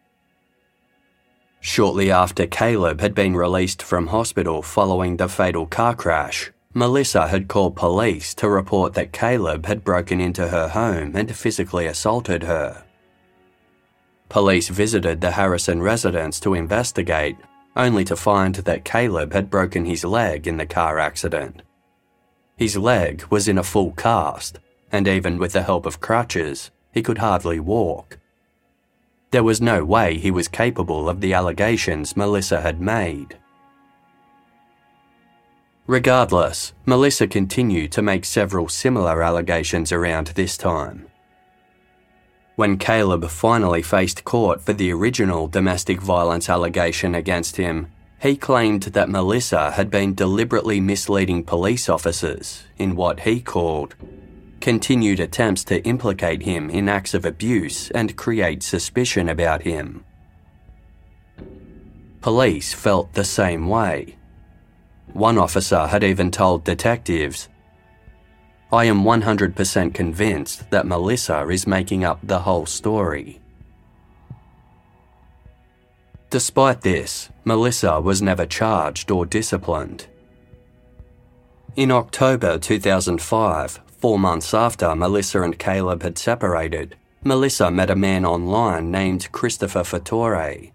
Shortly 1.61 2.11
after 2.11 2.47
Caleb 2.47 3.01
had 3.01 3.15
been 3.15 3.37
released 3.37 3.83
from 3.83 4.09
hospital 4.09 4.63
following 4.63 5.17
the 5.17 5.29
fatal 5.29 5.67
car 5.67 5.95
crash, 5.95 6.51
Melissa 6.75 7.29
had 7.29 7.49
called 7.49 7.77
police 7.77 8.35
to 8.35 8.49
report 8.49 8.95
that 8.95 9.13
Caleb 9.13 9.67
had 9.67 9.85
broken 9.85 10.21
into 10.21 10.49
her 10.49 10.69
home 10.69 11.15
and 11.15 11.35
physically 11.37 11.87
assaulted 11.87 12.45
her. 12.45 12.85
Police 14.31 14.69
visited 14.69 15.21
the 15.21 15.33
Harrison 15.33 15.83
residence 15.83 16.39
to 16.41 16.55
investigate, 16.55 17.37
only 17.77 18.05
to 18.05 18.15
find 18.15 18.55
that 18.55 18.85
Caleb 18.85 19.33
had 19.33 19.51
broken 19.51 19.85
his 19.85 20.05
leg 20.05 20.47
in 20.47 20.57
the 20.57 20.67
car 20.67 21.01
accident. 21.01 21.63
His 22.57 22.77
leg 22.77 23.25
was 23.29 23.49
in 23.49 23.59
a 23.59 23.65
full 23.65 23.91
cast, 23.93 24.61
and 24.93 25.09
even 25.09 25.37
with 25.37 25.53
the 25.53 25.65
help 25.65 25.85
of 25.85 26.01
crutches, 26.01 26.71
he 26.93 27.03
could 27.03 27.19
hardly 27.19 27.59
walk. 27.59 28.19
There 29.33 29.43
was 29.43 29.61
no 29.61 29.85
way 29.85 30.17
he 30.17 30.31
was 30.31 30.47
capable 30.47 31.09
of 31.09 31.21
the 31.21 31.35
allegations 31.35 32.17
Melissa 32.17 32.61
had 32.61 32.81
made. 32.81 33.37
Regardless, 35.89 36.73
Melissa 36.87 37.27
continued 37.27 37.91
to 37.93 38.03
make 38.03 38.25
several 38.25 38.69
similar 38.69 39.25
allegations 39.25 39.91
around 39.91 40.29
this 40.29 40.57
time. 40.57 41.10
When 42.61 42.77
Caleb 42.77 43.27
finally 43.31 43.81
faced 43.81 44.25
court 44.25 44.61
for 44.61 44.75
the 44.75 44.93
original 44.93 45.49
domestic 45.49 45.99
violence 45.99 46.51
allegation 46.51 47.15
against 47.15 47.57
him, 47.57 47.91
he 48.21 48.37
claimed 48.37 48.83
that 48.83 49.09
Melissa 49.09 49.71
had 49.71 49.91
been 49.91 50.15
deliberately 50.15 50.79
misleading 50.79 51.43
police 51.43 51.89
officers 51.89 52.65
in 52.77 52.97
what 52.97 53.21
he 53.21 53.41
called 53.41 53.95
continued 54.61 55.21
attempts 55.21 55.65
to 55.65 55.83
implicate 55.85 56.43
him 56.43 56.69
in 56.69 56.87
acts 56.87 57.15
of 57.15 57.25
abuse 57.25 57.91
and 57.93 58.15
create 58.15 58.63
suspicion 58.63 59.31
about 59.31 59.63
him. 59.63 60.05
Police 62.21 62.75
felt 62.75 63.15
the 63.15 63.25
same 63.25 63.69
way. 63.69 64.17
One 65.15 65.39
officer 65.39 65.87
had 65.87 66.05
even 66.05 66.31
told 66.31 66.65
detectives, 66.65 67.49
I 68.73 68.85
am 68.85 69.03
100% 69.03 69.95
convinced 69.95 70.71
that 70.71 70.87
Melissa 70.87 71.49
is 71.49 71.67
making 71.67 72.05
up 72.05 72.21
the 72.23 72.39
whole 72.41 72.67
story. 72.67 73.41
Despite 76.31 76.83
this, 76.83 77.31
Melissa 77.45 78.01
was 78.01 78.23
never 78.23 78.47
charged 78.47 79.11
or 79.11 79.27
disciplined. 79.27 80.07
In 81.75 81.91
October 81.91 82.59
2005, 82.59 83.81
four 83.87 84.19
months 84.21 84.55
after 84.55 84.95
Melissa 84.95 85.43
and 85.43 85.59
Caleb 85.59 86.05
had 86.05 86.17
separated, 86.17 86.97
Melissa 87.25 87.73
met 87.73 87.91
a 87.91 87.97
man 87.97 88.25
online 88.25 88.93
named 88.93 89.33
Christopher 89.33 89.83
Fattore. 89.83 90.71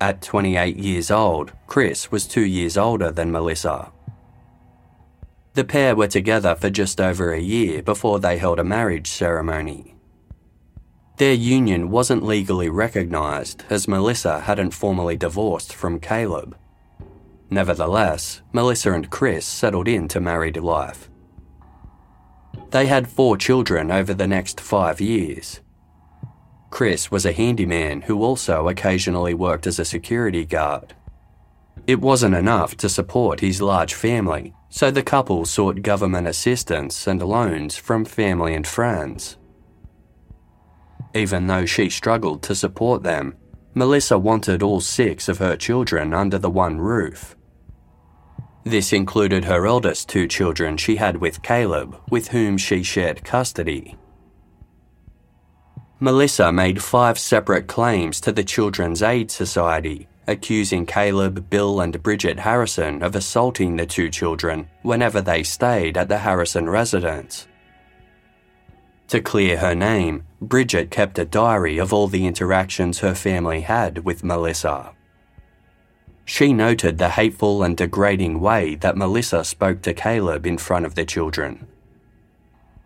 At 0.00 0.22
28 0.22 0.76
years 0.76 1.10
old, 1.10 1.52
Chris 1.66 2.10
was 2.10 2.26
two 2.26 2.46
years 2.46 2.78
older 2.78 3.10
than 3.10 3.30
Melissa. 3.30 3.92
The 5.54 5.64
pair 5.64 5.94
were 5.94 6.08
together 6.08 6.54
for 6.54 6.70
just 6.70 7.00
over 7.00 7.32
a 7.32 7.40
year 7.40 7.82
before 7.82 8.18
they 8.18 8.38
held 8.38 8.58
a 8.58 8.64
marriage 8.64 9.08
ceremony. 9.08 9.94
Their 11.18 11.34
union 11.34 11.90
wasn't 11.90 12.24
legally 12.24 12.70
recognised 12.70 13.64
as 13.68 13.86
Melissa 13.86 14.40
hadn't 14.40 14.70
formally 14.70 15.16
divorced 15.16 15.74
from 15.74 16.00
Caleb. 16.00 16.56
Nevertheless, 17.50 18.40
Melissa 18.52 18.92
and 18.92 19.10
Chris 19.10 19.44
settled 19.44 19.88
into 19.88 20.20
married 20.20 20.56
life. 20.56 21.10
They 22.70 22.86
had 22.86 23.06
four 23.06 23.36
children 23.36 23.90
over 23.90 24.14
the 24.14 24.26
next 24.26 24.58
five 24.58 25.02
years. 25.02 25.60
Chris 26.70 27.10
was 27.10 27.26
a 27.26 27.32
handyman 27.32 28.00
who 28.00 28.22
also 28.22 28.68
occasionally 28.68 29.34
worked 29.34 29.66
as 29.66 29.78
a 29.78 29.84
security 29.84 30.46
guard. 30.46 30.94
It 31.86 32.00
wasn't 32.00 32.34
enough 32.34 32.74
to 32.78 32.88
support 32.88 33.40
his 33.40 33.60
large 33.60 33.92
family, 33.92 34.54
so 34.74 34.90
the 34.90 35.02
couple 35.02 35.44
sought 35.44 35.82
government 35.82 36.26
assistance 36.26 37.06
and 37.06 37.22
loans 37.22 37.76
from 37.76 38.06
family 38.06 38.54
and 38.54 38.66
friends. 38.66 39.36
Even 41.14 41.46
though 41.46 41.66
she 41.66 41.90
struggled 41.90 42.42
to 42.42 42.54
support 42.54 43.02
them, 43.02 43.34
Melissa 43.74 44.18
wanted 44.18 44.62
all 44.62 44.80
six 44.80 45.28
of 45.28 45.36
her 45.36 45.56
children 45.56 46.14
under 46.14 46.38
the 46.38 46.48
one 46.48 46.78
roof. 46.78 47.36
This 48.64 48.94
included 48.94 49.44
her 49.44 49.66
eldest 49.66 50.08
two 50.08 50.26
children 50.26 50.78
she 50.78 50.96
had 50.96 51.18
with 51.18 51.42
Caleb, 51.42 51.94
with 52.08 52.28
whom 52.28 52.56
she 52.56 52.82
shared 52.82 53.24
custody. 53.24 53.94
Melissa 56.00 56.50
made 56.50 56.82
five 56.82 57.18
separate 57.18 57.66
claims 57.66 58.22
to 58.22 58.32
the 58.32 58.42
Children's 58.42 59.02
Aid 59.02 59.30
Society, 59.30 60.08
accusing 60.26 60.86
Caleb, 60.86 61.50
Bill, 61.50 61.80
and 61.80 62.02
Bridget 62.02 62.38
Harrison 62.38 63.02
of 63.02 63.16
assaulting 63.16 63.76
the 63.76 63.86
two 63.86 64.08
children 64.08 64.68
whenever 64.82 65.20
they 65.20 65.42
stayed 65.42 65.96
at 65.96 66.08
the 66.08 66.18
Harrison 66.18 66.68
residence. 66.68 67.46
To 69.08 69.20
clear 69.20 69.58
her 69.58 69.74
name, 69.74 70.24
Bridget 70.40 70.90
kept 70.90 71.18
a 71.18 71.24
diary 71.24 71.78
of 71.78 71.92
all 71.92 72.08
the 72.08 72.26
interactions 72.26 73.00
her 73.00 73.14
family 73.14 73.60
had 73.60 74.04
with 74.04 74.24
Melissa. 74.24 74.92
She 76.24 76.52
noted 76.52 76.98
the 76.98 77.10
hateful 77.10 77.62
and 77.62 77.76
degrading 77.76 78.40
way 78.40 78.76
that 78.76 78.96
Melissa 78.96 79.44
spoke 79.44 79.82
to 79.82 79.92
Caleb 79.92 80.46
in 80.46 80.56
front 80.56 80.86
of 80.86 80.94
the 80.94 81.04
children. 81.04 81.66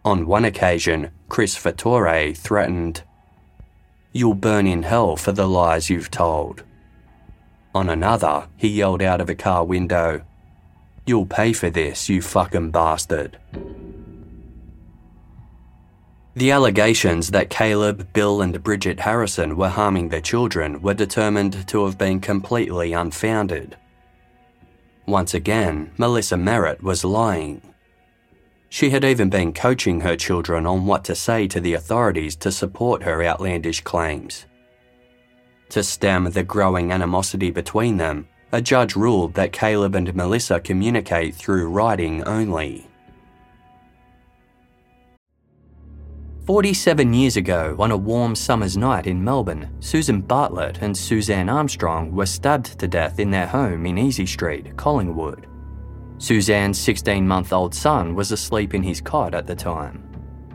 On 0.04 0.26
one 0.26 0.44
occasion, 0.44 1.10
Chris 1.28 1.56
Fattore 1.56 2.36
threatened, 2.36 3.02
You'll 4.12 4.34
burn 4.34 4.66
in 4.66 4.82
hell 4.82 5.16
for 5.16 5.32
the 5.32 5.46
lies 5.46 5.90
you've 5.90 6.10
told. 6.10 6.62
On 7.76 7.90
another, 7.90 8.48
he 8.56 8.68
yelled 8.68 9.02
out 9.02 9.20
of 9.20 9.28
a 9.28 9.34
car 9.34 9.62
window, 9.62 10.22
You'll 11.04 11.26
pay 11.26 11.52
for 11.52 11.68
this, 11.68 12.08
you 12.08 12.22
fucking 12.22 12.70
bastard. 12.70 13.36
The 16.34 16.52
allegations 16.52 17.32
that 17.32 17.50
Caleb, 17.50 18.14
Bill, 18.14 18.40
and 18.40 18.62
Bridget 18.62 19.00
Harrison 19.00 19.58
were 19.58 19.68
harming 19.68 20.08
their 20.08 20.22
children 20.22 20.80
were 20.80 20.94
determined 20.94 21.68
to 21.68 21.84
have 21.84 21.98
been 21.98 22.18
completely 22.18 22.94
unfounded. 22.94 23.76
Once 25.04 25.34
again, 25.34 25.90
Melissa 25.98 26.38
Merritt 26.38 26.82
was 26.82 27.04
lying. 27.04 27.60
She 28.70 28.88
had 28.88 29.04
even 29.04 29.28
been 29.28 29.52
coaching 29.52 30.00
her 30.00 30.16
children 30.16 30.64
on 30.64 30.86
what 30.86 31.04
to 31.04 31.14
say 31.14 31.46
to 31.48 31.60
the 31.60 31.74
authorities 31.74 32.36
to 32.36 32.50
support 32.50 33.02
her 33.02 33.22
outlandish 33.22 33.82
claims. 33.82 34.46
To 35.70 35.82
stem 35.82 36.24
the 36.24 36.44
growing 36.44 36.92
animosity 36.92 37.50
between 37.50 37.96
them, 37.96 38.28
a 38.52 38.60
judge 38.60 38.96
ruled 38.96 39.34
that 39.34 39.52
Caleb 39.52 39.94
and 39.94 40.14
Melissa 40.14 40.60
communicate 40.60 41.34
through 41.34 41.68
writing 41.68 42.22
only. 42.24 42.88
47 46.46 47.12
years 47.12 47.36
ago, 47.36 47.74
on 47.80 47.90
a 47.90 47.96
warm 47.96 48.36
summer's 48.36 48.76
night 48.76 49.08
in 49.08 49.22
Melbourne, 49.22 49.68
Susan 49.80 50.20
Bartlett 50.20 50.78
and 50.80 50.96
Suzanne 50.96 51.48
Armstrong 51.48 52.12
were 52.12 52.24
stabbed 52.24 52.78
to 52.78 52.86
death 52.86 53.18
in 53.18 53.32
their 53.32 53.48
home 53.48 53.84
in 53.84 53.98
Easy 53.98 54.26
Street, 54.26 54.76
Collingwood. 54.76 55.48
Suzanne's 56.18 56.78
16 56.78 57.26
month 57.26 57.52
old 57.52 57.74
son 57.74 58.14
was 58.14 58.30
asleep 58.30 58.74
in 58.74 58.82
his 58.82 59.00
cot 59.00 59.34
at 59.34 59.48
the 59.48 59.56
time. 59.56 60.05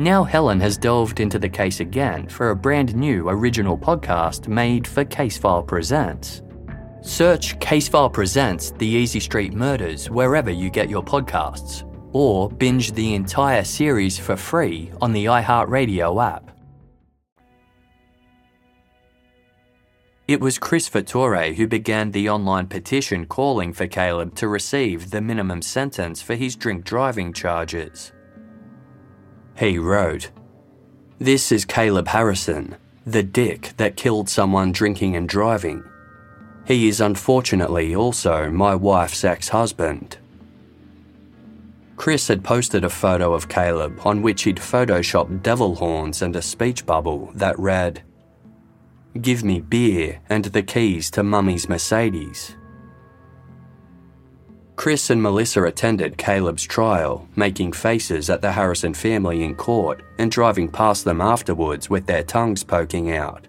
Now 0.00 0.22
Helen 0.22 0.60
has 0.60 0.78
delved 0.78 1.18
into 1.18 1.40
the 1.40 1.48
case 1.48 1.80
again 1.80 2.28
for 2.28 2.50
a 2.50 2.56
brand 2.56 2.94
new 2.94 3.28
original 3.28 3.76
podcast 3.76 4.46
made 4.46 4.86
for 4.86 5.04
Casefile 5.04 5.66
Presents. 5.66 6.40
Search 7.00 7.58
Casefile 7.58 8.12
Presents 8.12 8.70
The 8.70 8.86
Easy 8.86 9.18
Street 9.18 9.54
Murders 9.54 10.08
wherever 10.08 10.52
you 10.52 10.70
get 10.70 10.88
your 10.88 11.02
podcasts, 11.02 11.82
or 12.12 12.48
binge 12.48 12.92
the 12.92 13.14
entire 13.16 13.64
series 13.64 14.16
for 14.16 14.36
free 14.36 14.92
on 15.00 15.10
the 15.10 15.24
iHeartRadio 15.24 16.24
app. 16.24 16.56
It 20.28 20.40
was 20.40 20.60
Chris 20.60 20.88
Fattore 20.88 21.56
who 21.56 21.66
began 21.66 22.12
the 22.12 22.30
online 22.30 22.68
petition 22.68 23.26
calling 23.26 23.72
for 23.72 23.88
Caleb 23.88 24.36
to 24.36 24.46
receive 24.46 25.10
the 25.10 25.20
minimum 25.20 25.60
sentence 25.60 26.22
for 26.22 26.36
his 26.36 26.54
drink 26.54 26.84
driving 26.84 27.32
charges. 27.32 28.12
He 29.58 29.76
wrote, 29.76 30.30
This 31.18 31.50
is 31.50 31.64
Caleb 31.64 32.06
Harrison, 32.08 32.76
the 33.04 33.24
dick 33.24 33.72
that 33.76 33.96
killed 33.96 34.28
someone 34.28 34.70
drinking 34.70 35.16
and 35.16 35.28
driving. 35.28 35.82
He 36.64 36.86
is 36.86 37.00
unfortunately 37.00 37.92
also 37.94 38.50
my 38.52 38.76
wife's 38.76 39.24
ex 39.24 39.48
husband. 39.48 40.18
Chris 41.96 42.28
had 42.28 42.44
posted 42.44 42.84
a 42.84 42.90
photo 42.90 43.34
of 43.34 43.48
Caleb 43.48 44.00
on 44.04 44.22
which 44.22 44.42
he'd 44.42 44.58
photoshopped 44.58 45.42
devil 45.42 45.74
horns 45.74 46.22
and 46.22 46.36
a 46.36 46.42
speech 46.42 46.86
bubble 46.86 47.32
that 47.34 47.58
read, 47.58 48.02
Give 49.20 49.42
me 49.42 49.60
beer 49.60 50.20
and 50.28 50.44
the 50.44 50.62
keys 50.62 51.10
to 51.12 51.24
Mummy's 51.24 51.68
Mercedes. 51.68 52.54
Chris 54.78 55.10
and 55.10 55.20
Melissa 55.20 55.64
attended 55.64 56.16
Caleb's 56.16 56.62
trial, 56.62 57.28
making 57.34 57.72
faces 57.72 58.30
at 58.30 58.40
the 58.40 58.52
Harrison 58.52 58.94
family 58.94 59.42
in 59.42 59.56
court 59.56 60.04
and 60.18 60.30
driving 60.30 60.68
past 60.68 61.04
them 61.04 61.20
afterwards 61.20 61.90
with 61.90 62.06
their 62.06 62.22
tongues 62.22 62.62
poking 62.62 63.10
out. 63.10 63.48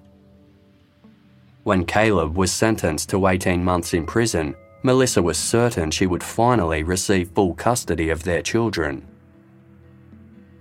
When 1.62 1.86
Caleb 1.86 2.36
was 2.36 2.52
sentenced 2.52 3.10
to 3.10 3.28
18 3.28 3.64
months 3.64 3.94
in 3.94 4.08
prison, 4.08 4.56
Melissa 4.82 5.22
was 5.22 5.38
certain 5.38 5.92
she 5.92 6.08
would 6.08 6.24
finally 6.24 6.82
receive 6.82 7.30
full 7.30 7.54
custody 7.54 8.10
of 8.10 8.24
their 8.24 8.42
children. 8.42 9.08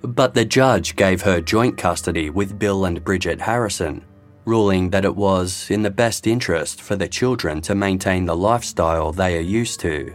But 0.02 0.34
the 0.34 0.44
judge 0.44 0.96
gave 0.96 1.22
her 1.22 1.40
joint 1.40 1.78
custody 1.78 2.28
with 2.28 2.58
Bill 2.58 2.84
and 2.84 3.02
Bridget 3.02 3.40
Harrison, 3.40 4.04
ruling 4.44 4.90
that 4.90 5.06
it 5.06 5.16
was 5.16 5.70
in 5.70 5.80
the 5.80 5.90
best 5.90 6.26
interest 6.26 6.82
for 6.82 6.94
the 6.94 7.08
children 7.08 7.62
to 7.62 7.74
maintain 7.74 8.26
the 8.26 8.36
lifestyle 8.36 9.12
they 9.12 9.38
are 9.38 9.40
used 9.40 9.80
to. 9.80 10.14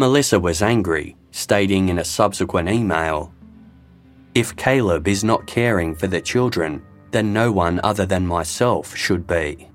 Melissa 0.00 0.40
was 0.40 0.62
angry, 0.62 1.14
stating 1.30 1.90
in 1.90 1.98
a 1.98 2.04
subsequent 2.06 2.70
email 2.70 3.34
If 4.34 4.56
Caleb 4.56 5.06
is 5.06 5.22
not 5.22 5.46
caring 5.46 5.94
for 5.94 6.06
the 6.06 6.22
children, 6.22 6.82
then 7.10 7.34
no 7.34 7.52
one 7.52 7.82
other 7.84 8.06
than 8.06 8.26
myself 8.26 8.96
should 8.96 9.26
be. 9.26 9.68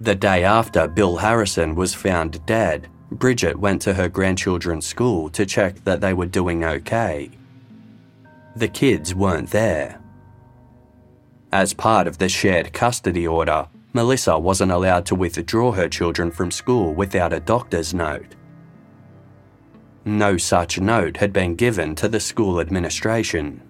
The 0.00 0.14
day 0.14 0.44
after 0.44 0.88
Bill 0.88 1.18
Harrison 1.18 1.74
was 1.74 1.92
found 1.92 2.46
dead, 2.46 2.88
Bridget 3.12 3.58
went 3.58 3.82
to 3.82 3.92
her 3.92 4.08
grandchildren's 4.08 4.86
school 4.86 5.28
to 5.28 5.44
check 5.44 5.84
that 5.84 6.00
they 6.00 6.14
were 6.14 6.24
doing 6.24 6.64
okay. 6.64 7.30
The 8.56 8.68
kids 8.68 9.14
weren't 9.14 9.50
there. 9.50 10.00
As 11.52 11.74
part 11.74 12.06
of 12.06 12.16
the 12.16 12.30
shared 12.30 12.72
custody 12.72 13.26
order, 13.26 13.68
Melissa 13.92 14.38
wasn't 14.38 14.72
allowed 14.72 15.06
to 15.06 15.14
withdraw 15.14 15.72
her 15.72 15.88
children 15.88 16.30
from 16.30 16.50
school 16.50 16.94
without 16.94 17.32
a 17.32 17.40
doctor's 17.40 17.92
note. 17.92 18.36
No 20.04 20.36
such 20.36 20.80
note 20.80 21.16
had 21.16 21.32
been 21.32 21.56
given 21.56 21.94
to 21.96 22.08
the 22.08 22.20
school 22.20 22.60
administration. 22.60 23.62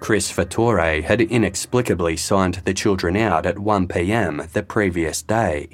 Chris 0.00 0.30
Fattore 0.30 1.02
had 1.02 1.20
inexplicably 1.20 2.16
signed 2.16 2.62
the 2.64 2.74
children 2.74 3.16
out 3.16 3.46
at 3.46 3.58
1 3.58 3.88
pm 3.88 4.48
the 4.52 4.62
previous 4.62 5.22
day. 5.22 5.68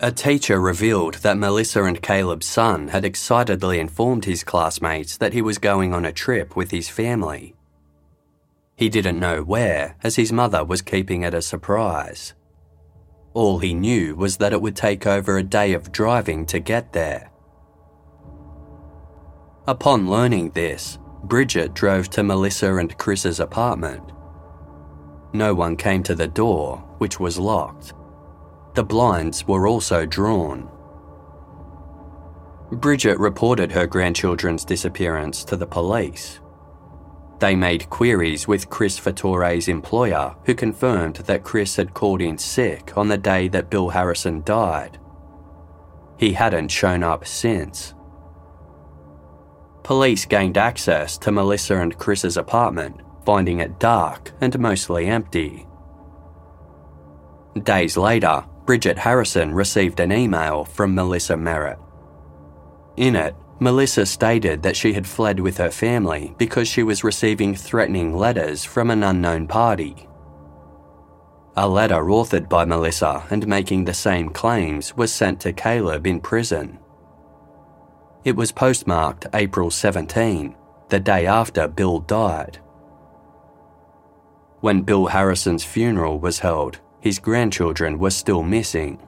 A 0.00 0.10
teacher 0.10 0.60
revealed 0.60 1.14
that 1.16 1.36
Melissa 1.36 1.84
and 1.84 2.00
Caleb's 2.00 2.46
son 2.46 2.88
had 2.88 3.04
excitedly 3.04 3.78
informed 3.78 4.24
his 4.24 4.42
classmates 4.42 5.16
that 5.18 5.34
he 5.34 5.42
was 5.42 5.58
going 5.58 5.92
on 5.92 6.06
a 6.06 6.12
trip 6.12 6.56
with 6.56 6.70
his 6.70 6.88
family. 6.88 7.54
He 8.80 8.88
didn't 8.88 9.20
know 9.20 9.42
where, 9.42 9.96
as 10.02 10.16
his 10.16 10.32
mother 10.32 10.64
was 10.64 10.80
keeping 10.80 11.22
it 11.22 11.34
a 11.34 11.42
surprise. 11.42 12.32
All 13.34 13.58
he 13.58 13.74
knew 13.74 14.16
was 14.16 14.38
that 14.38 14.54
it 14.54 14.62
would 14.62 14.74
take 14.74 15.06
over 15.06 15.36
a 15.36 15.42
day 15.42 15.74
of 15.74 15.92
driving 15.92 16.46
to 16.46 16.60
get 16.60 16.94
there. 16.94 17.30
Upon 19.68 20.08
learning 20.08 20.52
this, 20.52 20.98
Bridget 21.24 21.74
drove 21.74 22.08
to 22.08 22.22
Melissa 22.22 22.76
and 22.76 22.96
Chris's 22.96 23.38
apartment. 23.38 24.02
No 25.34 25.54
one 25.54 25.76
came 25.76 26.02
to 26.04 26.14
the 26.14 26.26
door, 26.26 26.78
which 26.96 27.20
was 27.20 27.38
locked. 27.38 27.92
The 28.72 28.82
blinds 28.82 29.46
were 29.46 29.68
also 29.68 30.06
drawn. 30.06 30.70
Bridget 32.72 33.18
reported 33.18 33.72
her 33.72 33.86
grandchildren's 33.86 34.64
disappearance 34.64 35.44
to 35.44 35.58
the 35.58 35.66
police. 35.66 36.39
They 37.40 37.56
made 37.56 37.88
queries 37.88 38.46
with 38.46 38.68
Chris 38.68 38.98
Fattore's 38.98 39.66
employer, 39.66 40.36
who 40.44 40.54
confirmed 40.54 41.16
that 41.16 41.42
Chris 41.42 41.76
had 41.76 41.94
called 41.94 42.20
in 42.20 42.36
sick 42.36 42.96
on 42.96 43.08
the 43.08 43.16
day 43.16 43.48
that 43.48 43.70
Bill 43.70 43.88
Harrison 43.88 44.42
died. 44.42 44.98
He 46.18 46.34
hadn't 46.34 46.68
shown 46.68 47.02
up 47.02 47.26
since. 47.26 47.94
Police 49.82 50.26
gained 50.26 50.58
access 50.58 51.16
to 51.18 51.32
Melissa 51.32 51.78
and 51.78 51.96
Chris's 51.96 52.36
apartment, 52.36 53.00
finding 53.24 53.60
it 53.60 53.80
dark 53.80 54.32
and 54.42 54.58
mostly 54.58 55.06
empty. 55.06 55.66
Days 57.62 57.96
later, 57.96 58.44
Bridget 58.66 58.98
Harrison 58.98 59.54
received 59.54 59.98
an 59.98 60.12
email 60.12 60.64
from 60.66 60.94
Melissa 60.94 61.38
Merritt. 61.38 61.78
In 62.98 63.16
it, 63.16 63.34
Melissa 63.62 64.06
stated 64.06 64.62
that 64.62 64.76
she 64.76 64.94
had 64.94 65.06
fled 65.06 65.38
with 65.38 65.58
her 65.58 65.70
family 65.70 66.34
because 66.38 66.66
she 66.66 66.82
was 66.82 67.04
receiving 67.04 67.54
threatening 67.54 68.16
letters 68.16 68.64
from 68.64 68.90
an 68.90 69.02
unknown 69.02 69.46
party. 69.46 70.08
A 71.56 71.68
letter 71.68 72.02
authored 72.04 72.48
by 72.48 72.64
Melissa 72.64 73.22
and 73.28 73.46
making 73.46 73.84
the 73.84 73.92
same 73.92 74.30
claims 74.30 74.96
was 74.96 75.12
sent 75.12 75.40
to 75.40 75.52
Caleb 75.52 76.06
in 76.06 76.20
prison. 76.20 76.78
It 78.24 78.34
was 78.34 78.50
postmarked 78.50 79.26
April 79.34 79.70
17, 79.70 80.56
the 80.88 81.00
day 81.00 81.26
after 81.26 81.68
Bill 81.68 82.00
died. 82.00 82.58
When 84.60 84.82
Bill 84.82 85.06
Harrison's 85.06 85.64
funeral 85.64 86.18
was 86.18 86.38
held, 86.38 86.80
his 87.00 87.18
grandchildren 87.18 87.98
were 87.98 88.10
still 88.10 88.42
missing. 88.42 89.06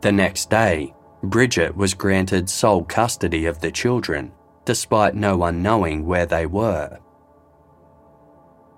The 0.00 0.12
next 0.12 0.50
day, 0.50 0.94
Bridget 1.22 1.76
was 1.76 1.94
granted 1.94 2.48
sole 2.48 2.84
custody 2.84 3.46
of 3.46 3.60
the 3.60 3.70
children, 3.70 4.32
despite 4.64 5.14
no 5.14 5.36
one 5.36 5.62
knowing 5.62 6.06
where 6.06 6.26
they 6.26 6.46
were. 6.46 6.98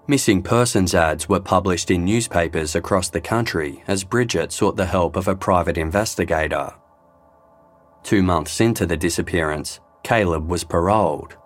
Missing 0.06 0.42
persons 0.42 0.94
ads 0.94 1.28
were 1.28 1.40
published 1.40 1.90
in 1.90 2.04
newspapers 2.04 2.74
across 2.74 3.10
the 3.10 3.20
country 3.20 3.82
as 3.86 4.04
Bridget 4.04 4.52
sought 4.52 4.76
the 4.76 4.86
help 4.86 5.16
of 5.16 5.28
a 5.28 5.36
private 5.36 5.76
investigator. 5.76 6.72
Two 8.02 8.22
months 8.22 8.60
into 8.60 8.86
the 8.86 8.96
disappearance, 8.96 9.80
Caleb 10.02 10.48
was 10.48 10.64
paroled. 10.64 11.36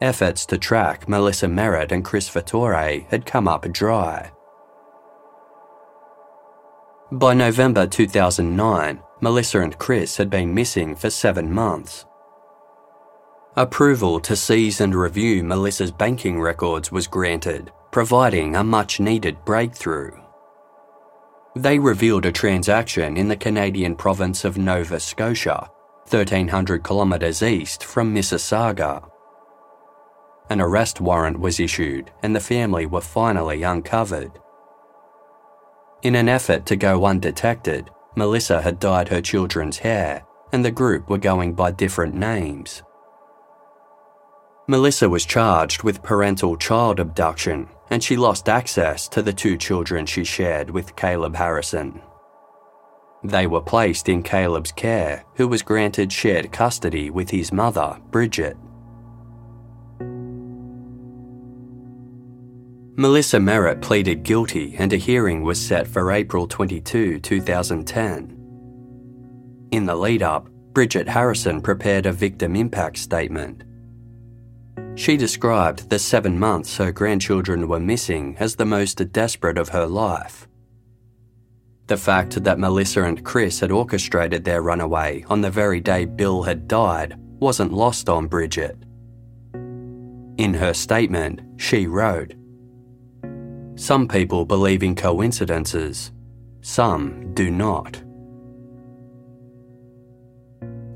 Efforts 0.00 0.46
to 0.46 0.56
track 0.56 1.08
Melissa 1.08 1.48
Merritt 1.48 1.90
and 1.90 2.04
Chris 2.04 2.28
Fattore 2.28 3.06
had 3.10 3.26
come 3.26 3.48
up 3.48 3.70
dry. 3.72 4.30
By 7.10 7.34
November 7.34 7.88
2009, 7.88 9.02
Melissa 9.20 9.60
and 9.60 9.76
Chris 9.78 10.16
had 10.16 10.30
been 10.30 10.54
missing 10.54 10.96
for 10.96 11.10
seven 11.10 11.52
months. 11.52 12.06
Approval 13.56 14.20
to 14.20 14.36
seize 14.36 14.80
and 14.80 14.94
review 14.94 15.42
Melissa's 15.42 15.90
banking 15.90 16.40
records 16.40 16.90
was 16.90 17.06
granted, 17.06 17.72
providing 17.90 18.56
a 18.56 18.64
much 18.64 19.00
needed 19.00 19.44
breakthrough. 19.44 20.12
They 21.56 21.78
revealed 21.78 22.26
a 22.26 22.32
transaction 22.32 23.16
in 23.16 23.28
the 23.28 23.36
Canadian 23.36 23.96
province 23.96 24.44
of 24.44 24.56
Nova 24.56 25.00
Scotia, 25.00 25.68
1300 26.08 26.84
kilometres 26.84 27.42
east 27.42 27.84
from 27.84 28.14
Mississauga. 28.14 29.08
An 30.48 30.60
arrest 30.60 31.00
warrant 31.00 31.38
was 31.38 31.60
issued 31.60 32.10
and 32.22 32.34
the 32.34 32.40
family 32.40 32.86
were 32.86 33.00
finally 33.00 33.64
uncovered. 33.64 34.32
In 36.02 36.14
an 36.14 36.28
effort 36.28 36.66
to 36.66 36.76
go 36.76 37.04
undetected, 37.04 37.90
Melissa 38.16 38.60
had 38.62 38.80
dyed 38.80 39.08
her 39.08 39.20
children's 39.20 39.78
hair, 39.78 40.24
and 40.52 40.64
the 40.64 40.70
group 40.70 41.08
were 41.08 41.18
going 41.18 41.54
by 41.54 41.70
different 41.70 42.14
names. 42.14 42.82
Melissa 44.66 45.08
was 45.08 45.24
charged 45.24 45.82
with 45.82 46.02
parental 46.02 46.56
child 46.56 47.00
abduction, 47.00 47.68
and 47.90 48.02
she 48.02 48.16
lost 48.16 48.48
access 48.48 49.08
to 49.08 49.22
the 49.22 49.32
two 49.32 49.56
children 49.56 50.06
she 50.06 50.24
shared 50.24 50.70
with 50.70 50.94
Caleb 50.96 51.34
Harrison. 51.34 52.00
They 53.22 53.46
were 53.46 53.60
placed 53.60 54.08
in 54.08 54.22
Caleb's 54.22 54.72
care, 54.72 55.24
who 55.34 55.48
was 55.48 55.62
granted 55.62 56.12
shared 56.12 56.52
custody 56.52 57.10
with 57.10 57.30
his 57.30 57.52
mother, 57.52 57.98
Bridget. 58.10 58.56
Melissa 63.00 63.40
Merritt 63.40 63.80
pleaded 63.80 64.24
guilty 64.24 64.76
and 64.76 64.92
a 64.92 64.98
hearing 64.98 65.42
was 65.42 65.58
set 65.58 65.88
for 65.88 66.12
April 66.12 66.46
22, 66.46 67.18
2010. 67.20 68.36
In 69.70 69.86
the 69.86 69.94
lead 69.94 70.22
up, 70.22 70.50
Bridget 70.74 71.08
Harrison 71.08 71.62
prepared 71.62 72.04
a 72.04 72.12
victim 72.12 72.54
impact 72.54 72.98
statement. 72.98 73.62
She 74.96 75.16
described 75.16 75.88
the 75.88 75.98
seven 75.98 76.38
months 76.38 76.76
her 76.76 76.92
grandchildren 76.92 77.68
were 77.68 77.80
missing 77.80 78.36
as 78.38 78.54
the 78.54 78.66
most 78.66 78.96
desperate 79.12 79.56
of 79.56 79.70
her 79.70 79.86
life. 79.86 80.46
The 81.86 81.96
fact 81.96 82.44
that 82.44 82.58
Melissa 82.58 83.04
and 83.04 83.24
Chris 83.24 83.60
had 83.60 83.70
orchestrated 83.70 84.44
their 84.44 84.60
runaway 84.60 85.24
on 85.30 85.40
the 85.40 85.50
very 85.50 85.80
day 85.80 86.04
Bill 86.04 86.42
had 86.42 86.68
died 86.68 87.14
wasn't 87.38 87.72
lost 87.72 88.10
on 88.10 88.26
Bridget. 88.26 88.76
In 90.36 90.52
her 90.52 90.74
statement, 90.74 91.40
she 91.56 91.86
wrote, 91.86 92.34
some 93.80 94.06
people 94.06 94.44
believe 94.44 94.82
in 94.82 94.94
coincidences. 94.94 96.12
some 96.60 97.32
do 97.32 97.50
not. 97.50 98.02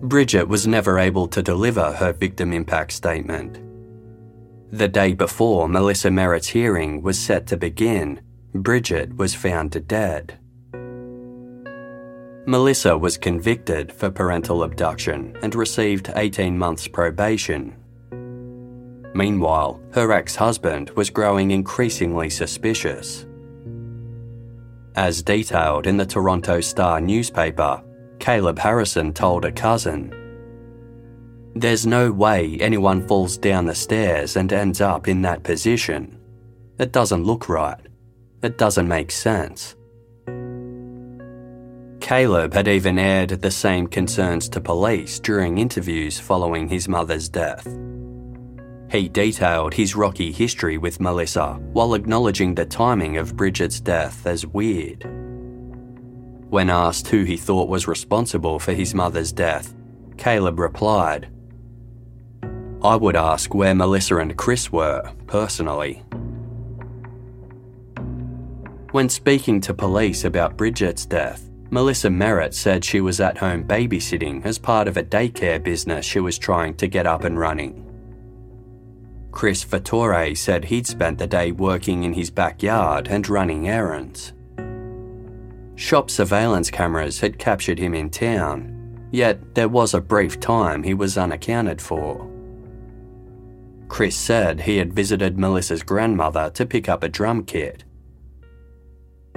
Bridget 0.02 0.46
was 0.46 0.66
never 0.66 0.98
able 0.98 1.26
to 1.28 1.42
deliver 1.42 1.92
her 1.92 2.12
victim 2.12 2.52
impact 2.52 2.92
statement. 2.92 3.58
The 4.70 4.86
day 4.86 5.14
before 5.14 5.66
Melissa 5.66 6.10
Merritt's 6.10 6.48
hearing 6.48 7.00
was 7.00 7.18
set 7.18 7.46
to 7.46 7.56
begin, 7.56 8.20
Bridget 8.52 9.16
was 9.16 9.34
found 9.34 9.88
dead. 9.88 10.38
Melissa 12.46 12.98
was 12.98 13.16
convicted 13.16 13.90
for 13.94 14.10
parental 14.10 14.62
abduction 14.62 15.34
and 15.42 15.54
received 15.54 16.12
18 16.14 16.58
months 16.58 16.86
probation. 16.86 17.74
Meanwhile, 19.14 19.80
her 19.92 20.12
ex 20.12 20.34
husband 20.34 20.90
was 20.90 21.08
growing 21.08 21.52
increasingly 21.52 22.28
suspicious. 22.28 23.26
As 24.96 25.22
detailed 25.22 25.86
in 25.86 25.96
the 25.96 26.06
Toronto 26.06 26.60
Star 26.60 27.00
newspaper, 27.00 27.82
Caleb 28.18 28.58
Harrison 28.58 29.12
told 29.12 29.44
a 29.44 29.52
cousin, 29.52 30.12
There's 31.54 31.86
no 31.86 32.10
way 32.10 32.58
anyone 32.60 33.06
falls 33.06 33.36
down 33.38 33.66
the 33.66 33.74
stairs 33.74 34.36
and 34.36 34.52
ends 34.52 34.80
up 34.80 35.06
in 35.06 35.22
that 35.22 35.44
position. 35.44 36.18
It 36.78 36.90
doesn't 36.90 37.24
look 37.24 37.48
right. 37.48 37.80
It 38.42 38.58
doesn't 38.58 38.88
make 38.88 39.12
sense. 39.12 39.76
Caleb 42.00 42.52
had 42.52 42.68
even 42.68 42.98
aired 42.98 43.30
the 43.30 43.50
same 43.50 43.86
concerns 43.86 44.48
to 44.50 44.60
police 44.60 45.18
during 45.20 45.58
interviews 45.58 46.18
following 46.18 46.68
his 46.68 46.88
mother's 46.88 47.28
death. 47.28 47.66
He 48.94 49.08
detailed 49.08 49.74
his 49.74 49.96
rocky 49.96 50.30
history 50.30 50.78
with 50.78 51.00
Melissa 51.00 51.54
while 51.72 51.94
acknowledging 51.94 52.54
the 52.54 52.64
timing 52.64 53.16
of 53.16 53.34
Bridget's 53.34 53.80
death 53.80 54.24
as 54.24 54.46
weird. 54.46 55.02
When 56.48 56.70
asked 56.70 57.08
who 57.08 57.24
he 57.24 57.36
thought 57.36 57.68
was 57.68 57.88
responsible 57.88 58.60
for 58.60 58.72
his 58.72 58.94
mother's 58.94 59.32
death, 59.32 59.74
Caleb 60.16 60.60
replied, 60.60 61.28
I 62.84 62.94
would 62.94 63.16
ask 63.16 63.52
where 63.52 63.74
Melissa 63.74 64.18
and 64.18 64.36
Chris 64.36 64.70
were, 64.70 65.12
personally. 65.26 66.04
When 68.92 69.08
speaking 69.08 69.60
to 69.62 69.74
police 69.74 70.22
about 70.22 70.56
Bridget's 70.56 71.04
death, 71.04 71.50
Melissa 71.70 72.10
Merritt 72.10 72.54
said 72.54 72.84
she 72.84 73.00
was 73.00 73.18
at 73.18 73.38
home 73.38 73.64
babysitting 73.64 74.44
as 74.44 74.56
part 74.56 74.86
of 74.86 74.96
a 74.96 75.02
daycare 75.02 75.60
business 75.60 76.06
she 76.06 76.20
was 76.20 76.38
trying 76.38 76.76
to 76.76 76.86
get 76.86 77.08
up 77.08 77.24
and 77.24 77.36
running. 77.36 77.90
Chris 79.34 79.64
Fattore 79.64 80.34
said 80.36 80.64
he'd 80.64 80.86
spent 80.86 81.18
the 81.18 81.26
day 81.26 81.52
working 81.52 82.04
in 82.04 82.12
his 82.14 82.30
backyard 82.30 83.08
and 83.08 83.28
running 83.28 83.68
errands. 83.68 84.32
Shop 85.76 86.08
surveillance 86.08 86.70
cameras 86.70 87.20
had 87.20 87.38
captured 87.38 87.78
him 87.78 87.94
in 87.94 88.08
town, 88.08 89.08
yet 89.10 89.54
there 89.54 89.68
was 89.68 89.92
a 89.92 90.00
brief 90.00 90.40
time 90.40 90.82
he 90.82 90.94
was 90.94 91.18
unaccounted 91.18 91.82
for. 91.82 92.30
Chris 93.88 94.16
said 94.16 94.60
he 94.60 94.78
had 94.78 94.94
visited 94.94 95.36
Melissa's 95.36 95.82
grandmother 95.82 96.48
to 96.50 96.64
pick 96.64 96.88
up 96.88 97.02
a 97.02 97.08
drum 97.08 97.44
kit 97.44 97.84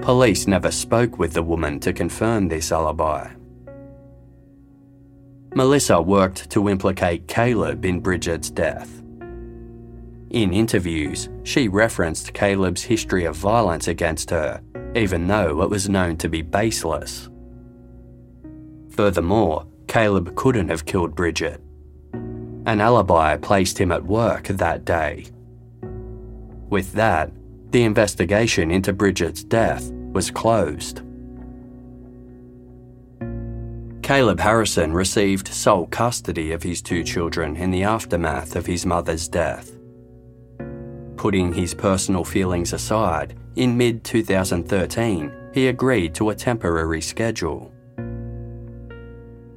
Police 0.01 0.45
never 0.45 0.71
spoke 0.71 1.17
with 1.17 1.33
the 1.33 1.41
woman 1.41 1.79
to 1.79 1.91
confirm 1.91 2.47
this 2.47 2.71
alibi. 2.71 3.29
Melissa 5.55 5.99
worked 5.99 6.51
to 6.51 6.69
implicate 6.69 7.27
Caleb 7.27 7.83
in 7.83 7.99
Bridget's 7.99 8.51
death. 8.51 9.01
In 10.31 10.51
interviews, 10.51 11.29
she 11.43 11.69
referenced 11.69 12.33
Caleb's 12.33 12.83
history 12.83 13.23
of 13.23 13.35
violence 13.35 13.87
against 13.87 14.29
her, 14.29 14.61
even 14.93 15.27
though 15.27 15.61
it 15.61 15.69
was 15.69 15.87
known 15.87 16.17
to 16.17 16.27
be 16.27 16.41
baseless. 16.41 17.29
Furthermore, 18.89 19.65
Caleb 19.87 20.35
couldn't 20.35 20.67
have 20.67 20.85
killed 20.85 21.15
Bridget. 21.15 21.61
An 22.65 22.81
alibi 22.81 23.37
placed 23.37 23.79
him 23.79 23.91
at 23.91 24.03
work 24.03 24.47
that 24.47 24.83
day. 24.83 25.27
With 26.69 26.91
that, 26.93 27.31
the 27.71 27.83
investigation 27.83 28.69
into 28.69 28.91
Bridget's 28.91 29.43
death 29.43 29.91
was 30.11 30.29
closed. 30.29 31.01
Caleb 34.01 34.39
Harrison 34.39 34.91
received 34.91 35.47
sole 35.47 35.87
custody 35.87 36.51
of 36.51 36.63
his 36.63 36.81
two 36.81 37.03
children 37.03 37.55
in 37.55 37.71
the 37.71 37.83
aftermath 37.83 38.55
of 38.55 38.65
his 38.65 38.85
mother's 38.85 39.27
death. 39.27 39.76
Putting 41.27 41.51
his 41.51 41.73
personal 41.73 42.23
feelings 42.23 42.71
aside, 42.71 43.37
in 43.57 43.75
mid 43.75 44.05
2013, 44.05 45.29
he 45.53 45.67
agreed 45.67 46.15
to 46.15 46.29
a 46.29 46.35
temporary 46.35 47.01
schedule. 47.01 47.69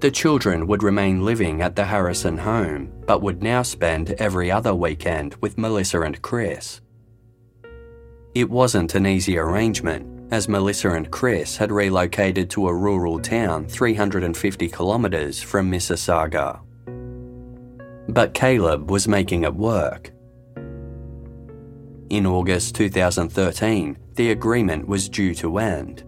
The 0.00 0.10
children 0.10 0.66
would 0.66 0.82
remain 0.82 1.24
living 1.24 1.62
at 1.62 1.76
the 1.76 1.84
Harrison 1.84 2.36
home, 2.36 2.92
but 3.06 3.22
would 3.22 3.40
now 3.40 3.62
spend 3.62 4.10
every 4.18 4.50
other 4.50 4.74
weekend 4.74 5.36
with 5.36 5.58
Melissa 5.58 6.00
and 6.00 6.20
Chris. 6.22 6.80
It 8.34 8.50
wasn't 8.50 8.96
an 8.96 9.06
easy 9.06 9.38
arrangement, 9.38 10.32
as 10.32 10.48
Melissa 10.48 10.90
and 10.90 11.08
Chris 11.12 11.56
had 11.56 11.70
relocated 11.70 12.50
to 12.50 12.66
a 12.66 12.74
rural 12.74 13.20
town 13.20 13.68
350 13.68 14.68
kilometres 14.68 15.40
from 15.40 15.70
Mississauga. 15.70 16.58
But 18.08 18.34
Caleb 18.34 18.90
was 18.90 19.06
making 19.06 19.44
it 19.44 19.54
work. 19.54 20.10
In 22.11 22.26
August 22.26 22.74
2013, 22.74 23.96
the 24.16 24.32
agreement 24.32 24.88
was 24.88 25.08
due 25.08 25.32
to 25.36 25.58
end. 25.58 26.02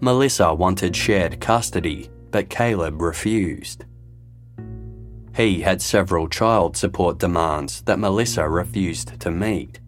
Melissa 0.00 0.54
wanted 0.54 0.96
shared 0.96 1.40
custody, 1.40 2.08
but 2.30 2.48
Caleb 2.48 3.02
refused. 3.02 3.84
He 5.36 5.60
had 5.60 5.82
several 5.82 6.26
child 6.26 6.78
support 6.78 7.18
demands 7.18 7.82
that 7.82 7.98
Melissa 7.98 8.48
refused 8.48 9.20
to 9.20 9.30
meet. 9.30 9.78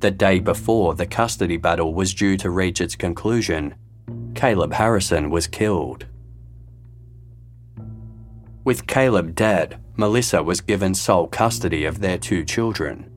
The 0.00 0.10
day 0.10 0.40
before 0.40 0.96
the 0.96 1.06
custody 1.06 1.56
battle 1.56 1.94
was 1.94 2.14
due 2.14 2.36
to 2.38 2.50
reach 2.50 2.80
its 2.80 2.96
conclusion, 2.96 3.76
Caleb 4.34 4.72
Harrison 4.72 5.30
was 5.30 5.46
killed. 5.46 6.06
With 8.64 8.88
Caleb 8.88 9.36
dead, 9.36 9.80
Melissa 9.96 10.42
was 10.42 10.60
given 10.60 10.94
sole 10.96 11.28
custody 11.28 11.84
of 11.84 12.00
their 12.00 12.18
two 12.18 12.44
children. 12.44 13.12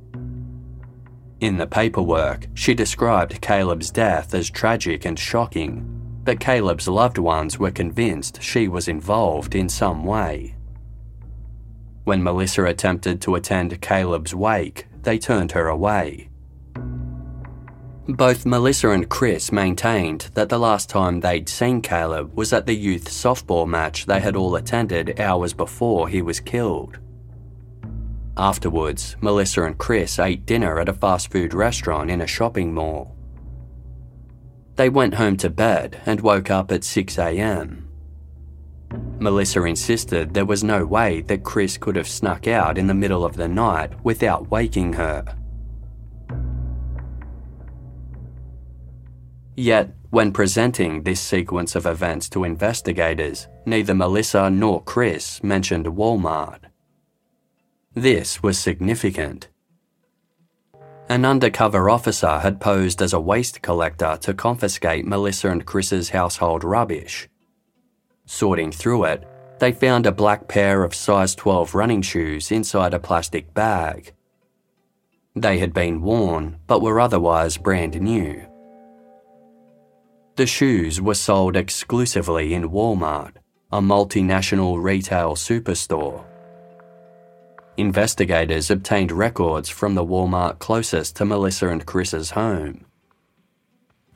In 1.39 1.57
the 1.57 1.67
paperwork, 1.67 2.47
she 2.53 2.73
described 2.73 3.39
Caleb's 3.39 3.91
death 3.91 4.33
as 4.33 4.49
tragic 4.49 5.05
and 5.05 5.17
shocking, 5.17 6.21
but 6.25 6.41
Caleb's 6.41 6.87
loved 6.87 7.17
ones 7.17 7.57
were 7.57 7.71
convinced 7.71 8.43
she 8.43 8.67
was 8.67 8.89
involved 8.89 9.55
in 9.55 9.69
some 9.69 10.03
way. 10.03 10.55
When 12.03 12.21
Melissa 12.23 12.65
attempted 12.65 13.21
to 13.21 13.35
attend 13.35 13.79
Caleb's 13.81 14.35
wake, 14.35 14.87
they 15.03 15.17
turned 15.17 15.53
her 15.53 15.67
away. 15.67 16.29
Both 18.09 18.45
Melissa 18.45 18.89
and 18.89 19.07
Chris 19.07 19.51
maintained 19.51 20.31
that 20.33 20.49
the 20.49 20.59
last 20.59 20.89
time 20.89 21.19
they'd 21.19 21.47
seen 21.47 21.81
Caleb 21.81 22.35
was 22.35 22.51
at 22.51 22.65
the 22.65 22.75
youth 22.75 23.07
softball 23.07 23.67
match 23.67 24.07
they 24.07 24.19
had 24.19 24.35
all 24.35 24.55
attended 24.55 25.19
hours 25.21 25.53
before 25.53 26.09
he 26.09 26.21
was 26.21 26.39
killed. 26.39 26.97
Afterwards, 28.39 29.17
Melissa 29.19 29.63
and 29.63 29.77
Chris 29.77 30.17
ate 30.17 30.45
dinner 30.45 30.79
at 30.79 30.87
a 30.87 30.93
fast 30.93 31.29
food 31.29 31.53
restaurant 31.53 32.09
in 32.09 32.21
a 32.21 32.27
shopping 32.27 32.73
mall. 32.73 33.13
They 34.77 34.87
went 34.87 35.15
home 35.15 35.35
to 35.37 35.49
bed 35.49 36.01
and 36.05 36.21
woke 36.21 36.49
up 36.49 36.71
at 36.71 36.83
6am. 36.83 37.83
Melissa 39.19 39.61
insisted 39.65 40.33
there 40.33 40.45
was 40.45 40.63
no 40.63 40.85
way 40.85 41.19
that 41.23 41.43
Chris 41.43 41.77
could 41.77 41.97
have 41.97 42.07
snuck 42.07 42.47
out 42.47 42.77
in 42.77 42.87
the 42.87 42.93
middle 42.93 43.25
of 43.25 43.35
the 43.35 43.49
night 43.49 43.91
without 44.05 44.49
waking 44.49 44.93
her. 44.93 45.25
Yet, 49.57 49.93
when 50.11 50.31
presenting 50.31 51.03
this 51.03 51.19
sequence 51.19 51.75
of 51.75 51.85
events 51.85 52.29
to 52.29 52.45
investigators, 52.45 53.49
neither 53.65 53.93
Melissa 53.93 54.49
nor 54.49 54.81
Chris 54.83 55.43
mentioned 55.43 55.87
Walmart. 55.87 56.68
This 57.99 58.41
was 58.41 58.57
significant. 58.57 59.49
An 61.09 61.25
undercover 61.25 61.89
officer 61.89 62.39
had 62.39 62.61
posed 62.61 63.01
as 63.01 63.11
a 63.11 63.19
waste 63.19 63.61
collector 63.61 64.17
to 64.21 64.33
confiscate 64.33 65.05
Melissa 65.05 65.49
and 65.49 65.65
Chris's 65.65 66.11
household 66.11 66.63
rubbish. 66.63 67.27
Sorting 68.25 68.71
through 68.71 69.03
it, 69.03 69.27
they 69.59 69.73
found 69.73 70.05
a 70.05 70.13
black 70.13 70.47
pair 70.47 70.85
of 70.85 70.95
size 70.95 71.35
12 71.35 71.75
running 71.75 72.01
shoes 72.01 72.53
inside 72.53 72.93
a 72.93 72.99
plastic 72.99 73.53
bag. 73.53 74.13
They 75.35 75.59
had 75.59 75.73
been 75.73 76.01
worn, 76.01 76.59
but 76.67 76.81
were 76.81 77.01
otherwise 77.01 77.57
brand 77.57 77.99
new. 77.99 78.41
The 80.37 80.47
shoes 80.47 81.01
were 81.01 81.15
sold 81.15 81.57
exclusively 81.57 82.53
in 82.53 82.69
Walmart, 82.69 83.33
a 83.73 83.81
multinational 83.81 84.81
retail 84.81 85.35
superstore. 85.35 86.28
Investigators 87.79 88.69
obtained 88.69 89.09
records 89.09 89.69
from 89.69 89.95
the 89.95 90.03
Walmart 90.03 90.59
closest 90.59 91.15
to 91.15 91.23
Melissa 91.23 91.69
and 91.69 91.85
Chris's 91.85 92.31
home. 92.31 92.83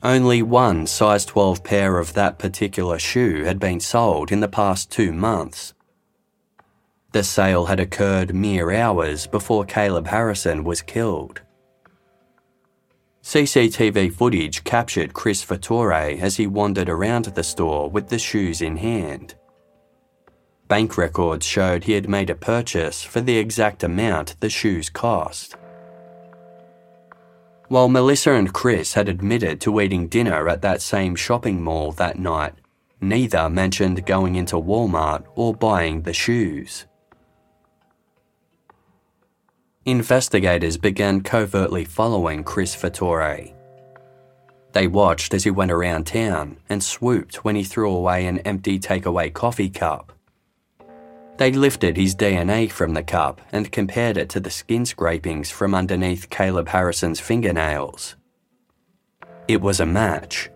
only 0.02 0.42
one 0.42 0.86
size 0.86 1.24
12 1.24 1.64
pair 1.64 1.98
of 1.98 2.12
that 2.12 2.38
particular 2.38 2.98
shoe 2.98 3.44
had 3.44 3.58
been 3.58 3.80
sold 3.80 4.30
in 4.30 4.40
the 4.40 4.48
past 4.48 4.90
two 4.90 5.14
months. 5.14 5.72
The 7.12 7.24
sale 7.24 7.64
had 7.64 7.80
occurred 7.80 8.34
mere 8.34 8.70
hours 8.70 9.26
before 9.26 9.64
Caleb 9.64 10.08
Harrison 10.08 10.62
was 10.62 10.82
killed. 10.82 11.40
CCTV 13.22 14.12
footage 14.12 14.62
captured 14.64 15.14
Chris 15.14 15.42
Fattore 15.42 16.20
as 16.20 16.36
he 16.36 16.46
wandered 16.46 16.90
around 16.90 17.24
the 17.24 17.42
store 17.42 17.88
with 17.88 18.10
the 18.10 18.18
shoes 18.18 18.60
in 18.60 18.76
hand. 18.76 19.36
Bank 20.74 20.98
records 20.98 21.46
showed 21.46 21.84
he 21.84 21.92
had 21.92 22.08
made 22.08 22.30
a 22.30 22.34
purchase 22.34 23.00
for 23.00 23.20
the 23.20 23.38
exact 23.38 23.84
amount 23.84 24.34
the 24.40 24.50
shoes 24.50 24.90
cost. 24.90 25.54
While 27.68 27.88
Melissa 27.88 28.32
and 28.32 28.52
Chris 28.52 28.94
had 28.94 29.08
admitted 29.08 29.60
to 29.60 29.80
eating 29.80 30.08
dinner 30.08 30.48
at 30.48 30.62
that 30.62 30.82
same 30.82 31.14
shopping 31.14 31.62
mall 31.62 31.92
that 31.92 32.18
night, 32.18 32.54
neither 33.00 33.48
mentioned 33.48 34.04
going 34.04 34.34
into 34.34 34.56
Walmart 34.56 35.24
or 35.36 35.54
buying 35.54 36.02
the 36.02 36.12
shoes. 36.12 36.86
Investigators 39.84 40.76
began 40.76 41.20
covertly 41.20 41.84
following 41.84 42.42
Chris 42.42 42.74
Fattore. 42.74 43.54
They 44.72 44.88
watched 44.88 45.34
as 45.34 45.44
he 45.44 45.52
went 45.52 45.70
around 45.70 46.08
town 46.08 46.56
and 46.68 46.82
swooped 46.82 47.44
when 47.44 47.54
he 47.54 47.62
threw 47.62 47.94
away 47.94 48.26
an 48.26 48.40
empty 48.40 48.80
takeaway 48.80 49.32
coffee 49.32 49.70
cup. 49.70 50.10
They 51.36 51.50
lifted 51.52 51.96
his 51.96 52.14
DNA 52.14 52.70
from 52.70 52.94
the 52.94 53.02
cup 53.02 53.40
and 53.50 53.72
compared 53.72 54.16
it 54.16 54.28
to 54.30 54.40
the 54.40 54.50
skin 54.50 54.86
scrapings 54.86 55.50
from 55.50 55.74
underneath 55.74 56.30
Caleb 56.30 56.68
Harrison's 56.68 57.18
fingernails. 57.18 58.16
It 59.48 59.60
was 59.60 59.80
a 59.80 59.86
match. 59.86 60.50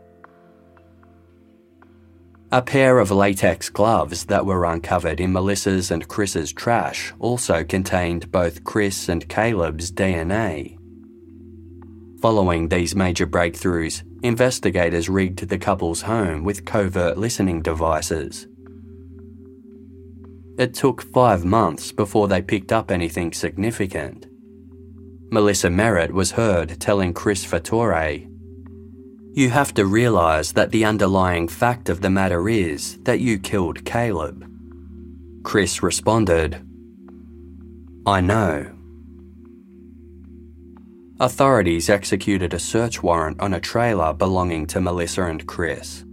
A 2.51 2.63
pair 2.63 2.99
of 2.99 3.11
latex 3.11 3.69
gloves 3.69 4.25
that 4.27 4.47
were 4.47 4.65
uncovered 4.65 5.21
in 5.21 5.33
Melissa's 5.33 5.91
and 5.91 6.09
Chris's 6.09 6.53
trash 6.53 7.13
also 7.19 7.63
contained 7.63 8.33
both 8.33 8.65
Chris 8.65 9.11
and 9.11 9.29
Caleb's 9.29 9.93
DNA. 9.93 10.79
Following 12.23 12.69
these 12.69 12.97
major 12.97 13.27
breakthroughs, 13.27 14.03
investigators 14.23 15.11
rigged 15.11 15.49
the 15.49 15.59
couple's 15.59 16.03
home 16.03 16.43
with 16.43 16.65
covert 16.65 17.19
listening 17.19 17.61
devices. 17.61 18.47
It 20.59 20.75
took 20.75 21.03
five 21.03 21.45
months 21.45 21.93
before 21.93 22.29
they 22.29 22.43
picked 22.43 22.73
up 22.73 22.91
anything 22.91 23.33
significant. 23.33 24.27
Melissa 25.31 25.71
Merritt 25.71 26.13
was 26.13 26.33
heard 26.33 26.81
telling 26.81 27.15
Chris 27.15 27.45
Fattore 27.45 28.29
you 29.39 29.51
have 29.51 29.73
to 29.75 29.87
realise 29.87 30.51
that 30.51 30.73
the 30.73 30.85
underlying 30.85 31.47
fact 31.47 31.89
of 31.89 32.01
the 32.01 32.11
matter 32.11 32.49
is 32.49 32.99
that 33.03 33.21
you 33.21 33.39
killed 33.39 33.85
Caleb. 33.85 34.45
Chris 35.45 35.81
responded, 35.81 36.61
I 38.05 38.21
know. 38.21 38.75
Authorities 41.21 41.89
executed 41.89 42.53
a 42.53 42.59
search 42.59 43.01
warrant 43.01 43.41
on 43.41 43.55
a 43.55 43.61
trailer 43.61 44.13
belonging 44.13 44.67
to 44.69 44.81
Melissa 44.81 45.27
and 45.27 45.47
Chris. 45.47 46.05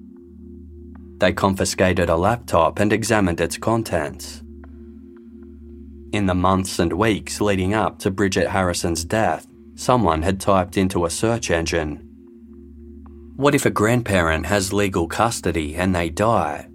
They 1.18 1.34
confiscated 1.34 2.10
a 2.10 2.16
laptop 2.16 2.80
and 2.80 2.92
examined 2.92 3.42
its 3.42 3.58
contents. 3.58 4.42
In 6.12 6.26
the 6.26 6.36
months 6.36 6.80
and 6.80 6.94
weeks 6.94 7.42
leading 7.42 7.74
up 7.74 8.00
to 8.00 8.12
Bridget 8.12 8.50
Harrison's 8.50 9.04
death, 9.04 9.48
someone 9.76 10.22
had 10.22 10.40
typed 10.40 10.78
into 10.78 11.06
a 11.06 11.10
search 11.10 11.52
engine 11.52 12.06
what 13.38 13.54
if 13.54 13.66
a 13.66 13.70
grandparent 13.70 14.46
has 14.46 14.72
legal 14.72 15.10
custody 15.10 15.76
and 15.76 15.94
they 15.94 16.10
die? 16.10 16.70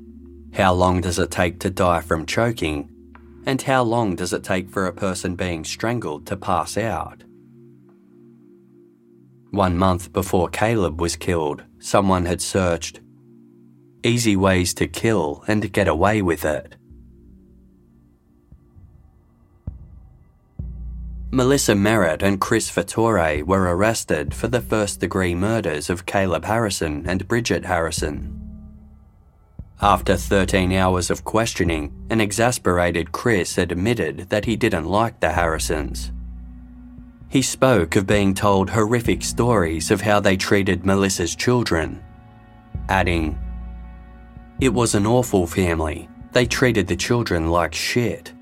How 0.52 0.74
long 0.74 1.00
does 1.00 1.18
it 1.18 1.30
take 1.30 1.58
to 1.60 1.70
die 1.70 2.02
from 2.02 2.26
choking? 2.26 2.90
And 3.46 3.62
how 3.62 3.82
long 3.82 4.14
does 4.14 4.34
it 4.34 4.44
take 4.44 4.68
for 4.68 4.86
a 4.86 4.92
person 4.92 5.36
being 5.36 5.64
strangled 5.64 6.26
to 6.26 6.36
pass 6.36 6.76
out? 6.76 7.24
One 9.52 9.78
month 9.78 10.12
before 10.12 10.50
Caleb 10.50 11.00
was 11.00 11.16
killed, 11.16 11.64
someone 11.78 12.26
had 12.26 12.42
searched 12.42 13.00
easy 14.02 14.36
ways 14.36 14.74
to 14.74 14.86
kill 14.86 15.44
and 15.46 15.72
get 15.72 15.88
away 15.88 16.22
with 16.22 16.44
it. 16.44 16.76
Melissa 21.32 21.76
Merritt 21.76 22.24
and 22.24 22.40
Chris 22.40 22.68
Fattore 22.68 23.44
were 23.44 23.76
arrested 23.76 24.34
for 24.34 24.48
the 24.48 24.60
first 24.60 24.98
degree 24.98 25.34
murders 25.34 25.88
of 25.88 26.04
Caleb 26.04 26.44
Harrison 26.44 27.04
and 27.06 27.28
Bridget 27.28 27.64
Harrison. 27.64 28.36
After 29.80 30.16
13 30.16 30.72
hours 30.72 31.08
of 31.08 31.24
questioning, 31.24 31.94
an 32.10 32.20
exasperated 32.20 33.12
Chris 33.12 33.58
admitted 33.58 34.28
that 34.30 34.44
he 34.44 34.56
didn't 34.56 34.86
like 34.86 35.20
the 35.20 35.30
Harrisons. 35.30 36.10
He 37.28 37.42
spoke 37.42 37.94
of 37.94 38.08
being 38.08 38.34
told 38.34 38.68
horrific 38.68 39.22
stories 39.22 39.92
of 39.92 40.00
how 40.00 40.18
they 40.18 40.36
treated 40.36 40.84
Melissa's 40.84 41.36
children, 41.36 42.02
adding, 42.88 43.38
It 44.60 44.72
was 44.72 44.94
an 44.94 45.06
awful 45.06 45.46
family. 45.46 46.08
They 46.32 46.46
treated 46.46 46.86
the 46.86 46.96
children 46.96 47.50
like 47.50 47.74
shit 47.74 48.32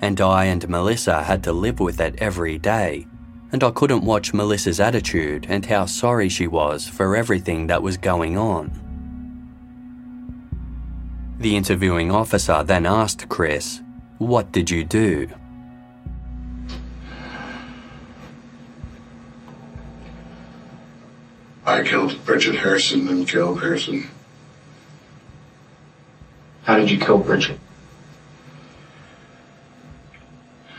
and 0.00 0.20
I 0.20 0.44
and 0.46 0.68
Melissa 0.68 1.22
had 1.22 1.42
to 1.44 1.52
live 1.52 1.80
with 1.80 2.00
it 2.00 2.16
every 2.18 2.58
day, 2.58 3.06
and 3.52 3.62
I 3.64 3.70
couldn't 3.70 4.04
watch 4.04 4.34
Melissa's 4.34 4.80
attitude 4.80 5.46
and 5.48 5.64
how 5.64 5.86
sorry 5.86 6.28
she 6.28 6.46
was 6.46 6.86
for 6.86 7.16
everything 7.16 7.66
that 7.68 7.82
was 7.82 7.96
going 7.96 8.36
on. 8.36 8.82
The 11.38 11.56
interviewing 11.56 12.10
officer 12.10 12.62
then 12.62 12.86
asked 12.86 13.28
Chris, 13.28 13.82
What 14.18 14.52
did 14.52 14.70
you 14.70 14.84
do? 14.84 15.28
I 21.64 21.82
killed 21.82 22.24
Bridget 22.24 22.54
Harrison 22.54 23.08
and 23.08 23.28
Caleb 23.28 23.60
Harrison. 23.60 24.08
How 26.66 26.76
did 26.76 26.90
you 26.90 26.98
kill 26.98 27.18
Bridget? 27.18 27.60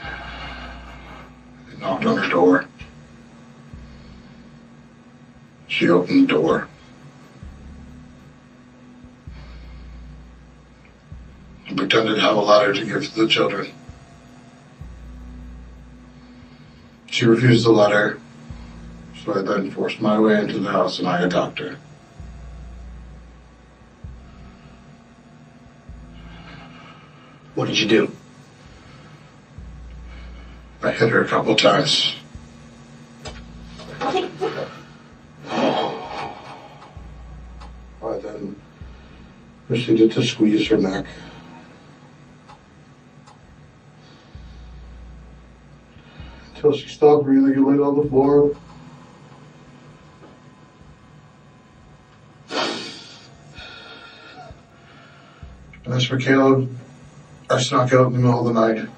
I 0.03 1.79
knocked 1.79 2.03
on 2.03 2.17
her 2.17 2.29
door. 2.29 2.65
She 5.69 5.87
opened 5.87 6.23
the 6.23 6.33
door. 6.33 6.67
I 11.69 11.73
pretended 11.73 12.15
to 12.15 12.21
have 12.21 12.35
a 12.35 12.41
letter 12.41 12.73
to 12.73 12.85
give 12.85 13.05
to 13.05 13.21
the 13.21 13.27
children. 13.29 13.71
She 17.05 17.23
refused 17.23 17.65
the 17.65 17.71
letter, 17.71 18.19
so 19.23 19.39
I 19.39 19.41
then 19.41 19.71
forced 19.71 20.01
my 20.01 20.19
way 20.19 20.41
into 20.41 20.59
the 20.59 20.69
house 20.69 20.99
and 20.99 21.07
I 21.07 21.21
attacked 21.21 21.59
her. 21.59 21.77
What 27.57 27.67
did 27.69 27.79
you 27.79 27.87
do? 27.87 28.11
I 30.83 30.91
hit 30.91 31.09
her 31.09 31.23
a 31.23 31.27
couple 31.27 31.55
times. 31.55 32.15
Oh. 35.49 36.37
I 38.03 38.17
then 38.19 38.55
proceeded 39.65 40.11
to 40.11 40.23
squeeze 40.23 40.67
her 40.67 40.77
neck. 40.77 41.07
Until 46.53 46.73
she 46.73 46.87
stopped 46.89 47.23
breathing 47.23 47.55
and 47.55 47.65
laid 47.65 47.79
on 47.79 48.03
the 48.03 48.07
floor. 48.07 48.55
As 55.87 56.03
for 56.03 56.19
Caleb, 56.19 56.69
I 57.49 57.61
snuck 57.61 57.93
out 57.93 58.07
in 58.07 58.13
the 58.13 58.19
middle 58.19 58.45
of 58.45 58.53
the 58.53 58.61
night. 58.61 58.89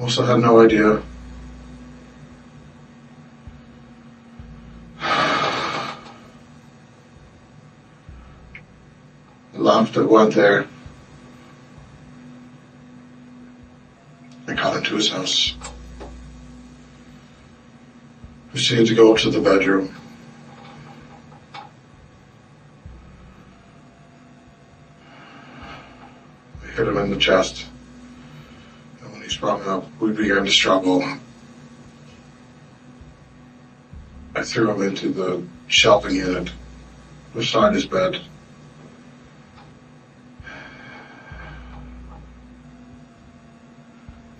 Also 0.00 0.24
had 0.24 0.40
no 0.40 0.60
idea. 0.60 1.02
Laughed 9.52 9.96
at 9.98 10.08
went 10.08 10.34
there. 10.34 10.66
I 14.48 14.54
got 14.54 14.76
into 14.76 14.94
his 14.94 15.10
house. 15.10 15.54
Proceeded 18.50 18.86
to 18.86 18.94
go 18.94 19.12
up 19.12 19.18
to 19.18 19.30
the 19.30 19.40
bedroom. 19.40 19.94
Hit 26.86 26.96
him 26.96 27.02
in 27.02 27.10
the 27.10 27.18
chest 27.18 27.66
And 29.02 29.12
when 29.12 29.22
he 29.22 29.28
sprung 29.28 29.62
up, 29.62 29.84
we 30.00 30.12
began 30.12 30.44
to 30.44 30.50
struggle. 30.50 31.02
I 34.34 34.42
threw 34.42 34.70
him 34.70 34.82
into 34.82 35.10
the 35.10 35.42
shelving 35.66 36.14
unit 36.14 36.50
beside 37.34 37.74
his 37.74 37.86
bed. 37.86 38.20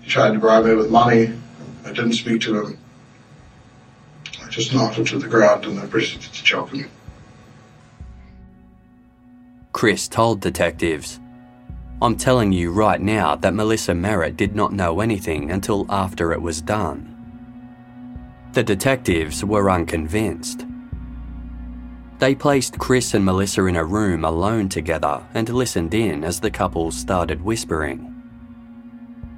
He 0.01 0.09
tried 0.09 0.33
to 0.33 0.39
bribe 0.39 0.65
me 0.65 0.75
with 0.75 0.89
money. 0.89 1.33
I 1.85 1.89
didn't 1.89 2.13
speak 2.13 2.41
to 2.43 2.61
him. 2.61 2.77
I 4.41 4.47
just 4.47 4.73
knocked 4.73 4.95
him 4.95 5.05
to 5.05 5.19
the 5.19 5.27
ground 5.27 5.65
and 5.65 5.77
then 5.77 5.89
proceeded 5.89 6.31
to 6.31 6.43
choke 6.43 6.69
him. 6.69 6.89
Chris 9.73 10.07
told 10.07 10.39
detectives, 10.39 11.19
I'm 11.99 12.15
telling 12.15 12.51
you 12.51 12.71
right 12.71 13.01
now 13.01 13.35
that 13.37 13.55
Melissa 13.55 13.95
Merritt 13.95 14.37
did 14.37 14.55
not 14.55 14.71
know 14.71 14.99
anything 14.99 15.49
until 15.49 15.87
after 15.89 16.31
it 16.31 16.41
was 16.41 16.61
done. 16.61 17.13
The 18.53 18.63
detectives 18.63 19.43
were 19.43 19.71
unconvinced. 19.71 20.65
They 22.19 22.35
placed 22.35 22.77
Chris 22.77 23.15
and 23.15 23.25
Melissa 23.25 23.65
in 23.65 23.75
a 23.75 23.83
room 23.83 24.25
alone 24.25 24.69
together 24.69 25.23
and 25.33 25.49
listened 25.49 25.95
in 25.95 26.23
as 26.23 26.39
the 26.39 26.51
couple 26.51 26.91
started 26.91 27.41
whispering. 27.41 28.13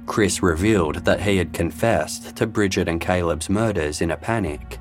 Chris 0.06 0.42
revealed 0.42 1.04
that 1.06 1.20
he 1.20 1.38
had 1.38 1.54
confessed 1.54 2.36
to 2.36 2.46
Bridget 2.46 2.88
and 2.88 3.00
Caleb's 3.00 3.48
murders 3.48 4.02
in 4.02 4.10
a 4.10 4.16
panic. 4.16 4.78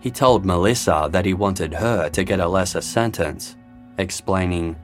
He 0.00 0.10
told 0.10 0.46
Melissa 0.46 1.08
that 1.10 1.24
he 1.24 1.34
wanted 1.34 1.74
her 1.74 2.08
to 2.10 2.24
get 2.24 2.40
a 2.40 2.48
lesser 2.48 2.80
sentence, 2.80 3.56
explaining, 3.98 4.76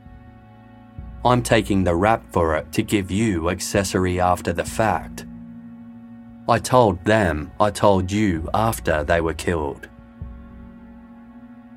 I'm 1.25 1.43
taking 1.43 1.85
the 1.85 1.95
rap 1.95 2.25
for 2.33 2.57
it 2.57 2.73
to 2.73 2.83
give 2.83 3.11
you 3.11 3.49
accessory 3.51 4.19
after 4.19 4.53
the 4.53 4.65
fact. 4.65 5.25
I 6.49 6.59
told 6.59 7.05
them 7.05 7.53
I 7.61 7.71
told 7.71 8.11
you 8.11 8.49
after 8.53 9.05
they 9.05 9.21
were 9.21 9.35
killed. 9.35 9.89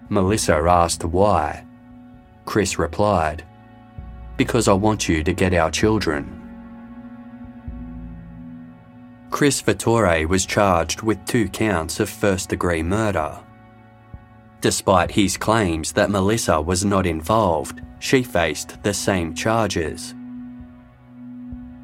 Melissa 0.09 0.55
asked 0.55 1.03
why. 1.03 1.63
Chris 2.45 2.79
replied, 2.79 3.43
Because 4.37 4.67
I 4.67 4.73
want 4.73 5.07
you 5.07 5.23
to 5.23 5.33
get 5.33 5.53
our 5.53 5.69
children. 5.69 6.41
Chris 9.29 9.61
Fattore 9.61 10.27
was 10.27 10.45
charged 10.45 11.01
with 11.01 11.23
two 11.25 11.49
counts 11.49 11.99
of 11.99 12.09
first 12.09 12.49
degree 12.49 12.81
murder. 12.81 13.44
Despite 14.61 15.11
his 15.11 15.37
claims 15.37 15.91
that 15.93 16.09
Melissa 16.09 16.61
was 16.61 16.83
not 16.83 17.05
involved, 17.05 17.81
she 17.99 18.23
faced 18.23 18.81
the 18.83 18.93
same 18.93 19.33
charges. 19.33 20.13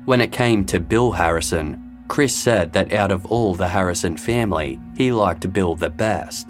When 0.05 0.21
it 0.21 0.31
came 0.31 0.65
to 0.65 0.79
Bill 0.79 1.11
Harrison, 1.11 2.03
Chris 2.07 2.35
said 2.35 2.73
that 2.73 2.91
out 2.91 3.11
of 3.11 3.25
all 3.27 3.55
the 3.55 3.69
Harrison 3.69 4.17
family, 4.17 4.79
he 4.97 5.11
liked 5.11 5.53
Bill 5.53 5.75
the 5.75 5.89
best. 5.89 6.49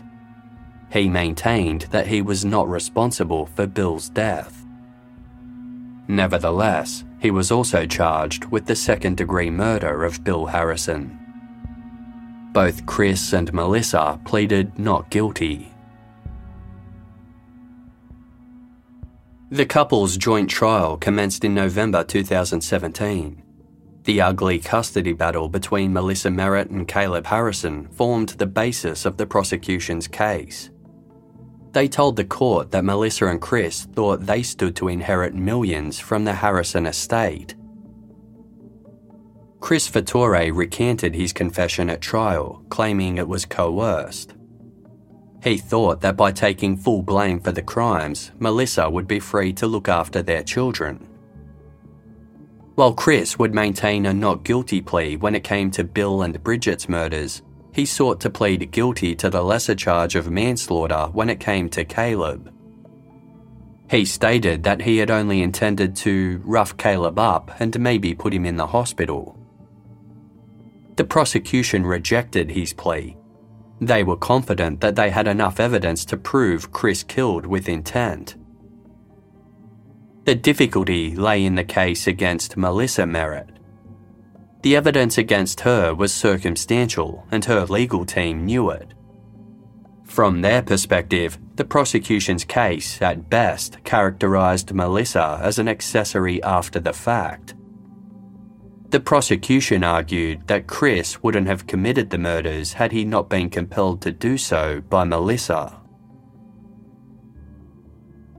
He 0.91 1.07
maintained 1.07 1.81
that 1.91 2.07
he 2.07 2.21
was 2.21 2.43
not 2.43 2.69
responsible 2.69 3.45
for 3.45 3.67
Bill's 3.67 4.09
death. 4.09 4.65
Nevertheless, 6.07 7.05
he 7.19 7.31
was 7.31 7.51
also 7.51 7.85
charged 7.85 8.45
with 8.45 8.65
the 8.65 8.75
second 8.75 9.17
degree 9.17 9.49
murder 9.49 10.03
of 10.03 10.23
Bill 10.23 10.47
Harrison. 10.47 11.17
Both 12.51 12.85
Chris 12.85 13.31
and 13.31 13.53
Melissa 13.53 14.19
pleaded 14.25 14.77
not 14.77 15.09
guilty. 15.09 15.70
The 19.51 19.65
couple's 19.65 20.15
joint 20.15 20.49
trial 20.49 20.95
commenced 20.95 21.43
in 21.43 21.53
November 21.53 22.05
2017. 22.05 23.43
The 24.05 24.21
ugly 24.21 24.59
custody 24.59 25.11
battle 25.11 25.49
between 25.49 25.91
Melissa 25.91 26.31
Merritt 26.31 26.69
and 26.69 26.87
Caleb 26.87 27.25
Harrison 27.25 27.89
formed 27.89 28.29
the 28.29 28.45
basis 28.45 29.03
of 29.03 29.17
the 29.17 29.25
prosecution's 29.25 30.07
case. 30.07 30.69
They 31.73 31.89
told 31.89 32.15
the 32.15 32.23
court 32.23 32.71
that 32.71 32.85
Melissa 32.85 33.27
and 33.27 33.41
Chris 33.41 33.83
thought 33.93 34.25
they 34.25 34.41
stood 34.41 34.73
to 34.77 34.87
inherit 34.87 35.35
millions 35.35 35.99
from 35.99 36.23
the 36.23 36.35
Harrison 36.35 36.85
estate. 36.85 37.55
Chris 39.59 39.85
Fattore 39.89 40.55
recanted 40.55 41.13
his 41.13 41.33
confession 41.33 41.89
at 41.89 41.99
trial, 41.99 42.63
claiming 42.69 43.17
it 43.17 43.27
was 43.27 43.43
coerced. 43.43 44.33
He 45.43 45.57
thought 45.57 46.01
that 46.01 46.17
by 46.17 46.31
taking 46.31 46.77
full 46.77 47.01
blame 47.01 47.39
for 47.39 47.51
the 47.51 47.63
crimes, 47.63 48.31
Melissa 48.39 48.89
would 48.89 49.07
be 49.07 49.19
free 49.19 49.51
to 49.53 49.67
look 49.67 49.89
after 49.89 50.21
their 50.21 50.43
children. 50.43 51.07
While 52.75 52.93
Chris 52.93 53.39
would 53.39 53.53
maintain 53.53 54.05
a 54.05 54.13
not 54.13 54.43
guilty 54.43 54.81
plea 54.81 55.17
when 55.17 55.35
it 55.35 55.43
came 55.43 55.71
to 55.71 55.83
Bill 55.83 56.21
and 56.21 56.41
Bridget's 56.43 56.87
murders, 56.87 57.41
he 57.73 57.85
sought 57.85 58.19
to 58.21 58.29
plead 58.29 58.71
guilty 58.71 59.15
to 59.15 59.29
the 59.29 59.41
lesser 59.41 59.75
charge 59.75 60.15
of 60.15 60.29
manslaughter 60.29 61.09
when 61.11 61.29
it 61.29 61.39
came 61.39 61.69
to 61.69 61.85
Caleb. 61.85 62.53
He 63.89 64.05
stated 64.05 64.63
that 64.63 64.81
he 64.81 64.97
had 64.97 65.11
only 65.11 65.41
intended 65.41 65.95
to 65.97 66.41
rough 66.45 66.77
Caleb 66.77 67.19
up 67.19 67.51
and 67.59 67.77
maybe 67.79 68.13
put 68.13 68.33
him 68.33 68.45
in 68.45 68.57
the 68.57 68.67
hospital. 68.67 69.37
The 70.95 71.03
prosecution 71.03 71.85
rejected 71.85 72.51
his 72.51 72.73
plea 72.73 73.17
they 73.81 74.03
were 74.03 74.15
confident 74.15 74.79
that 74.79 74.95
they 74.95 75.09
had 75.09 75.27
enough 75.27 75.59
evidence 75.59 76.05
to 76.05 76.15
prove 76.15 76.71
Chris 76.71 77.01
killed 77.01 77.47
with 77.47 77.67
intent. 77.67 78.35
The 80.25 80.35
difficulty 80.35 81.15
lay 81.15 81.43
in 81.43 81.55
the 81.55 81.63
case 81.63 82.05
against 82.05 82.55
Melissa 82.55 83.07
Merritt. 83.07 83.49
The 84.61 84.75
evidence 84.75 85.17
against 85.17 85.61
her 85.61 85.95
was 85.95 86.13
circumstantial, 86.13 87.25
and 87.31 87.43
her 87.45 87.65
legal 87.65 88.05
team 88.05 88.45
knew 88.45 88.69
it. 88.69 88.93
From 90.05 90.41
their 90.41 90.61
perspective, 90.61 91.39
the 91.55 91.65
prosecution's 91.65 92.45
case, 92.45 93.01
at 93.01 93.31
best, 93.31 93.83
characterised 93.83 94.73
Melissa 94.73 95.39
as 95.41 95.57
an 95.57 95.67
accessory 95.67 96.43
after 96.43 96.79
the 96.79 96.93
fact. 96.93 97.55
The 98.91 98.99
prosecution 98.99 99.85
argued 99.85 100.47
that 100.47 100.67
Chris 100.67 101.23
wouldn't 101.23 101.47
have 101.47 101.65
committed 101.65 102.09
the 102.09 102.17
murders 102.17 102.73
had 102.73 102.91
he 102.91 103.05
not 103.05 103.29
been 103.29 103.49
compelled 103.49 104.01
to 104.01 104.11
do 104.11 104.37
so 104.37 104.81
by 104.81 105.05
Melissa. 105.05 105.79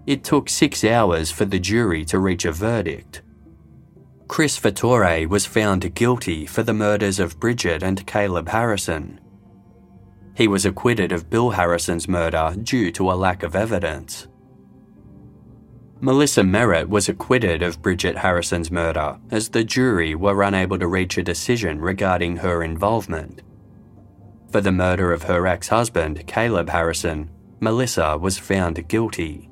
It 0.06 0.24
took 0.24 0.50
six 0.50 0.84
hours 0.84 1.30
for 1.30 1.46
the 1.46 1.58
jury 1.58 2.04
to 2.04 2.18
reach 2.18 2.44
a 2.44 2.52
verdict. 2.52 3.22
Chris 4.28 4.58
Fattore 4.58 5.26
was 5.26 5.46
found 5.46 5.94
guilty 5.94 6.44
for 6.44 6.62
the 6.62 6.74
murders 6.74 7.18
of 7.18 7.40
Bridget 7.40 7.82
and 7.82 8.06
Caleb 8.06 8.50
Harrison. 8.50 9.20
He 10.34 10.48
was 10.48 10.66
acquitted 10.66 11.12
of 11.12 11.30
Bill 11.30 11.50
Harrison's 11.50 12.08
murder 12.08 12.54
due 12.62 12.90
to 12.92 13.10
a 13.10 13.14
lack 13.14 13.42
of 13.42 13.56
evidence. 13.56 14.28
Melissa 16.04 16.42
Merritt 16.42 16.88
was 16.88 17.08
acquitted 17.08 17.62
of 17.62 17.80
Bridget 17.80 18.16
Harrison's 18.16 18.72
murder 18.72 19.20
as 19.30 19.48
the 19.48 19.62
jury 19.62 20.16
were 20.16 20.42
unable 20.42 20.76
to 20.80 20.88
reach 20.88 21.16
a 21.16 21.22
decision 21.22 21.80
regarding 21.80 22.38
her 22.38 22.64
involvement. 22.64 23.40
For 24.50 24.60
the 24.60 24.72
murder 24.72 25.12
of 25.12 25.22
her 25.22 25.46
ex 25.46 25.68
husband, 25.68 26.26
Caleb 26.26 26.70
Harrison, 26.70 27.30
Melissa 27.60 28.18
was 28.18 28.36
found 28.36 28.88
guilty. 28.88 29.48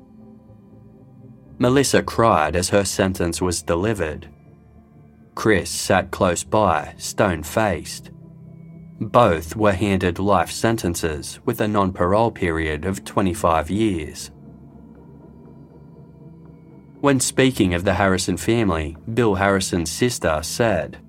Melissa 1.57 2.03
cried 2.03 2.57
as 2.57 2.67
her 2.67 2.83
sentence 2.83 3.41
was 3.41 3.63
delivered. 3.63 4.27
Chris 5.35 5.69
sat 5.69 6.11
close 6.11 6.43
by, 6.43 6.95
stone 6.97 7.43
faced. 7.43 8.11
Both 8.99 9.55
were 9.55 9.71
handed 9.71 10.19
life 10.19 10.51
sentences 10.51 11.39
with 11.45 11.61
a 11.61 11.67
non 11.69 11.93
parole 11.93 12.29
period 12.29 12.83
of 12.83 13.05
25 13.05 13.69
years. 13.69 14.31
When 17.01 17.19
speaking 17.19 17.73
of 17.73 17.83
the 17.83 17.95
Harrison 17.95 18.37
family, 18.37 18.95
Bill 19.11 19.33
Harrison's 19.33 19.89
sister 19.89 20.39
said, 20.43 20.99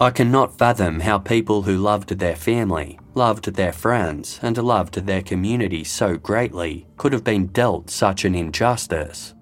I 0.00 0.10
cannot 0.10 0.56
fathom 0.56 1.00
how 1.00 1.18
people 1.18 1.62
who 1.62 1.76
loved 1.76 2.10
their 2.20 2.36
family, 2.36 3.00
loved 3.14 3.54
their 3.54 3.72
friends, 3.72 4.38
and 4.42 4.56
loved 4.56 5.06
their 5.06 5.22
community 5.22 5.82
so 5.82 6.16
greatly 6.16 6.86
could 6.96 7.12
have 7.12 7.24
been 7.24 7.48
dealt 7.48 7.90
such 7.90 8.24
an 8.24 8.36
injustice. 8.36 9.34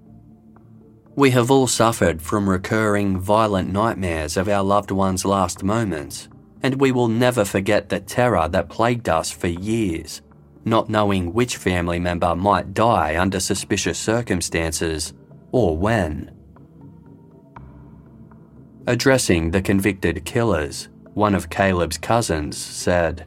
We 1.14 1.28
have 1.32 1.50
all 1.50 1.66
suffered 1.66 2.22
from 2.22 2.48
recurring 2.48 3.20
violent 3.20 3.70
nightmares 3.70 4.38
of 4.38 4.48
our 4.48 4.64
loved 4.64 4.90
ones' 4.90 5.26
last 5.26 5.62
moments, 5.62 6.30
and 6.62 6.80
we 6.80 6.90
will 6.90 7.08
never 7.08 7.44
forget 7.44 7.90
the 7.90 8.00
terror 8.00 8.48
that 8.48 8.70
plagued 8.70 9.10
us 9.10 9.30
for 9.30 9.48
years 9.48 10.22
not 10.64 10.88
knowing 10.88 11.32
which 11.32 11.56
family 11.56 11.98
member 11.98 12.34
might 12.36 12.74
die 12.74 13.16
under 13.18 13.40
suspicious 13.40 13.98
circumstances 13.98 15.12
or 15.50 15.76
when. 15.76 16.30
Addressing 18.86 19.50
the 19.50 19.62
convicted 19.62 20.24
killers, 20.24 20.88
one 21.14 21.34
of 21.34 21.50
Caleb's 21.50 21.98
cousins 21.98 22.56
said, 22.56 23.26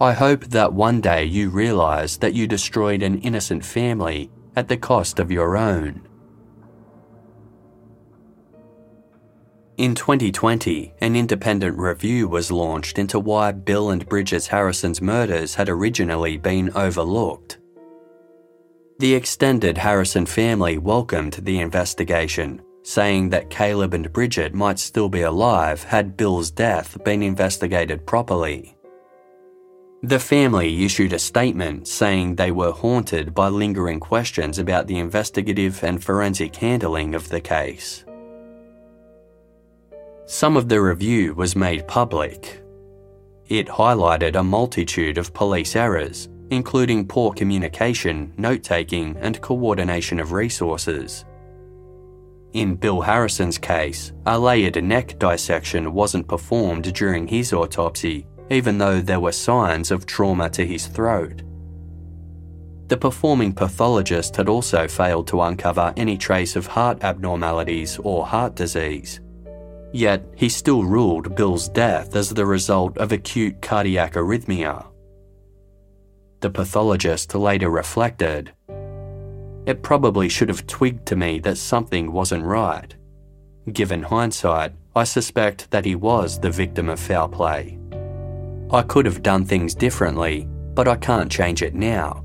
I 0.00 0.12
hope 0.12 0.44
that 0.46 0.72
one 0.72 1.00
day 1.00 1.24
you 1.24 1.50
realise 1.50 2.16
that 2.18 2.34
you 2.34 2.46
destroyed 2.46 3.02
an 3.02 3.18
innocent 3.18 3.64
family 3.64 4.30
at 4.54 4.68
the 4.68 4.76
cost 4.76 5.18
of 5.18 5.30
your 5.30 5.56
own. 5.56 6.07
In 9.78 9.94
2020, 9.94 10.92
an 11.00 11.14
independent 11.14 11.78
review 11.78 12.26
was 12.26 12.50
launched 12.50 12.98
into 12.98 13.20
why 13.20 13.52
Bill 13.52 13.90
and 13.90 14.04
Bridget 14.08 14.46
Harrison's 14.46 15.00
murders 15.00 15.54
had 15.54 15.68
originally 15.68 16.36
been 16.36 16.72
overlooked. 16.74 17.58
The 18.98 19.14
extended 19.14 19.78
Harrison 19.78 20.26
family 20.26 20.78
welcomed 20.78 21.34
the 21.34 21.60
investigation, 21.60 22.60
saying 22.82 23.28
that 23.30 23.50
Caleb 23.50 23.94
and 23.94 24.12
Bridget 24.12 24.52
might 24.52 24.80
still 24.80 25.08
be 25.08 25.22
alive 25.22 25.84
had 25.84 26.16
Bill's 26.16 26.50
death 26.50 26.98
been 27.04 27.22
investigated 27.22 28.04
properly. 28.04 28.76
The 30.02 30.18
family 30.18 30.84
issued 30.84 31.12
a 31.12 31.20
statement 31.20 31.86
saying 31.86 32.34
they 32.34 32.50
were 32.50 32.72
haunted 32.72 33.32
by 33.32 33.46
lingering 33.46 34.00
questions 34.00 34.58
about 34.58 34.88
the 34.88 34.98
investigative 34.98 35.84
and 35.84 36.02
forensic 36.02 36.56
handling 36.56 37.14
of 37.14 37.28
the 37.28 37.40
case. 37.40 38.04
Some 40.30 40.58
of 40.58 40.68
the 40.68 40.78
review 40.78 41.32
was 41.32 41.56
made 41.56 41.88
public. 41.88 42.60
It 43.46 43.66
highlighted 43.66 44.36
a 44.36 44.42
multitude 44.42 45.16
of 45.16 45.32
police 45.32 45.74
errors, 45.74 46.28
including 46.50 47.08
poor 47.08 47.32
communication, 47.32 48.34
note 48.36 48.62
taking, 48.62 49.16
and 49.16 49.40
coordination 49.40 50.20
of 50.20 50.32
resources. 50.32 51.24
In 52.52 52.76
Bill 52.76 53.00
Harrison's 53.00 53.56
case, 53.56 54.12
a 54.26 54.38
layered 54.38 54.84
neck 54.84 55.18
dissection 55.18 55.94
wasn't 55.94 56.28
performed 56.28 56.92
during 56.92 57.26
his 57.26 57.54
autopsy, 57.54 58.26
even 58.50 58.76
though 58.76 59.00
there 59.00 59.20
were 59.20 59.32
signs 59.32 59.90
of 59.90 60.04
trauma 60.04 60.50
to 60.50 60.66
his 60.66 60.88
throat. 60.88 61.40
The 62.88 62.98
performing 62.98 63.54
pathologist 63.54 64.36
had 64.36 64.50
also 64.50 64.88
failed 64.88 65.26
to 65.28 65.40
uncover 65.40 65.94
any 65.96 66.18
trace 66.18 66.54
of 66.54 66.66
heart 66.66 67.02
abnormalities 67.02 67.98
or 68.02 68.26
heart 68.26 68.56
disease. 68.56 69.20
Yet, 69.92 70.24
he 70.36 70.48
still 70.48 70.84
ruled 70.84 71.34
Bill's 71.34 71.68
death 71.68 72.14
as 72.14 72.30
the 72.30 72.46
result 72.46 72.98
of 72.98 73.12
acute 73.12 73.62
cardiac 73.62 74.14
arrhythmia. 74.14 74.86
The 76.40 76.50
pathologist 76.50 77.34
later 77.34 77.70
reflected 77.70 78.52
It 79.66 79.82
probably 79.82 80.28
should 80.28 80.48
have 80.48 80.66
twigged 80.66 81.06
to 81.06 81.16
me 81.16 81.40
that 81.40 81.58
something 81.58 82.12
wasn't 82.12 82.44
right. 82.44 82.94
Given 83.72 84.02
hindsight, 84.02 84.72
I 84.94 85.04
suspect 85.04 85.70
that 85.70 85.84
he 85.84 85.94
was 85.94 86.38
the 86.38 86.50
victim 86.50 86.88
of 86.88 87.00
foul 87.00 87.28
play. 87.28 87.78
I 88.70 88.82
could 88.82 89.06
have 89.06 89.22
done 89.22 89.44
things 89.44 89.74
differently, 89.74 90.46
but 90.74 90.86
I 90.86 90.96
can't 90.96 91.30
change 91.30 91.62
it 91.62 91.74
now. 91.74 92.24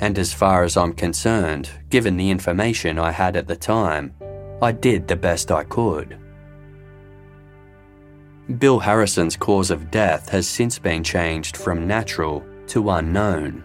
And 0.00 0.18
as 0.18 0.32
far 0.32 0.64
as 0.64 0.76
I'm 0.76 0.92
concerned, 0.92 1.70
given 1.90 2.16
the 2.16 2.30
information 2.30 2.98
I 2.98 3.10
had 3.10 3.36
at 3.36 3.46
the 3.46 3.56
time, 3.56 4.14
I 4.62 4.72
did 4.72 5.06
the 5.06 5.16
best 5.16 5.50
I 5.50 5.64
could. 5.64 6.18
Bill 8.58 8.78
Harrison's 8.78 9.36
cause 9.38 9.70
of 9.70 9.90
death 9.90 10.28
has 10.28 10.46
since 10.46 10.78
been 10.78 11.02
changed 11.02 11.56
from 11.56 11.86
natural 11.86 12.44
to 12.66 12.90
unknown. 12.90 13.64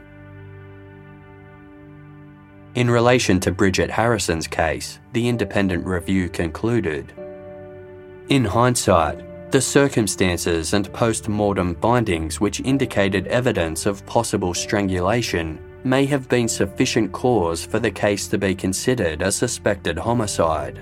In 2.75 2.89
relation 2.89 3.41
to 3.41 3.51
Bridget 3.51 3.91
Harrison's 3.91 4.47
case, 4.47 4.99
the 5.11 5.27
independent 5.27 5.85
review 5.85 6.29
concluded 6.29 7.11
In 8.29 8.45
hindsight, 8.45 9.51
the 9.51 9.59
circumstances 9.59 10.73
and 10.73 10.93
post 10.93 11.27
mortem 11.27 11.75
findings 11.75 12.39
which 12.39 12.61
indicated 12.61 13.27
evidence 13.27 13.85
of 13.85 14.05
possible 14.05 14.53
strangulation 14.53 15.59
may 15.83 16.05
have 16.05 16.29
been 16.29 16.47
sufficient 16.47 17.11
cause 17.11 17.65
for 17.65 17.79
the 17.79 17.91
case 17.91 18.29
to 18.29 18.37
be 18.37 18.55
considered 18.55 19.23
a 19.23 19.31
suspected 19.31 19.97
homicide. 19.97 20.79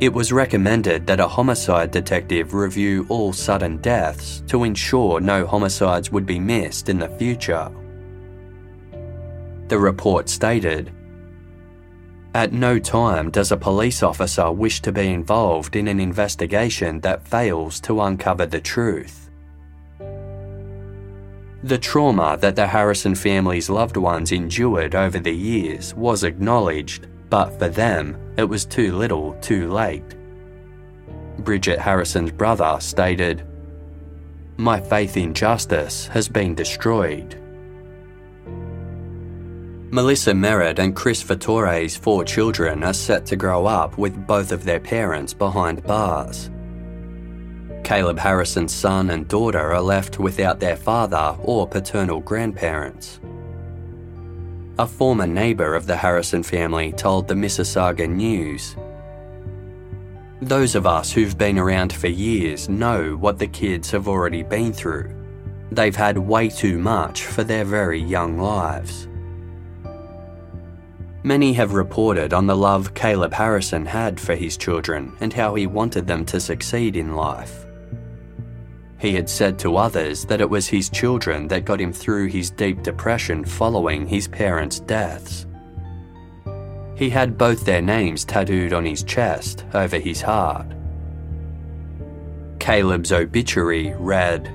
It 0.00 0.12
was 0.12 0.32
recommended 0.32 1.06
that 1.06 1.20
a 1.20 1.28
homicide 1.28 1.92
detective 1.92 2.52
review 2.52 3.06
all 3.08 3.32
sudden 3.32 3.76
deaths 3.76 4.42
to 4.48 4.64
ensure 4.64 5.20
no 5.20 5.46
homicides 5.46 6.10
would 6.10 6.26
be 6.26 6.40
missed 6.40 6.88
in 6.88 6.98
the 6.98 7.08
future. 7.08 7.70
The 9.68 9.78
report 9.78 10.28
stated 10.28 10.90
At 12.34 12.52
no 12.52 12.80
time 12.80 13.30
does 13.30 13.52
a 13.52 13.56
police 13.56 14.02
officer 14.02 14.50
wish 14.50 14.82
to 14.82 14.90
be 14.90 15.12
involved 15.12 15.76
in 15.76 15.86
an 15.86 16.00
investigation 16.00 17.00
that 17.00 17.26
fails 17.26 17.80
to 17.82 18.02
uncover 18.02 18.46
the 18.46 18.60
truth. 18.60 19.30
The 21.62 21.78
trauma 21.78 22.36
that 22.40 22.56
the 22.56 22.66
Harrison 22.66 23.14
family's 23.14 23.70
loved 23.70 23.96
ones 23.96 24.32
endured 24.32 24.96
over 24.96 25.20
the 25.20 25.34
years 25.34 25.94
was 25.94 26.24
acknowledged 26.24 27.06
but 27.30 27.58
for 27.58 27.68
them, 27.68 28.16
it 28.36 28.44
was 28.44 28.64
too 28.64 28.96
little, 28.96 29.34
too 29.40 29.70
late. 29.70 30.04
Bridget 31.38 31.78
Harrison's 31.78 32.30
brother 32.30 32.76
stated, 32.80 33.46
My 34.56 34.80
faith 34.80 35.16
in 35.16 35.34
justice 35.34 36.06
has 36.08 36.28
been 36.28 36.54
destroyed. 36.54 37.40
Melissa 39.90 40.34
Merritt 40.34 40.80
and 40.80 40.96
Chris 40.96 41.22
Fattore's 41.22 41.96
four 41.96 42.24
children 42.24 42.82
are 42.82 42.92
set 42.92 43.24
to 43.26 43.36
grow 43.36 43.66
up 43.66 43.96
with 43.96 44.26
both 44.26 44.50
of 44.50 44.64
their 44.64 44.80
parents 44.80 45.32
behind 45.32 45.84
bars. 45.84 46.50
Caleb 47.84 48.18
Harrison's 48.18 48.74
son 48.74 49.10
and 49.10 49.28
daughter 49.28 49.72
are 49.72 49.80
left 49.80 50.18
without 50.18 50.58
their 50.58 50.74
father 50.76 51.36
or 51.42 51.68
paternal 51.68 52.18
grandparents. 52.18 53.20
A 54.76 54.88
former 54.88 55.28
neighbour 55.28 55.76
of 55.76 55.86
the 55.86 55.96
Harrison 55.96 56.42
family 56.42 56.90
told 56.90 57.28
the 57.28 57.34
Mississauga 57.34 58.08
News 58.08 58.74
Those 60.42 60.74
of 60.74 60.84
us 60.84 61.12
who've 61.12 61.38
been 61.38 61.60
around 61.60 61.92
for 61.92 62.08
years 62.08 62.68
know 62.68 63.14
what 63.14 63.38
the 63.38 63.46
kids 63.46 63.92
have 63.92 64.08
already 64.08 64.42
been 64.42 64.72
through. 64.72 65.14
They've 65.70 65.94
had 65.94 66.18
way 66.18 66.48
too 66.48 66.76
much 66.78 67.22
for 67.22 67.44
their 67.44 67.64
very 67.64 68.00
young 68.00 68.36
lives. 68.36 69.06
Many 71.22 71.52
have 71.52 71.74
reported 71.74 72.34
on 72.34 72.48
the 72.48 72.56
love 72.56 72.94
Caleb 72.94 73.32
Harrison 73.32 73.86
had 73.86 74.18
for 74.18 74.34
his 74.34 74.56
children 74.56 75.16
and 75.20 75.32
how 75.32 75.54
he 75.54 75.68
wanted 75.68 76.08
them 76.08 76.24
to 76.26 76.40
succeed 76.40 76.96
in 76.96 77.14
life. 77.14 77.63
He 79.04 79.12
had 79.12 79.28
said 79.28 79.58
to 79.58 79.76
others 79.76 80.24
that 80.24 80.40
it 80.40 80.48
was 80.48 80.66
his 80.66 80.88
children 80.88 81.46
that 81.48 81.66
got 81.66 81.78
him 81.78 81.92
through 81.92 82.28
his 82.28 82.48
deep 82.48 82.82
depression 82.82 83.44
following 83.44 84.06
his 84.06 84.26
parents' 84.26 84.80
deaths. 84.80 85.46
He 86.96 87.10
had 87.10 87.36
both 87.36 87.66
their 87.66 87.82
names 87.82 88.24
tattooed 88.24 88.72
on 88.72 88.86
his 88.86 89.02
chest 89.02 89.66
over 89.74 89.98
his 89.98 90.22
heart. 90.22 90.68
Caleb's 92.58 93.12
obituary 93.12 93.92
read 93.98 94.50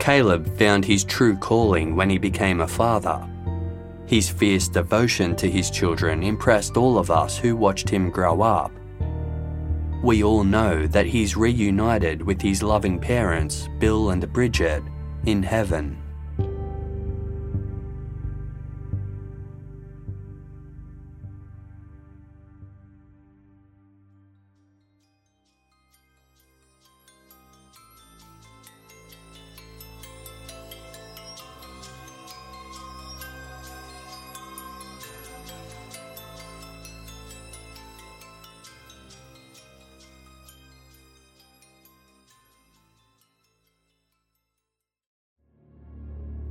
Caleb 0.00 0.56
found 0.56 0.82
his 0.82 1.04
true 1.04 1.36
calling 1.36 1.94
when 1.94 2.08
he 2.08 2.16
became 2.16 2.62
a 2.62 2.66
father. 2.66 3.28
His 4.06 4.30
fierce 4.30 4.68
devotion 4.68 5.36
to 5.36 5.50
his 5.50 5.70
children 5.70 6.22
impressed 6.22 6.78
all 6.78 6.96
of 6.96 7.10
us 7.10 7.36
who 7.36 7.56
watched 7.56 7.90
him 7.90 8.08
grow 8.08 8.40
up 8.40 8.72
we 10.02 10.24
all 10.24 10.42
know 10.42 10.86
that 10.88 11.06
he's 11.06 11.36
reunited 11.36 12.20
with 12.22 12.42
his 12.42 12.62
loving 12.62 12.98
parents, 12.98 13.68
Bill 13.78 14.10
and 14.10 14.30
Bridget, 14.32 14.82
in 15.26 15.42
heaven. 15.42 16.01